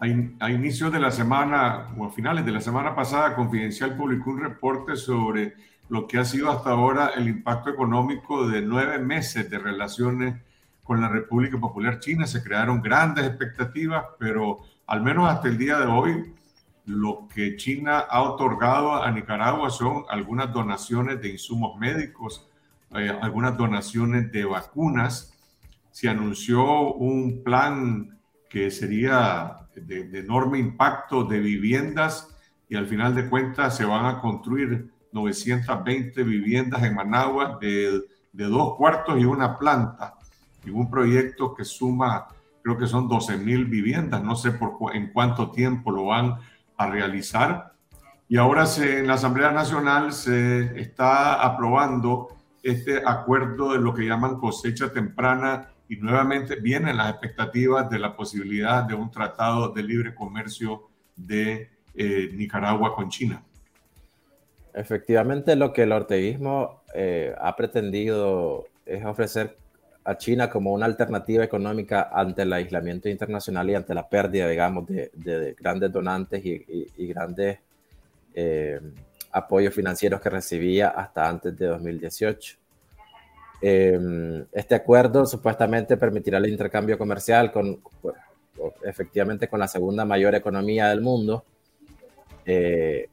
a, 0.00 0.50
inicios 0.50 0.90
de 0.90 0.98
la 0.98 1.10
semana 1.10 1.88
o 1.98 2.06
a 2.06 2.10
finales 2.10 2.46
de 2.46 2.52
la 2.52 2.60
semana 2.62 2.94
pasada, 2.94 3.36
Confidencial 3.36 3.94
publicó 3.96 4.30
un 4.30 4.40
reporte 4.40 4.96
sobre 4.96 5.54
lo 5.90 6.06
que 6.06 6.16
ha 6.18 6.24
sido 6.24 6.50
hasta 6.50 6.70
ahora 6.70 7.10
el 7.16 7.28
impacto 7.28 7.68
económico 7.68 8.48
de 8.48 8.62
nueve 8.62 8.98
meses 8.98 9.50
de 9.50 9.58
relaciones 9.58 10.40
con 10.82 11.02
la 11.02 11.08
República 11.08 11.60
Popular 11.60 12.00
China. 12.00 12.26
Se 12.26 12.42
crearon 12.42 12.80
grandes 12.80 13.26
expectativas, 13.26 14.06
pero 14.18 14.60
al 14.86 15.02
menos 15.02 15.28
hasta 15.28 15.48
el 15.48 15.58
día 15.58 15.78
de 15.80 15.86
hoy, 15.86 16.34
lo 16.86 17.28
que 17.32 17.56
China 17.56 17.98
ha 17.98 18.22
otorgado 18.22 19.02
a 19.02 19.10
Nicaragua 19.10 19.68
son 19.68 20.04
algunas 20.08 20.50
donaciones 20.50 21.20
de 21.20 21.28
insumos 21.28 21.78
médicos, 21.78 22.48
eh, 22.94 23.14
algunas 23.20 23.54
donaciones 23.58 24.32
de 24.32 24.46
vacunas 24.46 25.31
se 25.92 26.08
anunció 26.08 26.94
un 26.94 27.44
plan 27.44 28.18
que 28.50 28.70
sería 28.70 29.56
de, 29.76 30.18
enorme 30.18 30.58
impacto 30.58 31.24
de 31.24 31.38
viviendas 31.38 32.28
y 32.68 32.76
al 32.76 32.86
final 32.86 33.14
de 33.14 33.28
cuentas 33.28 33.76
se 33.76 33.84
van 33.84 34.06
a 34.06 34.20
construir 34.20 34.90
920 35.12 36.22
viviendas 36.24 36.82
en 36.82 36.94
Managua 36.94 37.58
de, 37.60 38.02
de 38.32 38.44
dos 38.44 38.74
cuartos 38.76 39.20
y 39.20 39.24
una 39.24 39.58
planta 39.58 40.14
y 40.64 40.70
un 40.70 40.90
proyecto 40.90 41.54
que 41.54 41.64
suma 41.64 42.26
creo 42.62 42.78
que 42.78 42.86
son 42.86 43.08
12 43.08 43.38
mil 43.38 43.66
viviendas, 43.66 44.22
no 44.22 44.36
sé 44.36 44.52
por 44.52 44.94
en 44.94 45.12
cuánto 45.12 45.50
tiempo 45.50 45.90
lo 45.90 46.06
van 46.06 46.36
a 46.76 46.86
realizar. 46.86 47.72
Y 48.28 48.36
ahora 48.36 48.64
en 48.78 49.06
la 49.06 49.14
Asamblea 49.14 49.50
Nacional 49.50 50.12
se 50.12 50.80
está 50.80 51.42
aprobando 51.42 52.28
este 52.62 53.02
acuerdo 53.04 53.72
de 53.72 53.80
lo 53.80 53.92
que 53.92 54.06
llaman 54.06 54.38
cosecha 54.38 54.92
temprana 54.92 55.68
y 55.92 55.96
nuevamente 55.96 56.56
vienen 56.56 56.96
las 56.96 57.10
expectativas 57.10 57.90
de 57.90 57.98
la 57.98 58.16
posibilidad 58.16 58.82
de 58.84 58.94
un 58.94 59.10
tratado 59.10 59.68
de 59.68 59.82
libre 59.82 60.14
comercio 60.14 60.88
de 61.14 61.68
eh, 61.94 62.30
Nicaragua 62.32 62.94
con 62.94 63.10
China. 63.10 63.42
Efectivamente, 64.72 65.54
lo 65.54 65.70
que 65.70 65.82
el 65.82 65.92
orteguismo 65.92 66.80
eh, 66.94 67.34
ha 67.38 67.54
pretendido 67.54 68.64
es 68.86 69.04
ofrecer 69.04 69.58
a 70.04 70.16
China 70.16 70.48
como 70.48 70.72
una 70.72 70.86
alternativa 70.86 71.44
económica 71.44 72.08
ante 72.10 72.40
el 72.40 72.54
aislamiento 72.54 73.10
internacional 73.10 73.68
y 73.68 73.74
ante 73.74 73.92
la 73.92 74.08
pérdida, 74.08 74.48
digamos, 74.48 74.86
de, 74.86 75.54
grandes 75.60 75.92
donantes 75.92 76.42
y, 76.42 77.06
grandes 77.06 77.58
eh, 78.32 78.80
apoyos 79.30 79.74
financieros 79.74 80.22
que 80.22 80.30
recibía 80.30 80.88
hasta 80.88 81.28
antes 81.28 81.54
de 81.54 81.66
2018. 81.66 82.61
Em, 83.64 84.44
este 84.50 84.74
acuerdo 84.74 85.24
supuestamente 85.24 85.96
permitirá 85.96 86.38
el 86.38 86.48
intercambio 86.48 86.98
comercial 86.98 87.52
con, 87.52 87.80
efectivamente, 88.82 89.46
con 89.46 89.60
la 89.60 89.68
segunda 89.68 90.04
mayor 90.04 90.34
economía 90.34 90.88
del 90.88 91.00
mundo, 91.00 91.44
eh, 92.44 93.08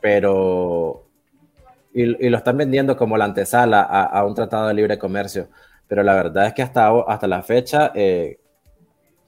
pero 0.00 1.02
y, 1.92 2.04
lo 2.04 2.38
están 2.38 2.56
vendiendo 2.56 2.96
como 2.96 3.16
la 3.16 3.24
antesala 3.24 3.82
a, 3.82 4.24
un 4.24 4.36
tratado 4.36 4.68
de 4.68 4.74
libre 4.74 4.98
comercio, 4.98 5.48
pero 5.88 6.04
la 6.04 6.14
verdad 6.14 6.46
es 6.46 6.54
que 6.54 6.62
hasta, 6.62 6.90
hasta 7.08 7.26
la 7.26 7.42
fecha 7.42 7.90
eh, 7.92 8.38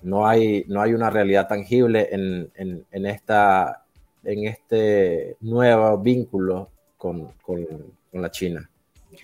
no, 0.03 0.25
hay, 0.25 0.64
no 0.68 0.81
hay 0.83 0.95
una 0.95 1.11
realidad 1.11 1.49
tangible 1.49 2.09
en, 2.12 2.49
en, 2.55 2.87
en 2.93 3.07
esta, 3.07 3.83
en 4.23 4.47
este 4.47 5.37
nuevo 5.41 5.99
vínculo 5.99 6.68
con, 6.97 7.33
con, 7.43 7.66
la 8.12 8.31
China. 8.31 8.68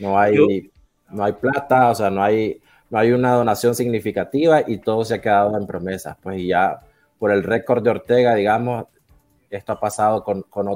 No 0.00 0.18
hay, 0.18 0.70
no 1.10 1.24
hay 1.24 1.32
plata, 1.32 1.90
o 1.90 1.94
sea, 1.94 2.10
no 2.10 2.22
hay, 2.22 2.60
no 2.90 2.98
hay 2.98 3.12
una 3.12 3.32
donación 3.32 3.74
significativa 3.74 4.62
y 4.66 4.78
todo 4.78 5.04
se 5.04 5.14
ha 5.14 5.20
quedado 5.20 5.56
en 5.56 5.66
promesas. 5.66 6.16
Pues 6.22 6.42
ya 6.46 6.80
por 7.18 7.30
el 7.30 7.42
récord 7.42 7.82
de 7.82 7.90
Ortega, 7.90 8.34
digamos, 8.34 8.86
esto 9.50 9.72
ha 9.72 9.80
pasado 9.80 10.24
con, 10.24 10.42
con, 10.42 10.66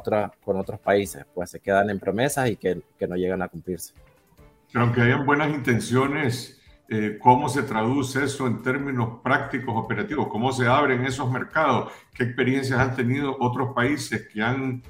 con 0.45 0.57
otros 0.57 0.81
países, 0.81 1.25
pues 1.35 1.51
se 1.51 1.61
quedan 1.61 1.91
en 1.91 1.99
promesas 1.99 2.49
y 2.51 2.57
que, 2.57 2.81
que 2.99 3.07
no 3.07 3.17
llegan 3.17 3.43
a 3.43 3.49
cumplirse. 3.49 3.93
aunque 4.75 5.03
hayan 5.03 5.27
buenas 5.27 5.51
intenciones, 5.51 6.61
eh, 6.89 7.19
¿cómo 7.21 7.49
se 7.49 7.63
traduce 7.63 8.25
eso 8.25 8.47
en 8.47 8.63
términos 8.63 9.21
prácticos, 9.23 9.75
operativos? 9.77 10.29
¿Cómo 10.29 10.53
se 10.53 10.67
abren 10.67 11.05
esos 11.05 11.31
mercados? 11.31 11.93
¿Qué 12.15 12.25
experiencias 12.25 12.81
han 12.81 12.95
tenido 12.95 13.37
otros 13.39 13.75
países 13.75 14.29
que 14.29 14.43
han 14.43 14.83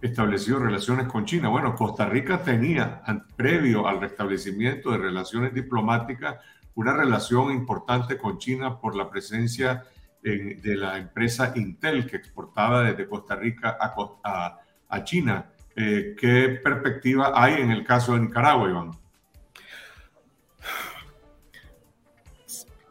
establecido 0.00 0.58
relaciones 0.58 1.06
con 1.06 1.24
China? 1.24 1.48
Bueno, 1.48 1.74
Costa 1.74 2.08
Rica 2.08 2.42
tenía, 2.42 3.02
previo 3.36 3.86
al 3.86 4.00
restablecimiento 4.00 4.90
de 4.90 4.98
relaciones 4.98 5.54
diplomáticas, 5.54 6.36
una 6.74 6.94
relación 6.94 7.52
importante 7.52 8.16
con 8.16 8.38
China 8.38 8.78
por 8.80 8.96
la 8.96 9.10
presencia 9.10 9.84
de 10.22 10.76
la 10.76 10.98
empresa 10.98 11.52
Intel 11.56 12.06
que 12.06 12.16
exportaba 12.16 12.82
desde 12.82 13.08
Costa 13.08 13.36
Rica 13.36 13.76
a, 13.80 14.60
a, 14.88 15.04
China. 15.04 15.50
Eh, 15.74 16.14
¿Qué 16.18 16.60
perspectiva 16.62 17.32
hay 17.34 17.54
en 17.62 17.70
el 17.70 17.84
caso 17.84 18.14
de 18.14 18.20
Nicaragua, 18.20 18.68
Iván? 18.68 18.90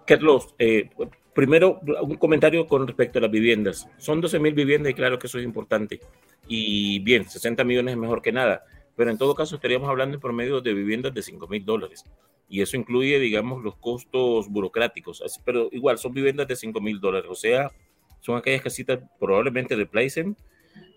Carlos, 0.05 0.55
eh, 0.57 0.89
primero 1.39 1.79
un 2.01 2.17
comentario 2.17 2.67
con 2.67 2.85
respecto 2.85 3.17
a 3.17 3.21
las 3.21 3.31
viviendas. 3.31 3.87
Son 3.97 4.19
12 4.19 4.39
mil 4.39 4.53
viviendas 4.53 4.91
y 4.91 4.93
claro 4.93 5.17
que 5.17 5.27
eso 5.27 5.39
es 5.39 5.45
importante. 5.45 6.01
Y 6.49 6.99
bien, 6.99 7.29
60 7.29 7.63
millones 7.63 7.93
es 7.93 7.97
mejor 7.97 8.21
que 8.21 8.33
nada, 8.33 8.65
pero 8.97 9.09
en 9.09 9.17
todo 9.17 9.33
caso 9.35 9.55
estaríamos 9.55 9.87
hablando 9.87 10.15
en 10.15 10.19
promedio 10.19 10.59
de 10.59 10.73
viviendas 10.73 11.13
de 11.13 11.21
5 11.21 11.47
mil 11.47 11.63
dólares. 11.63 12.03
Y 12.49 12.61
eso 12.61 12.75
incluye, 12.75 13.19
digamos, 13.19 13.63
los 13.63 13.77
costos 13.77 14.49
burocráticos, 14.49 15.23
pero 15.45 15.69
igual 15.71 15.97
son 15.97 16.13
viviendas 16.13 16.45
de 16.45 16.57
5 16.57 16.81
mil 16.81 16.99
dólares, 16.99 17.29
o 17.31 17.35
sea, 17.35 17.71
son 18.19 18.35
aquellas 18.35 18.61
casitas 18.61 18.99
probablemente 19.17 19.77
de 19.77 19.85
Placen, 19.85 20.35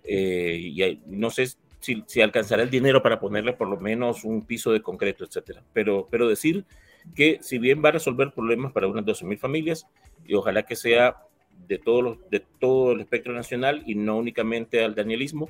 eh, 0.03 0.59
y 0.61 1.01
no 1.07 1.31
sé 1.31 1.53
si, 1.79 2.03
si, 2.09 2.21
alcanzará 2.21 2.65
el 2.65 2.71
dinero 2.71 3.01
para 3.01 3.21
ponerle 3.21 3.53
por 3.53 3.69
lo 3.69 3.79
menos 3.79 4.25
un 4.25 4.45
piso 4.45 4.73
de 4.73 4.83
concreto, 4.83 5.25
etcétera, 5.25 5.63
pero, 5.73 6.09
pero 6.11 6.27
decir 6.27 6.65
que 7.15 7.39
si 7.41 7.59
bien 7.59 7.83
va 7.85 7.91
a 7.91 7.93
resolver 7.93 8.33
problemas 8.33 8.73
para 8.73 8.87
unas 8.87 9.05
12 9.05 9.25
mil 9.25 9.39
familias, 9.39 9.87
y 10.27 10.35
ojalá 10.35 10.63
que 10.65 10.77
sea 10.77 11.17
de, 11.67 11.79
todos 11.79 12.03
los, 12.03 12.31
de 12.31 12.41
todo 12.41 12.93
el 12.93 13.01
espectro 13.01 13.33
nacional 13.33 13.83
y 13.87 13.95
no 13.95 14.17
únicamente 14.17 14.85
al 14.85 14.95
danielismo, 14.95 15.49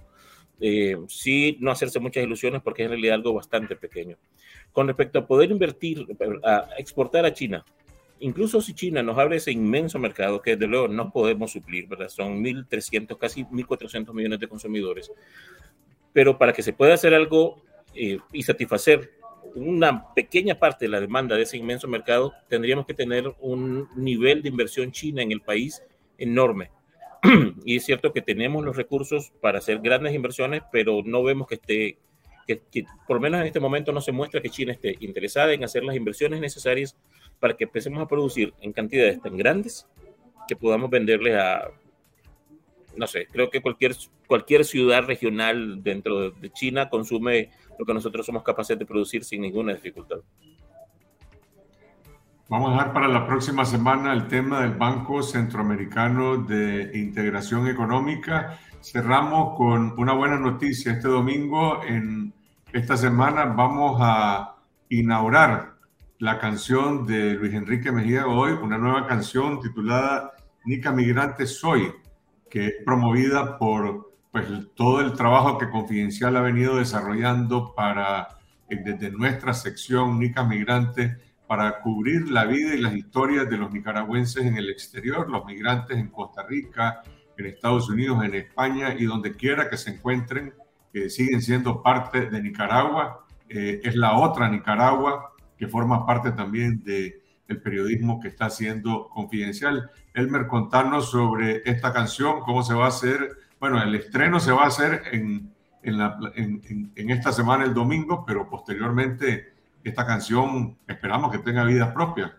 eh, 0.60 0.96
sí 1.08 1.56
no 1.60 1.70
hacerse 1.70 1.98
muchas 1.98 2.22
ilusiones 2.22 2.62
porque 2.62 2.82
es 2.82 2.86
en 2.86 2.92
realidad 2.92 3.16
algo 3.16 3.34
bastante 3.34 3.76
pequeño. 3.76 4.16
Con 4.72 4.86
respecto 4.86 5.18
a 5.18 5.26
poder 5.26 5.50
invertir, 5.50 6.06
a 6.44 6.68
exportar 6.78 7.24
a 7.26 7.34
China, 7.34 7.64
incluso 8.20 8.60
si 8.60 8.74
China 8.74 9.02
nos 9.02 9.18
abre 9.18 9.36
ese 9.36 9.50
inmenso 9.50 9.98
mercado 9.98 10.40
que 10.40 10.52
desde 10.52 10.68
luego 10.68 10.88
no 10.88 11.10
podemos 11.10 11.52
suplir, 11.52 11.88
¿verdad? 11.88 12.08
Son 12.08 12.42
1.300, 12.42 13.18
casi 13.18 13.44
1.400 13.44 14.14
millones 14.14 14.38
de 14.38 14.48
consumidores. 14.48 15.10
Pero 16.12 16.38
para 16.38 16.52
que 16.52 16.62
se 16.62 16.72
pueda 16.72 16.94
hacer 16.94 17.14
algo 17.14 17.62
eh, 17.94 18.18
y 18.32 18.42
satisfacer 18.42 19.10
una 19.54 20.12
pequeña 20.14 20.58
parte 20.58 20.84
de 20.84 20.90
la 20.90 21.00
demanda 21.00 21.36
de 21.36 21.42
ese 21.42 21.56
inmenso 21.56 21.88
mercado, 21.88 22.32
tendríamos 22.48 22.86
que 22.86 22.94
tener 22.94 23.34
un 23.40 23.88
nivel 23.96 24.42
de 24.42 24.48
inversión 24.48 24.92
china 24.92 25.22
en 25.22 25.32
el 25.32 25.40
país 25.40 25.82
enorme. 26.18 26.70
y 27.64 27.76
es 27.76 27.84
cierto 27.84 28.12
que 28.12 28.22
tenemos 28.22 28.64
los 28.64 28.76
recursos 28.76 29.32
para 29.40 29.58
hacer 29.58 29.78
grandes 29.78 30.14
inversiones, 30.14 30.62
pero 30.72 31.02
no 31.04 31.22
vemos 31.22 31.46
que 31.46 31.54
esté, 31.54 31.98
que, 32.46 32.84
por 33.06 33.16
lo 33.16 33.20
menos 33.20 33.40
en 33.40 33.46
este 33.46 33.60
momento 33.60 33.92
no 33.92 34.00
se 34.00 34.12
muestra 34.12 34.40
que 34.40 34.50
China 34.50 34.72
esté 34.72 34.96
interesada 35.00 35.52
en 35.52 35.64
hacer 35.64 35.84
las 35.84 35.96
inversiones 35.96 36.40
necesarias 36.40 36.96
para 37.38 37.56
que 37.56 37.64
empecemos 37.64 38.02
a 38.02 38.08
producir 38.08 38.52
en 38.60 38.72
cantidades 38.72 39.20
tan 39.20 39.36
grandes 39.36 39.86
que 40.48 40.56
podamos 40.56 40.90
venderles 40.90 41.36
a, 41.36 41.70
no 42.96 43.06
sé, 43.06 43.26
creo 43.26 43.50
que 43.50 43.60
cualquier, 43.60 43.94
cualquier 44.26 44.64
ciudad 44.64 45.04
regional 45.04 45.82
dentro 45.82 46.30
de 46.30 46.50
China 46.52 46.88
consume 46.88 47.50
lo 47.78 47.84
que 47.84 47.94
nosotros 47.94 48.24
somos 48.24 48.42
capaces 48.42 48.78
de 48.78 48.86
producir 48.86 49.24
sin 49.24 49.42
ninguna 49.42 49.74
dificultad. 49.74 50.18
Vamos 52.48 52.68
a 52.68 52.72
dejar 52.72 52.92
para 52.92 53.08
la 53.08 53.26
próxima 53.26 53.64
semana 53.64 54.12
el 54.12 54.28
tema 54.28 54.60
del 54.60 54.74
Banco 54.74 55.22
Centroamericano 55.22 56.36
de 56.36 56.90
Integración 56.92 57.66
Económica. 57.66 58.58
Cerramos 58.82 59.56
con 59.56 59.98
una 59.98 60.12
buena 60.12 60.38
noticia. 60.38 60.92
Este 60.92 61.08
domingo, 61.08 61.82
en 61.82 62.34
esta 62.72 62.98
semana, 62.98 63.46
vamos 63.46 63.96
a 64.02 64.56
inaugurar 64.90 65.76
la 66.18 66.38
canción 66.38 67.06
de 67.06 67.34
Luis 67.34 67.54
Enrique 67.54 67.90
Mejía 67.90 68.24
Godoy, 68.24 68.52
una 68.52 68.76
nueva 68.76 69.06
canción 69.06 69.58
titulada 69.60 70.32
Nica 70.66 70.92
Migrante 70.92 71.46
Soy, 71.46 71.90
que 72.50 72.66
es 72.66 72.74
promovida 72.84 73.56
por 73.56 74.11
pues, 74.32 74.46
todo 74.74 75.00
el 75.00 75.12
trabajo 75.12 75.58
que 75.58 75.68
Confidencial 75.70 76.36
ha 76.36 76.40
venido 76.40 76.78
desarrollando 76.78 77.74
para, 77.74 78.28
eh, 78.68 78.80
desde 78.82 79.10
nuestra 79.10 79.52
sección 79.52 80.18
Nica 80.18 80.42
Migrante 80.42 81.18
para 81.46 81.80
cubrir 81.80 82.30
la 82.30 82.46
vida 82.46 82.74
y 82.74 82.80
las 82.80 82.94
historias 82.94 83.48
de 83.50 83.58
los 83.58 83.70
nicaragüenses 83.70 84.46
en 84.46 84.56
el 84.56 84.70
exterior, 84.70 85.28
los 85.28 85.44
migrantes 85.44 85.98
en 85.98 86.08
Costa 86.08 86.44
Rica, 86.48 87.02
en 87.36 87.44
Estados 87.44 87.90
Unidos, 87.90 88.24
en 88.24 88.34
España 88.34 88.94
y 88.98 89.04
donde 89.04 89.36
quiera 89.36 89.68
que 89.68 89.76
se 89.76 89.90
encuentren, 89.90 90.54
que 90.92 91.10
siguen 91.10 91.42
siendo 91.42 91.82
parte 91.82 92.30
de 92.30 92.42
Nicaragua. 92.42 93.26
Eh, 93.50 93.82
es 93.84 93.96
la 93.96 94.18
otra 94.18 94.48
Nicaragua 94.48 95.32
que 95.58 95.68
forma 95.68 96.06
parte 96.06 96.32
también 96.32 96.82
del 96.82 97.60
periodismo 97.62 98.18
que 98.18 98.28
está 98.28 98.46
haciendo 98.46 99.10
confidencial. 99.10 99.90
Elmer, 100.14 100.46
contarnos 100.46 101.10
sobre 101.10 101.62
esta 101.66 101.92
canción, 101.92 102.40
cómo 102.40 102.62
se 102.62 102.72
va 102.72 102.86
a 102.86 102.88
hacer. 102.88 103.41
Bueno, 103.62 103.80
el 103.80 103.94
estreno 103.94 104.40
se 104.40 104.50
va 104.50 104.64
a 104.64 104.66
hacer 104.66 105.02
en, 105.12 105.48
en 105.84 107.10
esta 107.10 107.30
semana, 107.30 107.62
el 107.62 107.72
domingo, 107.72 108.24
pero 108.26 108.50
posteriormente 108.50 109.52
esta 109.84 110.04
canción 110.04 110.76
esperamos 110.88 111.30
que 111.30 111.38
tenga 111.38 111.62
vida 111.62 111.94
propia. 111.94 112.36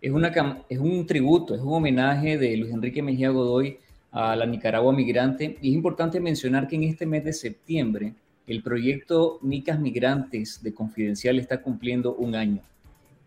Es, 0.00 0.12
una, 0.12 0.28
es 0.68 0.78
un 0.78 1.04
tributo, 1.04 1.52
es 1.56 1.60
un 1.60 1.74
homenaje 1.74 2.38
de 2.38 2.56
Luis 2.58 2.72
Enrique 2.72 3.02
Mejía 3.02 3.30
Godoy 3.30 3.80
a 4.12 4.36
la 4.36 4.46
Nicaragua 4.46 4.92
migrante. 4.92 5.58
Y 5.60 5.70
es 5.70 5.74
importante 5.74 6.20
mencionar 6.20 6.68
que 6.68 6.76
en 6.76 6.84
este 6.84 7.06
mes 7.06 7.24
de 7.24 7.32
septiembre 7.32 8.14
el 8.46 8.62
proyecto 8.62 9.40
Nicas 9.42 9.80
Migrantes 9.80 10.62
de 10.62 10.72
Confidencial 10.72 11.40
está 11.40 11.60
cumpliendo 11.60 12.14
un 12.14 12.36
año. 12.36 12.62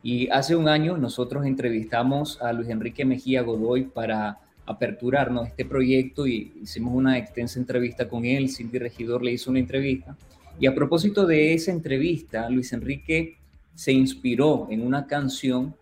Y 0.02 0.30
hace 0.30 0.56
un 0.56 0.70
año 0.70 0.98
nosotros 0.98 1.46
entrevistamos 1.46 2.42
a 2.42 2.54
Luis 2.54 2.70
Enrique 2.70 3.04
Mejía 3.04 3.42
Godoy 3.42 3.84
para 3.84 4.40
aperturarnos 4.70 5.48
este 5.48 5.66
proyecto 5.66 6.28
y 6.28 6.54
hicimos 6.62 6.94
una 6.94 7.18
extensa 7.18 7.60
entrevista 7.60 8.08
con 8.08 8.24
él. 8.24 8.50
Cindy 8.50 8.78
Regidor 8.78 9.24
le 9.24 9.34
hizo 9.34 9.50
una 9.50 9.60
entrevista 9.60 10.16
y 10.60 10.68
a 10.68 10.76
propósito 10.76 11.26
de 11.26 11.54
esa 11.54 11.72
entrevista, 11.72 12.50
Luis 12.50 12.74
Enrique 12.74 13.38
se 13.76 13.92
inspiró 13.92 14.68
en 14.70 14.86
una 14.86 15.08
canción 15.08 15.74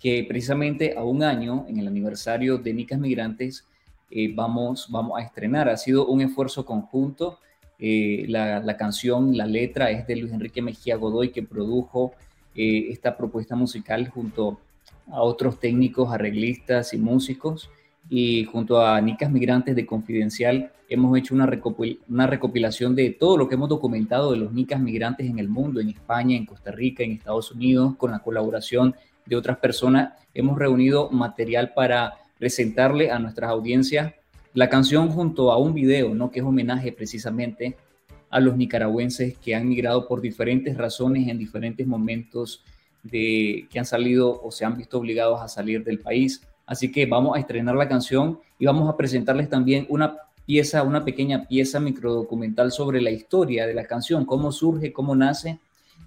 que 0.00 0.24
precisamente 0.28 0.94
a 0.96 1.04
un 1.04 1.22
año, 1.22 1.64
en 1.68 1.78
el 1.78 1.86
aniversario 1.86 2.58
de 2.58 2.74
Nicas 2.74 2.98
Migrantes, 2.98 3.64
eh, 4.10 4.32
vamos, 4.34 4.88
vamos 4.90 5.18
a 5.18 5.22
estrenar. 5.22 5.68
Ha 5.68 5.76
sido 5.76 6.06
un 6.06 6.20
esfuerzo 6.20 6.64
conjunto 6.64 7.38
Eh, 7.78 8.24
la, 8.28 8.76
canción, 8.76 9.36
la 9.36 9.44
letra 9.46 9.90
es 9.90 10.06
de 10.06 10.16
Luis 10.16 10.32
Enrique 10.32 10.62
Mejía 10.62 10.96
Godoy, 10.96 11.30
que 11.30 11.42
produjo 11.42 12.12
eh, 12.54 12.86
esta 12.90 13.16
propuesta 13.16 13.54
musical 13.54 14.08
junto 14.08 14.58
a 15.08 15.20
otros 15.20 15.60
técnicos, 15.60 16.10
arreglistas 16.10 16.94
y 16.94 16.98
músicos. 16.98 17.68
Y 18.08 18.44
junto 18.44 18.80
a 18.80 19.00
Nicas 19.00 19.30
Migrantes 19.30 19.74
de 19.74 19.86
Confidencial 19.86 20.72
hemos 20.88 21.18
hecho 21.18 21.34
una, 21.34 21.46
recopilación 21.46 22.94
de 22.94 23.10
todo 23.10 23.36
lo 23.36 23.48
que 23.48 23.56
hemos 23.56 23.68
documentado 23.68 24.32
de 24.32 24.38
los 24.38 24.52
Nicas 24.52 24.80
Migrantes 24.80 25.28
en 25.28 25.38
el 25.38 25.48
mundo, 25.48 25.80
en 25.80 25.90
España, 25.90 26.36
en 26.36 26.46
Costa 26.46 26.70
Rica, 26.70 27.02
en 27.02 27.12
Estados 27.12 27.50
Unidos, 27.50 27.96
con 27.96 28.12
la 28.12 28.20
colaboración 28.20 28.94
de 29.24 29.36
otras 29.36 29.58
personas. 29.58 30.12
Hemos 30.34 30.58
reunido 30.58 31.10
material 31.10 31.72
para 31.74 32.14
presentarle 32.38 33.10
a 33.10 33.18
nuestras 33.18 33.50
audiencias 33.50 34.14
la 34.54 34.68
canción 34.68 35.10
junto 35.10 35.52
a 35.52 35.58
un 35.58 35.74
video, 35.74 36.14
¿no? 36.14 36.30
que 36.30 36.40
es 36.40 36.44
homenaje 36.44 36.92
precisamente 36.92 37.76
a 38.30 38.40
los 38.40 38.56
nicaragüenses 38.56 39.36
que 39.38 39.54
han 39.54 39.68
migrado 39.68 40.06
por 40.06 40.20
diferentes 40.20 40.76
razones 40.76 41.28
en 41.28 41.38
diferentes 41.38 41.86
momentos 41.86 42.64
de 43.02 43.66
que 43.70 43.78
han 43.78 43.84
salido 43.84 44.40
o 44.42 44.50
se 44.50 44.64
han 44.64 44.76
visto 44.76 44.98
obligados 44.98 45.40
a 45.40 45.48
salir 45.48 45.84
del 45.84 45.98
país. 45.98 46.42
Así 46.66 46.90
que 46.90 47.06
vamos 47.06 47.36
a 47.36 47.40
estrenar 47.40 47.76
la 47.76 47.88
canción 47.88 48.40
y 48.58 48.66
vamos 48.66 48.88
a 48.88 48.96
presentarles 48.96 49.48
también 49.48 49.86
una 49.88 50.16
pieza, 50.44 50.82
una 50.82 51.04
pequeña 51.04 51.46
pieza 51.46 51.80
microdocumental 51.80 52.72
sobre 52.72 53.00
la 53.00 53.10
historia 53.10 53.66
de 53.66 53.74
la 53.74 53.84
canción, 53.84 54.24
cómo 54.24 54.52
surge, 54.52 54.92
cómo 54.92 55.14
nace. 55.14 55.58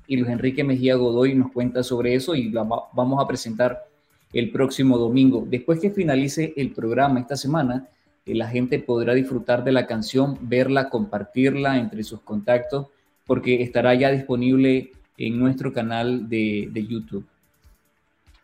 Y 0.08 0.18
Luis 0.18 0.32
Enrique 0.32 0.64
Mejía 0.64 0.96
Godoy 0.96 1.36
nos 1.36 1.52
cuenta 1.52 1.84
sobre 1.84 2.16
eso 2.16 2.36
y 2.36 2.50
la 2.50 2.64
vamos 2.64 3.24
a 3.24 3.28
presentar 3.28 3.86
el 4.34 4.52
próximo 4.52 4.98
domingo. 4.98 5.46
Después 5.48 5.80
que 5.80 5.92
finalice 5.92 6.54
el 6.56 6.72
programa 6.72 7.20
esta 7.20 7.36
semana, 7.36 7.88
la 8.26 8.48
gente 8.48 8.80
podrá 8.80 9.14
disfrutar 9.14 9.64
de 9.64 9.72
la 9.72 9.88
canción, 9.88 10.38
verla, 10.42 10.90
compartirla 10.90 11.78
entre 11.78 12.04
sus 12.04 12.22
contactos, 12.22 12.88
porque 13.26 13.62
estará 13.64 13.94
ya 13.96 14.12
disponible 14.12 14.92
en 15.18 15.40
nuestro 15.40 15.74
canal 15.74 16.30
de, 16.30 16.88
YouTube. 16.88 17.26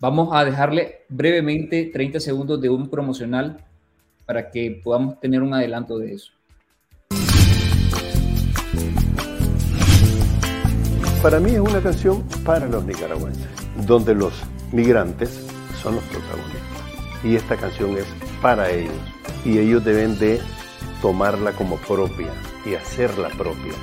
Vamos 0.08 0.30
a 0.34 0.46
dejarle 0.46 1.00
brevemente 1.10 1.90
30 1.92 2.20
segundos 2.20 2.62
de 2.62 2.70
un 2.70 2.92
promocional 2.92 3.58
para 4.28 4.52
que 4.52 4.80
podamos 4.84 5.20
tener 5.20 5.42
un 5.42 5.52
adelanto 5.52 5.98
de 5.98 6.14
eso. 6.14 6.32
Para 11.24 11.40
mí 11.40 11.54
es 11.56 11.60
una 11.60 11.82
canción 11.82 12.24
para 12.46 12.68
los 12.68 12.86
nicaragüenses, 12.86 13.48
donde 13.88 14.14
los 14.14 14.32
migrantes 14.72 15.44
son 15.82 15.96
los 15.96 16.04
protagonistas. 16.04 17.24
Y 17.24 17.36
esta 17.36 17.58
canción 17.58 17.98
es 17.98 18.06
para 18.44 18.70
ellos 18.70 18.94
y 19.44 19.58
ellos 19.58 19.84
deben 19.84 20.20
de 20.20 20.40
tomarla 21.02 21.52
como 21.54 21.78
propia 21.78 22.32
y 22.64 22.76
hacerla 22.76 23.30
propia. 23.30 23.74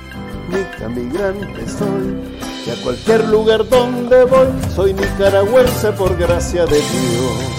Nica 0.49 0.87
migrante 0.87 1.67
soy 1.67 2.52
y 2.65 2.69
a 2.69 2.81
cualquier 2.81 3.27
lugar 3.27 3.67
donde 3.67 4.23
voy 4.23 4.47
soy 4.69 4.93
nicaragüense 4.93 5.91
por 5.93 6.17
gracia 6.17 6.65
de 6.65 6.77
Dios. 6.77 7.53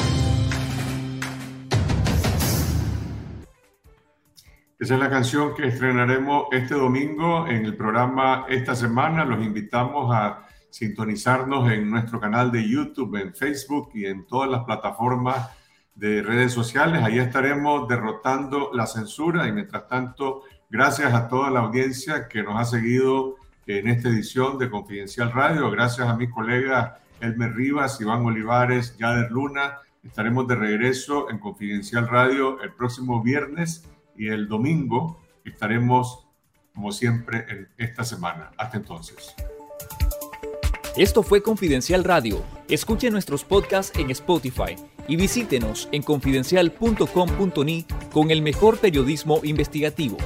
Esa 4.78 4.94
es 4.94 5.00
la 5.00 5.10
canción 5.10 5.54
que 5.54 5.66
estrenaremos 5.66 6.46
este 6.52 6.74
domingo 6.74 7.46
en 7.46 7.64
el 7.64 7.76
programa 7.76 8.46
esta 8.48 8.74
semana. 8.74 9.24
Los 9.24 9.42
invitamos 9.44 10.14
a 10.14 10.46
sintonizarnos 10.70 11.70
en 11.70 11.90
nuestro 11.90 12.18
canal 12.18 12.50
de 12.50 12.68
YouTube, 12.68 13.16
en 13.16 13.34
Facebook 13.34 13.90
y 13.94 14.06
en 14.06 14.26
todas 14.26 14.50
las 14.50 14.64
plataformas 14.64 15.50
de 15.94 16.22
redes 16.22 16.52
sociales. 16.52 17.02
Ahí 17.02 17.18
estaremos 17.18 17.88
derrotando 17.88 18.70
la 18.72 18.86
censura 18.86 19.46
y 19.46 19.52
mientras 19.52 19.86
tanto, 19.86 20.42
gracias 20.68 21.12
a 21.14 21.28
toda 21.28 21.50
la 21.50 21.60
audiencia 21.60 22.28
que 22.28 22.42
nos 22.42 22.58
ha 22.58 22.64
seguido 22.64 23.36
en 23.66 23.88
esta 23.88 24.08
edición 24.08 24.58
de 24.58 24.70
Confidencial 24.70 25.32
Radio. 25.32 25.70
Gracias 25.70 26.08
a 26.08 26.16
mis 26.16 26.30
colegas 26.30 26.92
Elmer 27.20 27.54
Rivas, 27.54 28.00
Iván 28.00 28.24
Olivares, 28.24 28.96
Yader 28.98 29.30
Luna. 29.30 29.78
Estaremos 30.02 30.46
de 30.46 30.56
regreso 30.56 31.30
en 31.30 31.38
Confidencial 31.38 32.08
Radio 32.08 32.60
el 32.60 32.72
próximo 32.72 33.22
viernes 33.22 33.88
y 34.16 34.28
el 34.28 34.48
domingo 34.48 35.20
estaremos, 35.44 36.26
como 36.74 36.92
siempre, 36.92 37.46
en 37.48 37.68
esta 37.78 38.04
semana. 38.04 38.50
Hasta 38.56 38.76
entonces. 38.76 39.34
Esto 40.96 41.22
fue 41.22 41.42
Confidencial 41.42 42.04
Radio. 42.04 42.44
Escuche 42.68 43.10
nuestros 43.10 43.44
podcasts 43.44 43.98
en 43.98 44.10
Spotify 44.10 44.76
y 45.08 45.16
visítenos 45.16 45.88
en 45.92 46.02
confidencial.com.ni 46.02 47.84
con 48.12 48.30
el 48.30 48.42
mejor 48.42 48.78
periodismo 48.78 49.40
investigativo. 49.42 50.16